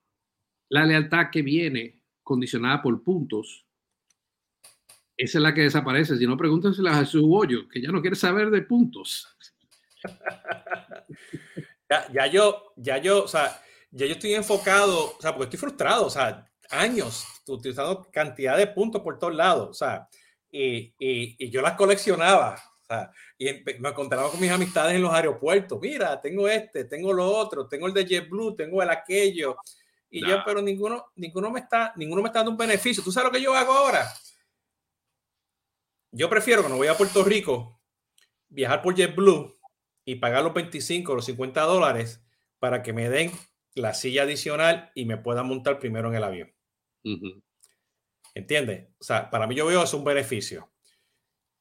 La 0.68 0.84
lealtad 0.84 1.30
que 1.32 1.40
viene 1.40 2.02
condicionada 2.22 2.82
por 2.82 3.02
puntos, 3.02 3.64
esa 5.16 5.38
es 5.38 5.42
la 5.42 5.54
que 5.54 5.62
desaparece. 5.62 6.18
Si 6.18 6.26
no, 6.26 6.36
pregúntensela 6.36 6.90
a 6.90 7.00
Jesús 7.00 7.22
Bollo, 7.22 7.66
que 7.70 7.80
ya 7.80 7.90
no 7.90 8.02
quiere 8.02 8.16
saber 8.16 8.50
de 8.50 8.60
puntos. 8.60 9.34
ya, 11.88 12.12
ya 12.12 12.26
yo, 12.26 12.72
ya 12.76 12.98
yo, 12.98 13.24
o 13.24 13.28
sea, 13.28 13.60
ya 13.90 14.06
yo 14.06 14.12
estoy 14.12 14.34
enfocado, 14.34 15.16
o 15.16 15.20
sea, 15.20 15.32
porque 15.32 15.44
estoy 15.44 15.58
frustrado, 15.58 16.06
o 16.06 16.10
sea, 16.10 16.46
años 16.70 17.24
utilizando 17.46 18.06
cantidad 18.12 18.56
de 18.56 18.66
puntos 18.66 19.02
por 19.02 19.18
todos 19.18 19.34
lados, 19.34 19.68
o 19.70 19.74
sea, 19.74 20.08
y, 20.50 20.94
y, 20.98 21.50
yo 21.50 21.62
las 21.62 21.74
coleccionaba, 21.74 22.54
o 22.82 22.86
sea, 22.86 23.10
y 23.38 23.52
me 23.78 23.88
encontraba 23.88 24.30
con 24.30 24.40
mis 24.40 24.50
amistades 24.50 24.96
en 24.96 25.02
los 25.02 25.12
aeropuertos, 25.12 25.78
mira, 25.80 26.20
tengo 26.20 26.48
este, 26.48 26.84
tengo 26.84 27.12
lo 27.12 27.26
otro, 27.30 27.68
tengo 27.68 27.86
el 27.86 27.94
de 27.94 28.06
JetBlue, 28.06 28.56
tengo 28.56 28.82
el 28.82 28.90
aquello, 28.90 29.56
y 30.08 30.26
yo, 30.26 30.42
pero 30.44 30.62
ninguno, 30.62 31.06
ninguno 31.16 31.50
me 31.50 31.60
está, 31.60 31.92
ninguno 31.96 32.22
me 32.22 32.28
está 32.28 32.38
dando 32.38 32.52
un 32.52 32.56
beneficio. 32.56 33.02
¿Tú 33.02 33.10
sabes 33.12 33.28
lo 33.28 33.32
que 33.32 33.42
yo 33.42 33.54
hago 33.54 33.72
ahora? 33.72 34.10
Yo 36.12 36.30
prefiero 36.30 36.62
que 36.62 36.68
no 36.68 36.76
voy 36.76 36.86
a 36.86 36.96
Puerto 36.96 37.22
Rico, 37.22 37.80
viajar 38.48 38.80
por 38.80 38.94
JetBlue 38.94 39.55
y 40.06 40.14
pagar 40.14 40.44
los 40.44 40.54
25 40.54 41.12
o 41.12 41.16
los 41.16 41.26
50 41.26 41.60
dólares 41.62 42.24
para 42.58 42.82
que 42.82 42.94
me 42.94 43.10
den 43.10 43.32
la 43.74 43.92
silla 43.92 44.22
adicional 44.22 44.90
y 44.94 45.04
me 45.04 45.18
pueda 45.18 45.42
montar 45.42 45.78
primero 45.78 46.08
en 46.08 46.14
el 46.14 46.24
avión. 46.24 46.54
¿Entiendes? 48.34 48.88
O 48.98 49.04
sea, 49.04 49.28
para 49.28 49.46
mí 49.46 49.54
yo 49.54 49.66
veo 49.66 49.82
es 49.82 49.92
un 49.92 50.04
beneficio. 50.04 50.72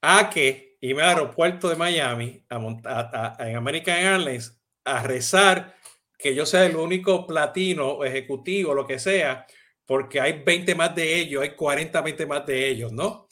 A 0.00 0.30
que, 0.30 0.78
irme 0.80 1.02
al 1.02 1.10
aeropuerto 1.10 1.68
de 1.68 1.76
Miami, 1.76 2.44
a 2.48 2.58
montar, 2.58 3.36
en 3.40 3.56
American 3.56 3.98
Airlines, 3.98 4.62
a 4.84 5.02
rezar 5.02 5.74
que 6.16 6.34
yo 6.34 6.46
sea 6.46 6.66
el 6.66 6.76
único 6.76 7.26
platino, 7.26 8.04
ejecutivo, 8.04 8.74
lo 8.74 8.86
que 8.86 8.98
sea, 8.98 9.46
porque 9.84 10.20
hay 10.20 10.44
20 10.44 10.74
más 10.76 10.94
de 10.94 11.18
ellos, 11.18 11.42
hay 11.42 11.56
40, 11.56 12.00
20 12.00 12.26
más 12.26 12.46
de 12.46 12.68
ellos, 12.68 12.92
¿no? 12.92 13.28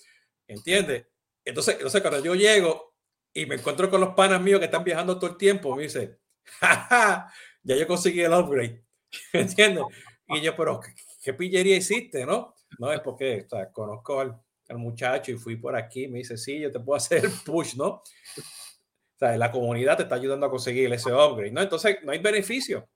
¿Entiendes? 0.48 1.06
Entonces, 1.44 1.74
entonces 1.76 2.00
cuando 2.00 2.22
yo 2.22 2.34
llego 2.34 2.93
y 3.34 3.46
me 3.46 3.56
encuentro 3.56 3.90
con 3.90 4.00
los 4.00 4.14
panas 4.14 4.40
míos 4.40 4.60
que 4.60 4.66
están 4.66 4.84
viajando 4.84 5.18
todo 5.18 5.30
el 5.30 5.36
tiempo, 5.36 5.74
me 5.74 5.82
dice, 5.82 6.18
jaja, 6.44 7.32
ya 7.62 7.76
yo 7.76 7.86
conseguí 7.86 8.20
el 8.20 8.32
upgrade. 8.32 8.84
¿Entiendes? 9.32 9.84
Y 10.28 10.40
yo, 10.40 10.56
pero 10.56 10.80
¿qué, 11.22 11.34
pillería 11.34 11.76
hiciste, 11.76 12.24
no? 12.24 12.54
No 12.78 12.92
es 12.92 13.00
porque 13.00 13.44
o 13.44 13.48
sea, 13.48 13.70
conozco 13.72 14.20
al, 14.20 14.40
al, 14.68 14.78
muchacho 14.78 15.32
y 15.32 15.36
fui 15.36 15.56
por 15.56 15.76
aquí, 15.76 16.08
me 16.08 16.18
dice, 16.18 16.36
sí, 16.36 16.60
yo 16.60 16.70
te 16.70 16.80
puedo 16.80 16.96
hacer 16.96 17.24
el 17.24 17.32
push, 17.44 17.74
¿no? 17.76 17.86
O 17.88 18.02
sea, 19.18 19.36
la 19.36 19.50
comunidad 19.50 19.96
te 19.96 20.04
está 20.04 20.14
ayudando 20.14 20.46
a 20.46 20.50
conseguir 20.50 20.92
ese 20.92 21.12
upgrade, 21.12 21.52
¿no? 21.52 21.60
Entonces, 21.60 21.98
no 22.02 22.12
hay 22.12 22.18
beneficio. 22.18 22.88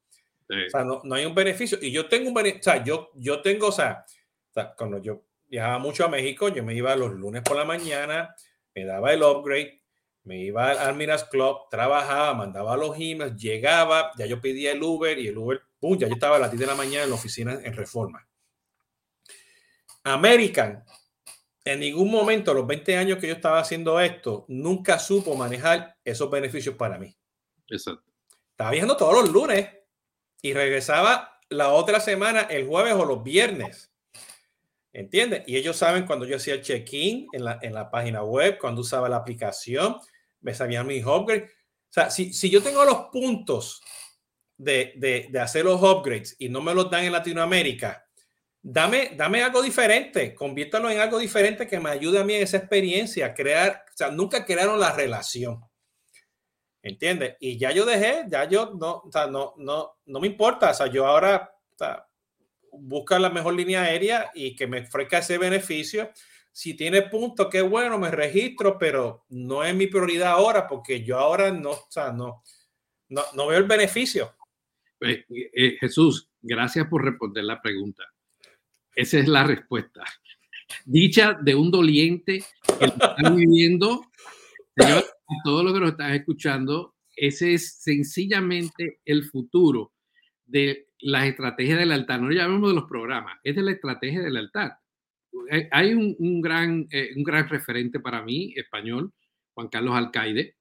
O 0.49 0.71
sea, 0.71 0.83
no, 0.83 1.03
no, 1.05 1.15
hay 1.15 1.27
un 1.27 1.35
beneficio. 1.35 1.79
Y 1.81 1.93
yo 1.93 2.09
tengo 2.09 2.29
un 2.29 2.35
beneficio, 2.35 2.73
o 2.73 2.75
sea, 2.75 2.85
yo, 2.85 3.11
yo 3.15 3.43
tengo, 3.43 3.69
o 3.69 3.73
sea, 3.73 4.05
o 4.51 4.53
sea, 4.53 4.75
cuando 4.77 4.99
yo 4.99 5.25
viajaba 5.47 5.79
mucho 5.79 6.05
a 6.05 6.09
México, 6.09 6.49
yo 6.49 6.65
me 6.65 6.75
iba 6.75 6.97
los 6.97 7.13
lunes 7.13 7.43
por 7.43 7.57
la 7.57 7.65
mañana, 7.65 8.35
me 8.75 8.85
daba 8.85 9.13
el 9.13 9.23
upgrade, 9.23 9.83
me 10.29 10.39
iba 10.45 10.73
al 10.73 10.95
Minas 10.95 11.25
Club, 11.25 11.71
trabajaba, 11.71 12.35
mandaba 12.35 12.77
los 12.77 12.95
emails, 12.97 13.35
llegaba, 13.35 14.13
ya 14.19 14.27
yo 14.27 14.43
pedía 14.43 14.73
el 14.73 14.83
Uber 14.83 15.19
y 15.19 15.27
el 15.27 15.39
Uber, 15.39 15.63
pum, 15.81 15.97
ya 15.97 16.07
yo 16.07 16.13
estaba 16.13 16.37
a 16.37 16.39
las 16.39 16.51
10 16.51 16.61
de 16.61 16.67
la 16.67 16.75
mañana 16.75 17.05
en 17.05 17.09
la 17.09 17.17
oficina 17.17 17.59
en 17.65 17.73
Reforma. 17.73 18.29
American, 20.05 20.85
en 21.65 21.81
ningún 21.81 22.11
momento, 22.11 22.53
los 22.53 22.67
20 22.67 22.99
años 22.99 23.19
que 23.19 23.29
yo 23.29 23.33
estaba 23.33 23.59
haciendo 23.59 23.99
esto, 24.01 24.45
nunca 24.49 24.99
supo 24.99 25.35
manejar 25.35 25.97
esos 26.05 26.31
beneficios 26.31 26.75
para 26.75 26.99
mí. 26.99 27.17
Exacto. 27.67 28.13
Estaba 28.51 28.71
viajando 28.71 28.99
todos 28.99 29.15
los 29.15 29.31
lunes 29.33 29.67
y 30.43 30.53
regresaba 30.53 31.41
la 31.49 31.71
otra 31.71 32.01
semana, 32.01 32.43
el 32.43 32.67
jueves 32.67 32.93
o 32.93 33.07
los 33.07 33.23
viernes. 33.23 33.95
¿Entiendes? 34.93 35.45
Y 35.47 35.57
ellos 35.57 35.77
saben 35.77 36.05
cuando 36.05 36.27
yo 36.27 36.37
hacía 36.37 36.53
el 36.53 36.63
check-in 36.63 37.29
en 37.33 37.45
la, 37.45 37.59
en 37.63 37.73
la 37.73 37.91
página 37.91 38.23
web, 38.23 38.59
cuando 38.59 38.83
usaba 38.83 39.09
la 39.09 39.17
aplicación, 39.17 39.97
me 40.41 40.55
sabían 40.55 40.87
mis 40.87 41.05
upgrades. 41.05 41.51
O 41.51 41.93
sea, 41.93 42.11
si, 42.11 42.33
si 42.33 42.51
yo 42.51 42.63
tengo 42.63 42.85
los 42.85 43.07
puntos 43.13 43.81
de, 44.57 44.93
de, 44.97 45.29
de, 45.31 45.41
hacer 45.41 45.65
los 45.65 45.83
upgrades 45.83 46.37
y 46.39 46.49
no 46.49 46.61
me 46.61 46.75
los 46.75 46.91
dan 46.91 47.05
en 47.05 47.13
Latinoamérica, 47.13 48.07
dame, 48.63 49.13
dame 49.17 49.43
algo 49.43 49.63
diferente, 49.63 50.35
conviértalo 50.35 50.91
en 50.91 51.01
algo 51.01 51.19
diferente 51.19 51.67
que 51.67 51.81
me 51.81 51.91
ayude 51.91 52.19
a 52.19 52.25
mí 52.25 52.35
en 52.35 52.43
esa 52.43 52.59
experiencia, 52.59 53.33
crear, 53.35 53.85
o 53.93 53.97
sea, 53.97 54.11
nunca 54.11 54.45
crearon 54.45 54.79
la 54.79 54.93
relación. 54.93 55.61
¿Entiendes? 56.83 57.37
Y 57.41 57.59
ya 57.59 57.73
yo 57.73 57.85
dejé, 57.85 58.25
ya 58.29 58.45
yo 58.45 58.73
no, 58.79 59.03
o 59.05 59.11
sea, 59.11 59.27
no, 59.27 59.55
no, 59.57 59.97
no 60.07 60.21
me 60.21 60.27
importa, 60.29 60.71
o 60.71 60.75
sea, 60.75 60.87
yo 60.87 61.07
ahora 61.07 61.51
o 61.73 61.79
sea, 61.79 62.07
busca 62.73 63.19
la 63.19 63.31
mejor 63.31 63.55
línea 63.55 63.83
aérea 63.83 64.31
y 64.35 64.55
que 64.55 64.67
me 64.67 64.81
ofrezca 64.81 65.19
ese 65.19 65.39
beneficio. 65.39 66.11
Si 66.59 66.75
tiene 66.75 67.03
punto, 67.03 67.49
qué 67.49 67.63
bueno, 67.63 68.01
me 68.01 68.11
registro, 68.11 68.77
pero 68.79 69.25
no 69.29 69.63
es 69.63 69.73
mi 69.77 69.87
prioridad 69.87 70.33
ahora 70.33 70.67
porque 70.67 71.05
yo 71.05 71.17
ahora 71.17 71.53
no, 71.53 71.71
o 71.71 71.87
sea, 71.89 72.11
no, 72.11 72.43
no, 73.11 73.23
no 73.37 73.47
veo 73.47 73.59
el 73.59 73.69
beneficio. 73.69 74.35
Eh, 75.01 75.25
eh, 75.31 75.77
Jesús, 75.79 76.29
gracias 76.43 76.89
por 76.89 77.05
responder 77.05 77.45
la 77.45 77.63
pregunta. 77.63 78.03
Esa 78.93 79.21
es 79.21 79.29
la 79.29 79.45
respuesta. 79.45 80.03
Dicha 80.85 81.39
de 81.41 81.55
un 81.55 81.71
doliente 81.71 82.43
que 82.81 82.87
está 82.87 83.15
viviendo, 83.37 84.07
señor, 84.77 85.05
todo 85.45 85.63
lo 85.63 85.73
que 85.73 85.79
nos 85.79 85.91
estás 85.93 86.13
escuchando, 86.15 86.97
ese 87.15 87.55
es 87.55 87.75
sencillamente 87.75 88.99
el 89.05 89.23
futuro 89.27 89.93
de 90.45 90.89
las 90.99 91.27
estrategias 91.27 91.79
del 91.79 91.93
altar. 91.93 92.21
No 92.21 92.33
llamemos 92.33 92.71
de 92.71 92.75
los 92.75 92.89
programas, 92.89 93.39
es 93.45 93.55
de 93.55 93.63
la 93.63 93.71
estrategia 93.71 94.23
del 94.23 94.39
altar. 94.39 94.77
Hay 95.71 95.95
un, 95.95 96.17
un 96.19 96.41
gran, 96.41 96.87
eh, 96.91 97.11
un 97.17 97.23
gran 97.23 97.49
referente 97.49 98.01
para 98.01 98.23
mí, 98.23 98.53
español, 98.57 99.13
Juan 99.55 99.69
Carlos 99.69 99.95
Alcaide, 99.95 100.57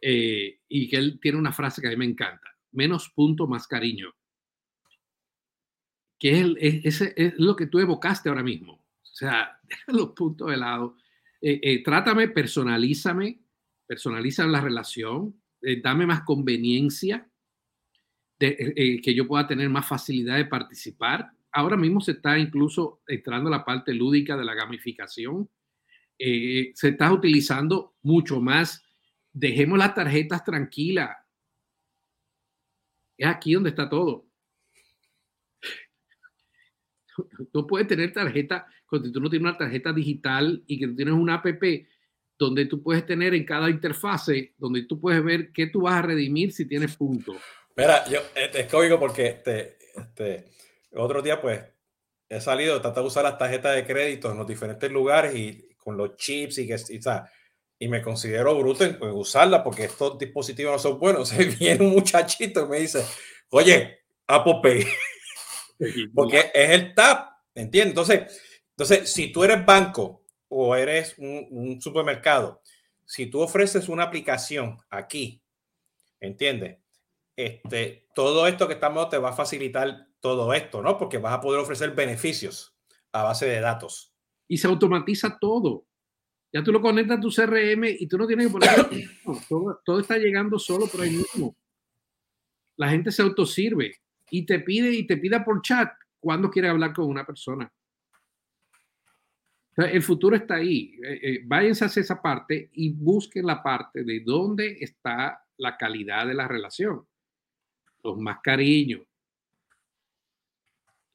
eh, 0.00 0.60
y 0.68 0.88
que 0.88 0.96
él 0.96 1.18
tiene 1.20 1.38
una 1.38 1.52
frase 1.52 1.80
que 1.80 1.88
a 1.88 1.90
mí 1.90 1.96
me 1.96 2.04
encanta, 2.04 2.48
menos 2.72 3.10
punto, 3.10 3.46
más 3.46 3.66
cariño. 3.66 4.12
Que 6.18 6.54
es, 6.58 7.00
es, 7.00 7.34
lo 7.38 7.56
que 7.56 7.66
tú 7.66 7.78
evocaste 7.78 8.28
ahora 8.28 8.42
mismo. 8.42 8.72
O 8.74 9.14
sea, 9.14 9.58
deja 9.62 9.92
los 9.92 10.10
puntos 10.10 10.50
de 10.50 10.56
lado. 10.56 10.96
Eh, 11.40 11.60
eh 11.62 11.82
trátame, 11.82 12.28
personalízame, 12.28 13.40
personaliza 13.86 14.46
la 14.46 14.60
relación, 14.60 15.40
eh, 15.62 15.80
dame 15.80 16.06
más 16.06 16.22
conveniencia, 16.22 17.28
eh, 18.38 18.74
eh, 18.76 19.00
que 19.00 19.14
yo 19.14 19.26
pueda 19.26 19.46
tener 19.46 19.68
más 19.70 19.88
facilidad 19.88 20.36
de 20.36 20.44
participar. 20.44 21.30
Ahora 21.56 21.78
mismo 21.78 22.02
se 22.02 22.12
está 22.12 22.38
incluso 22.38 23.00
entrando 23.08 23.48
la 23.48 23.64
parte 23.64 23.94
lúdica 23.94 24.36
de 24.36 24.44
la 24.44 24.52
gamificación. 24.52 25.48
Eh, 26.18 26.72
se 26.74 26.88
está 26.90 27.10
utilizando 27.10 27.94
mucho 28.02 28.42
más. 28.42 28.84
Dejemos 29.32 29.78
las 29.78 29.94
tarjetas 29.94 30.44
tranquilas. 30.44 31.16
Es 33.16 33.26
aquí 33.26 33.54
donde 33.54 33.70
está 33.70 33.88
todo. 33.88 34.26
Tú 37.50 37.66
puedes 37.66 37.88
tener 37.88 38.12
tarjeta, 38.12 38.66
cuando 38.86 39.10
tú 39.10 39.18
no 39.18 39.30
tienes 39.30 39.48
una 39.48 39.56
tarjeta 39.56 39.94
digital 39.94 40.62
y 40.66 40.78
que 40.78 40.88
tienes 40.88 41.14
una 41.14 41.36
app 41.36 41.46
donde 42.38 42.66
tú 42.66 42.82
puedes 42.82 43.06
tener 43.06 43.32
en 43.32 43.46
cada 43.46 43.70
interfase, 43.70 44.52
donde 44.58 44.82
tú 44.82 45.00
puedes 45.00 45.24
ver 45.24 45.52
qué 45.52 45.68
tú 45.68 45.80
vas 45.80 45.94
a 45.94 46.02
redimir 46.02 46.52
si 46.52 46.66
tienes 46.66 46.94
puntos. 46.96 47.38
Mira, 47.74 48.06
yo 48.10 48.20
este, 48.34 48.60
es 48.60 48.70
cómico 48.70 49.00
porque 49.00 49.28
este, 49.28 49.78
este, 49.96 50.55
otro 50.96 51.22
día 51.22 51.40
pues 51.40 51.62
he 52.28 52.40
salido, 52.40 52.80
tratar 52.80 53.02
de 53.02 53.08
usar 53.08 53.24
las 53.24 53.38
tarjetas 53.38 53.74
de 53.74 53.86
crédito 53.86 54.30
en 54.30 54.38
los 54.38 54.46
diferentes 54.46 54.90
lugares 54.90 55.34
y 55.34 55.68
con 55.76 55.96
los 55.96 56.16
chips 56.16 56.58
y 56.58 56.66
que 56.66 56.74
y, 56.74 57.00
y 57.78 57.88
me 57.88 58.02
considero 58.02 58.58
bruto 58.58 58.84
en, 58.84 58.96
en 59.00 59.10
usarla 59.10 59.62
porque 59.62 59.84
estos 59.84 60.18
dispositivos 60.18 60.72
no 60.72 60.78
son 60.78 60.98
buenos. 60.98 61.28
Se 61.30 61.44
viene 61.44 61.84
un 61.84 61.92
muchachito 61.92 62.64
y 62.64 62.68
me 62.68 62.78
dice, 62.80 63.04
oye, 63.50 64.00
Apple 64.26 64.60
Pay, 64.62 64.86
porque 66.14 66.50
es 66.52 66.70
el 66.70 66.94
tap, 66.94 67.30
¿entiendes? 67.54 67.90
Entonces, 67.90 68.42
entonces, 68.70 69.12
si 69.12 69.32
tú 69.32 69.44
eres 69.44 69.64
banco 69.64 70.24
o 70.48 70.74
eres 70.74 71.14
un, 71.18 71.46
un 71.50 71.80
supermercado, 71.80 72.62
si 73.04 73.26
tú 73.26 73.40
ofreces 73.40 73.88
una 73.88 74.04
aplicación 74.04 74.78
aquí, 74.90 75.40
¿entiendes? 76.20 76.78
este, 77.36 78.08
todo 78.14 78.46
esto 78.46 78.66
que 78.66 78.74
estamos 78.74 79.10
te 79.10 79.18
va 79.18 79.30
a 79.30 79.36
facilitar 79.36 80.05
todo 80.20 80.52
esto, 80.54 80.82
¿no? 80.82 80.98
Porque 80.98 81.18
vas 81.18 81.34
a 81.34 81.40
poder 81.40 81.60
ofrecer 81.60 81.94
beneficios 81.94 82.76
a 83.12 83.22
base 83.22 83.46
de 83.46 83.60
datos. 83.60 84.12
Y 84.48 84.58
se 84.58 84.66
automatiza 84.66 85.38
todo. 85.38 85.86
Ya 86.52 86.62
tú 86.62 86.72
lo 86.72 86.80
conectas 86.80 87.18
a 87.18 87.20
tu 87.20 87.30
CRM 87.30 87.84
y 87.98 88.06
tú 88.06 88.18
no 88.18 88.26
tienes 88.26 88.46
que 88.46 88.52
poner... 88.52 88.70
todo, 89.48 89.80
todo 89.84 90.00
está 90.00 90.16
llegando 90.16 90.58
solo 90.58 90.86
por 90.86 91.02
ahí 91.02 91.10
mismo. 91.10 91.56
La 92.76 92.88
gente 92.90 93.10
se 93.10 93.22
autosirve 93.22 93.96
y 94.30 94.44
te 94.46 94.60
pide 94.60 94.90
y 94.90 95.06
te 95.06 95.16
pida 95.16 95.44
por 95.44 95.62
chat 95.62 95.92
cuando 96.20 96.50
quiere 96.50 96.68
hablar 96.68 96.92
con 96.92 97.06
una 97.06 97.24
persona. 97.24 97.72
El 99.76 100.02
futuro 100.02 100.36
está 100.36 100.54
ahí. 100.54 100.98
Eh, 101.04 101.20
eh, 101.22 101.40
váyanse 101.44 101.84
hacia 101.84 102.00
esa 102.00 102.22
parte 102.22 102.70
y 102.72 102.90
busquen 102.92 103.46
la 103.46 103.62
parte 103.62 104.04
de 104.04 104.20
dónde 104.20 104.78
está 104.80 105.44
la 105.58 105.76
calidad 105.76 106.26
de 106.26 106.34
la 106.34 106.48
relación 106.48 107.06
más 108.14 108.38
cariño. 108.42 109.04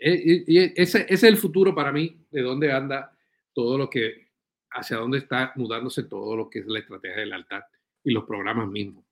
E, 0.03 0.43
y 0.47 0.81
ese, 0.81 1.05
es 1.07 1.21
el 1.21 1.37
futuro 1.37 1.75
para 1.75 1.91
mí, 1.91 2.25
de 2.31 2.41
dónde 2.41 2.71
anda 2.71 3.15
todo 3.53 3.77
lo 3.77 3.87
que, 3.87 4.29
hacia 4.71 4.97
dónde 4.97 5.19
está 5.19 5.53
mudándose 5.55 6.03
todo 6.03 6.35
lo 6.35 6.49
que 6.49 6.59
es 6.59 6.65
la 6.65 6.79
estrategia 6.79 7.17
del 7.17 7.33
altar 7.33 7.67
y 8.03 8.11
los 8.11 8.23
programas 8.23 8.67
mismos. 8.67 9.05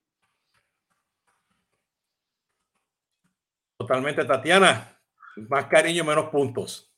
Totalmente, 3.78 4.26
Tatiana. 4.26 5.00
Más 5.48 5.66
cariño, 5.66 6.04
menos 6.04 6.30
puntos. 6.32 6.92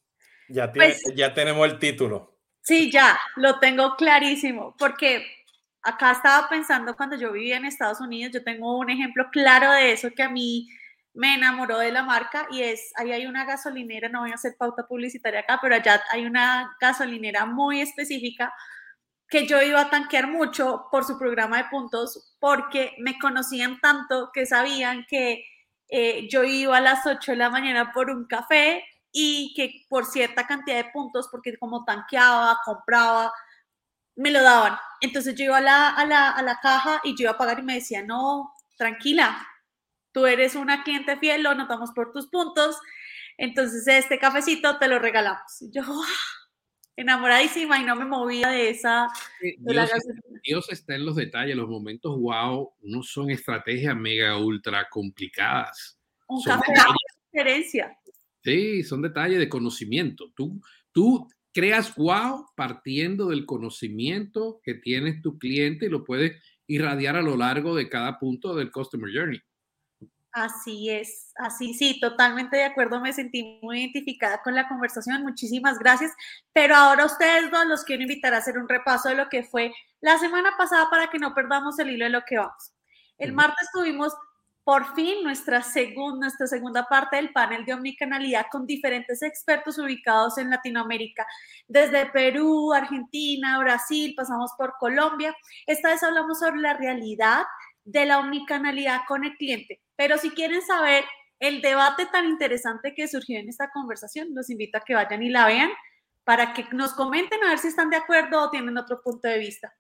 Ya, 0.47 0.71
tiene, 0.71 0.95
pues, 1.03 1.15
ya 1.15 1.33
tenemos 1.33 1.67
el 1.67 1.77
título. 1.77 2.37
Sí, 2.61 2.89
ya, 2.89 3.19
lo 3.35 3.59
tengo 3.59 3.95
clarísimo, 3.97 4.73
porque 4.79 5.25
acá 5.81 6.13
estaba 6.13 6.47
pensando 6.47 6.95
cuando 6.95 7.17
yo 7.17 7.33
vivía 7.33 7.57
en 7.57 7.65
Estados 7.65 7.99
Unidos, 7.99 8.33
yo 8.33 8.43
tengo 8.43 8.77
un 8.77 8.89
ejemplo 8.89 9.27
claro 9.31 9.71
de 9.73 9.91
eso 9.91 10.11
que 10.15 10.23
a 10.23 10.29
mí 10.29 10.69
me 11.13 11.35
enamoró 11.35 11.77
de 11.77 11.91
la 11.91 12.03
marca 12.03 12.47
y 12.51 12.61
es, 12.61 12.91
ahí 12.95 13.11
hay 13.11 13.25
una 13.25 13.45
gasolinera, 13.45 14.09
no 14.09 14.21
voy 14.21 14.31
a 14.31 14.35
hacer 14.35 14.55
pauta 14.57 14.87
publicitaria 14.87 15.41
acá, 15.41 15.59
pero 15.61 15.75
allá 15.75 16.01
hay 16.11 16.25
una 16.25 16.75
gasolinera 16.79 17.45
muy 17.45 17.81
específica 17.81 18.53
que 19.27 19.47
yo 19.47 19.61
iba 19.61 19.81
a 19.81 19.89
tanquear 19.89 20.27
mucho 20.27 20.87
por 20.91 21.05
su 21.05 21.17
programa 21.17 21.57
de 21.57 21.69
puntos 21.69 22.35
porque 22.39 22.95
me 22.99 23.17
conocían 23.17 23.79
tanto 23.79 24.29
que 24.33 24.45
sabían 24.45 25.05
que 25.09 25.45
eh, 25.87 26.27
yo 26.29 26.43
iba 26.43 26.77
a 26.77 26.81
las 26.81 27.05
8 27.05 27.31
de 27.31 27.37
la 27.37 27.49
mañana 27.49 27.91
por 27.93 28.09
un 28.09 28.25
café 28.25 28.83
y 29.11 29.53
que 29.55 29.85
por 29.89 30.05
cierta 30.05 30.47
cantidad 30.47 30.77
de 30.77 30.91
puntos, 30.91 31.27
porque 31.29 31.57
como 31.57 31.83
tanqueaba, 31.83 32.59
compraba, 32.63 33.33
me 34.15 34.31
lo 34.31 34.41
daban. 34.41 34.77
Entonces 35.01 35.35
yo 35.35 35.45
iba 35.45 35.57
a 35.57 35.61
la, 35.61 35.89
a 35.89 36.05
la, 36.05 36.29
a 36.31 36.41
la 36.41 36.59
caja 36.59 37.01
y 37.03 37.15
yo 37.15 37.23
iba 37.23 37.31
a 37.31 37.37
pagar 37.37 37.59
y 37.59 37.63
me 37.63 37.75
decía, 37.75 38.03
no, 38.03 38.53
tranquila, 38.77 39.47
tú 40.11 40.25
eres 40.25 40.55
una 40.55 40.83
cliente 40.83 41.17
fiel, 41.17 41.43
lo 41.43 41.55
notamos 41.55 41.91
por 41.91 42.11
tus 42.11 42.27
puntos, 42.27 42.77
entonces 43.37 43.87
este 43.87 44.19
cafecito 44.19 44.77
te 44.77 44.87
lo 44.87 44.99
regalamos. 44.99 45.61
Y 45.61 45.71
yo, 45.71 45.83
enamoradísima 46.95 47.79
y 47.79 47.85
no 47.85 47.95
me 47.95 48.05
movía 48.05 48.49
de 48.49 48.69
esa... 48.69 49.07
Dios, 50.43 50.71
está 50.71 50.95
en 50.95 51.05
los 51.05 51.15
detalles, 51.15 51.55
los 51.55 51.69
momentos 51.69 52.19
wow 52.19 52.73
no 52.81 53.03
son 53.03 53.29
estrategias 53.29 53.95
mega 53.95 54.37
ultra 54.37 54.87
complicadas. 54.89 55.99
Un 56.27 56.43
café 56.43 56.71
de 56.71 56.81
diferencia. 57.31 57.97
Sí, 58.43 58.83
son 58.83 59.01
detalles 59.01 59.39
de 59.39 59.49
conocimiento. 59.49 60.31
Tú, 60.35 60.61
tú 60.91 61.27
creas 61.53 61.95
wow 61.95 62.47
partiendo 62.55 63.27
del 63.29 63.45
conocimiento 63.45 64.61
que 64.63 64.73
tienes 64.73 65.21
tu 65.21 65.37
cliente 65.37 65.85
y 65.85 65.89
lo 65.89 66.03
puedes 66.03 66.41
irradiar 66.67 67.15
a 67.15 67.21
lo 67.21 67.37
largo 67.37 67.75
de 67.75 67.89
cada 67.89 68.17
punto 68.17 68.55
del 68.55 68.71
Customer 68.71 69.09
Journey. 69.13 69.39
Así 70.33 70.89
es, 70.89 71.33
así 71.35 71.73
sí, 71.73 71.99
totalmente 71.99 72.55
de 72.55 72.63
acuerdo, 72.63 73.01
me 73.01 73.11
sentí 73.11 73.59
muy 73.61 73.81
identificada 73.81 74.41
con 74.41 74.55
la 74.55 74.69
conversación, 74.69 75.23
muchísimas 75.23 75.77
gracias, 75.77 76.13
pero 76.53 76.73
ahora 76.73 77.05
ustedes 77.05 77.51
dos 77.51 77.65
los 77.65 77.83
quiero 77.83 78.03
invitar 78.03 78.33
a 78.33 78.37
hacer 78.37 78.57
un 78.57 78.69
repaso 78.69 79.09
de 79.09 79.15
lo 79.15 79.27
que 79.27 79.43
fue 79.43 79.73
la 79.99 80.17
semana 80.19 80.51
pasada 80.57 80.89
para 80.89 81.09
que 81.09 81.19
no 81.19 81.33
perdamos 81.33 81.77
el 81.79 81.89
hilo 81.89 82.05
de 82.05 82.11
lo 82.11 82.23
que 82.23 82.37
vamos. 82.37 82.71
El 83.17 83.33
martes 83.33 83.67
tuvimos 83.73 84.13
por 84.63 84.95
fin 84.95 85.23
nuestra, 85.23 85.63
segunda, 85.63 86.27
nuestra 86.27 86.47
segunda 86.47 86.85
parte 86.85 87.17
del 87.17 87.33
panel 87.33 87.65
de 87.65 87.73
omnicanalidad 87.73 88.45
con 88.51 88.65
diferentes 88.65 89.21
expertos 89.23 89.77
ubicados 89.79 90.37
en 90.37 90.49
Latinoamérica, 90.49 91.25
desde 91.67 92.05
Perú, 92.05 92.71
Argentina, 92.71 93.59
Brasil, 93.59 94.13
pasamos 94.15 94.51
por 94.57 94.75
Colombia. 94.79 95.35
Esta 95.65 95.89
vez 95.89 96.03
hablamos 96.03 96.39
sobre 96.39 96.61
la 96.61 96.73
realidad 96.73 97.43
de 97.83 98.05
la 98.05 98.19
omnicanalidad 98.19 99.01
con 99.07 99.23
el 99.23 99.35
cliente. 99.37 99.81
Pero 99.95 100.17
si 100.17 100.31
quieren 100.31 100.61
saber 100.61 101.05
el 101.39 101.61
debate 101.61 102.05
tan 102.05 102.25
interesante 102.25 102.93
que 102.95 103.07
surgió 103.07 103.39
en 103.39 103.49
esta 103.49 103.69
conversación, 103.71 104.29
los 104.33 104.49
invito 104.49 104.77
a 104.77 104.81
que 104.81 104.95
vayan 104.95 105.23
y 105.23 105.29
la 105.29 105.47
vean 105.47 105.71
para 106.23 106.53
que 106.53 106.65
nos 106.71 106.93
comenten 106.93 107.43
a 107.43 107.49
ver 107.49 107.59
si 107.59 107.67
están 107.67 107.89
de 107.89 107.97
acuerdo 107.97 108.41
o 108.41 108.49
tienen 108.49 108.77
otro 108.77 109.01
punto 109.01 109.27
de 109.27 109.39
vista. 109.39 109.73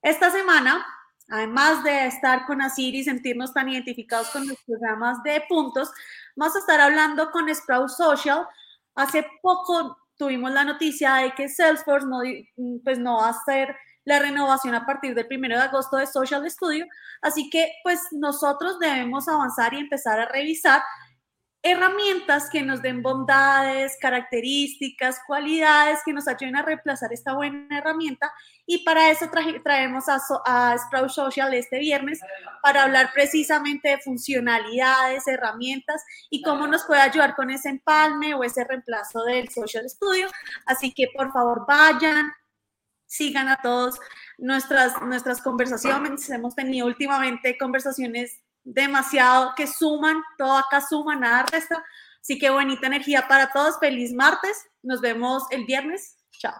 Esta 0.00 0.30
semana 0.30 0.84
además 1.32 1.82
de 1.84 2.06
estar 2.06 2.46
con 2.46 2.60
Asir 2.60 2.94
y 2.94 3.04
sentirnos 3.04 3.52
tan 3.52 3.68
identificados 3.68 4.30
con 4.30 4.46
los 4.46 4.62
programas 4.64 5.22
de 5.22 5.42
puntos, 5.48 5.90
vamos 6.36 6.54
a 6.56 6.58
estar 6.58 6.80
hablando 6.80 7.30
con 7.30 7.52
Sprout 7.52 7.88
Social. 7.88 8.46
Hace 8.94 9.26
poco 9.40 9.96
tuvimos 10.18 10.52
la 10.52 10.64
noticia 10.64 11.14
de 11.16 11.32
que 11.32 11.48
Salesforce 11.48 12.06
no, 12.06 12.20
pues 12.84 12.98
no 12.98 13.16
va 13.16 13.28
a 13.28 13.30
hacer 13.30 13.74
la 14.04 14.18
renovación 14.18 14.74
a 14.74 14.86
partir 14.86 15.14
del 15.14 15.26
1 15.30 15.48
de 15.48 15.62
agosto 15.62 15.96
de 15.96 16.06
Social 16.06 16.48
Studio, 16.50 16.86
así 17.20 17.50
que 17.50 17.72
pues 17.82 18.00
nosotros 18.12 18.78
debemos 18.78 19.28
avanzar 19.28 19.74
y 19.74 19.78
empezar 19.78 20.20
a 20.20 20.26
revisar 20.26 20.82
herramientas 21.62 22.50
que 22.50 22.62
nos 22.62 22.82
den 22.82 23.02
bondades, 23.02 23.96
características, 24.00 25.20
cualidades 25.26 26.00
que 26.04 26.12
nos 26.12 26.26
ayuden 26.26 26.56
a 26.56 26.62
reemplazar 26.62 27.12
esta 27.12 27.34
buena 27.34 27.78
herramienta. 27.78 28.32
Y 28.66 28.84
para 28.84 29.10
eso 29.10 29.30
traemos 29.62 30.04
a, 30.08 30.18
a, 30.44 30.76
Sprout 30.76 31.10
Social 31.10 31.54
este 31.54 31.78
viernes 31.78 32.20
para 32.62 32.82
hablar 32.82 33.10
precisamente 33.14 33.90
de 33.90 33.98
funcionalidades, 33.98 35.28
herramientas 35.28 36.02
y 36.30 36.42
cómo 36.42 36.66
nos 36.66 36.84
puede 36.84 37.00
ayudar 37.00 37.36
con 37.36 37.50
ese 37.50 37.68
empalme 37.68 38.34
o 38.34 38.42
ese 38.42 38.64
reemplazo 38.64 39.22
del 39.24 39.48
Social 39.48 39.88
Studio. 39.88 40.28
Así 40.66 40.92
que 40.92 41.06
por 41.14 41.32
favor 41.32 41.64
vayan, 41.66 42.32
sigan 43.12 43.48
a 43.48 43.60
todos 43.60 44.00
nuestras, 44.38 45.00
nuestras 45.02 45.42
conversaciones. 45.42 46.28
Hemos 46.30 46.54
tenido 46.54 46.86
últimamente 46.86 47.58
conversaciones 47.58 48.40
demasiado 48.64 49.52
que 49.54 49.66
suman, 49.66 50.22
todo 50.38 50.56
acá 50.56 50.80
suma, 50.80 51.14
nada 51.14 51.44
resta. 51.52 51.84
Así 52.20 52.38
que 52.38 52.48
bonita 52.48 52.86
energía 52.86 53.28
para 53.28 53.52
todos. 53.52 53.78
Feliz 53.78 54.14
martes. 54.14 54.64
Nos 54.82 55.02
vemos 55.02 55.42
el 55.50 55.66
viernes. 55.66 56.16
Chao. 56.38 56.54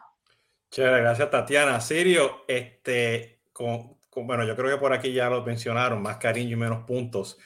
Chévere, 0.70 1.00
gracias 1.00 1.30
Tatiana. 1.30 1.80
Sirio, 1.80 2.44
este, 2.46 3.40
con, 3.52 3.96
bueno, 4.14 4.44
yo 4.44 4.54
creo 4.54 4.76
que 4.76 4.80
por 4.80 4.92
aquí 4.92 5.10
ya 5.12 5.30
lo 5.30 5.42
mencionaron, 5.44 6.02
más 6.02 6.18
cariño 6.18 6.52
y 6.52 6.60
menos 6.60 6.84
puntos. 6.84 7.38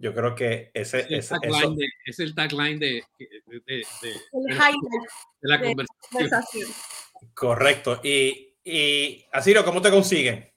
Yo 0.00 0.14
creo 0.14 0.34
que 0.34 0.70
ese, 0.72 1.00
es, 1.10 1.30
el 1.32 1.76
de, 1.76 1.86
es 2.06 2.18
el 2.18 2.34
tagline 2.34 2.78
de, 2.78 3.04
de, 3.66 3.86
la 5.42 5.60
conversación. 5.60 6.70
Correcto. 7.34 8.00
Y, 8.02 8.53
y 8.64 9.24
Asirio, 9.30 9.64
¿cómo 9.64 9.82
te 9.82 9.90
consiguen? 9.90 10.50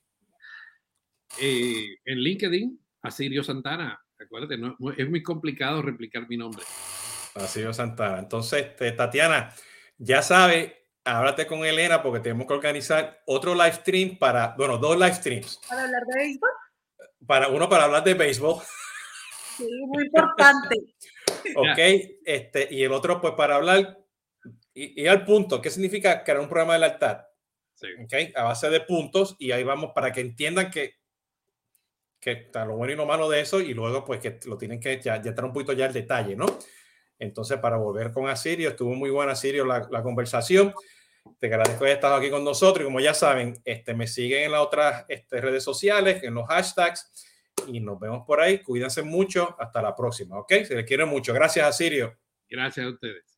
Eh, 1.39 1.97
en 2.05 2.19
LinkedIn, 2.19 2.79
Asirio 3.01 3.43
Santana. 3.43 4.01
Acuérdate, 4.19 4.57
no, 4.57 4.75
es 4.97 5.09
muy 5.09 5.21
complicado 5.21 5.81
replicar 5.81 6.27
mi 6.27 6.37
nombre. 6.37 6.63
Asirio 7.35 7.73
Santana. 7.73 8.19
Entonces, 8.19 8.65
este, 8.65 8.93
Tatiana, 8.93 9.53
ya 9.97 10.21
sabe, 10.21 10.87
háblate 11.03 11.45
con 11.45 11.65
Elena 11.65 12.01
porque 12.01 12.21
tenemos 12.21 12.47
que 12.47 12.53
organizar 12.53 13.21
otro 13.25 13.53
live 13.53 13.73
stream 13.73 14.17
para, 14.17 14.55
bueno, 14.57 14.77
dos 14.77 14.97
live 14.97 15.13
streams. 15.13 15.59
¿Para 15.67 15.83
hablar 15.83 16.03
de 16.05 16.19
béisbol? 16.19 16.49
Para, 17.27 17.47
uno 17.49 17.69
para 17.69 17.83
hablar 17.83 18.03
de 18.03 18.13
béisbol. 18.13 18.61
Sí, 19.57 19.67
muy 19.85 20.05
importante. 20.05 20.75
ok, 21.55 21.77
este, 22.25 22.67
y 22.71 22.83
el 22.83 22.91
otro 22.93 23.19
pues 23.19 23.33
para 23.33 23.55
hablar 23.55 23.99
y, 24.73 25.03
y, 25.03 25.07
al 25.07 25.25
punto, 25.25 25.61
¿qué 25.61 25.69
significa 25.69 26.23
crear 26.23 26.39
un 26.39 26.47
programa 26.47 26.73
de 26.73 26.79
lealtad? 26.79 27.26
Sí. 27.77 27.87
Okay, 28.03 28.33
a 28.35 28.43
base 28.43 28.69
de 28.69 28.81
puntos 28.81 29.35
y 29.37 29.51
ahí 29.51 29.63
vamos 29.63 29.91
para 29.93 30.11
que 30.11 30.21
entiendan 30.21 30.71
que 30.71 30.95
que 32.19 32.31
está 32.31 32.65
lo 32.65 32.75
bueno 32.75 32.93
y 32.93 32.95
lo 32.95 33.05
malo 33.05 33.29
de 33.29 33.41
eso 33.41 33.61
y 33.61 33.73
luego 33.73 34.03
pues 34.03 34.19
que 34.19 34.39
lo 34.47 34.57
tienen 34.57 34.79
que 34.79 34.99
ya, 34.99 35.21
ya 35.21 35.33
un 35.43 35.53
poquito 35.53 35.73
ya 35.73 35.85
el 35.85 35.93
detalle, 35.93 36.35
¿no? 36.35 36.45
Entonces, 37.19 37.57
para 37.59 37.77
volver 37.77 38.11
con 38.11 38.27
Asirio, 38.27 38.69
estuvo 38.69 38.93
muy 38.93 39.09
buena 39.09 39.31
Asirio 39.31 39.65
la, 39.65 39.87
la 39.89 40.03
conversación. 40.03 40.73
Te 41.39 41.47
agradezco 41.47 41.83
que 41.85 41.91
estado 41.91 42.15
aquí 42.15 42.29
con 42.29 42.43
nosotros 42.43 42.81
y 42.81 42.85
como 42.85 42.99
ya 42.99 43.13
saben, 43.13 43.53
este, 43.65 43.93
me 43.93 44.07
siguen 44.07 44.43
en 44.43 44.51
las 44.51 44.61
otras 44.61 45.05
este, 45.07 45.41
redes 45.41 45.63
sociales, 45.63 46.23
en 46.23 46.33
los 46.33 46.47
hashtags 46.47 47.27
y 47.67 47.79
nos 47.79 47.99
vemos 47.99 48.23
por 48.25 48.39
ahí. 48.39 48.59
Cuídense 48.59 49.01
mucho. 49.01 49.55
Hasta 49.59 49.81
la 49.81 49.95
próxima, 49.95 50.39
¿ok? 50.39 50.51
Se 50.67 50.75
les 50.75 50.85
quiere 50.85 51.05
mucho. 51.05 51.33
Gracias, 51.33 51.65
Asirio. 51.65 52.17
Gracias 52.49 52.85
a 52.85 52.89
ustedes. 52.89 53.36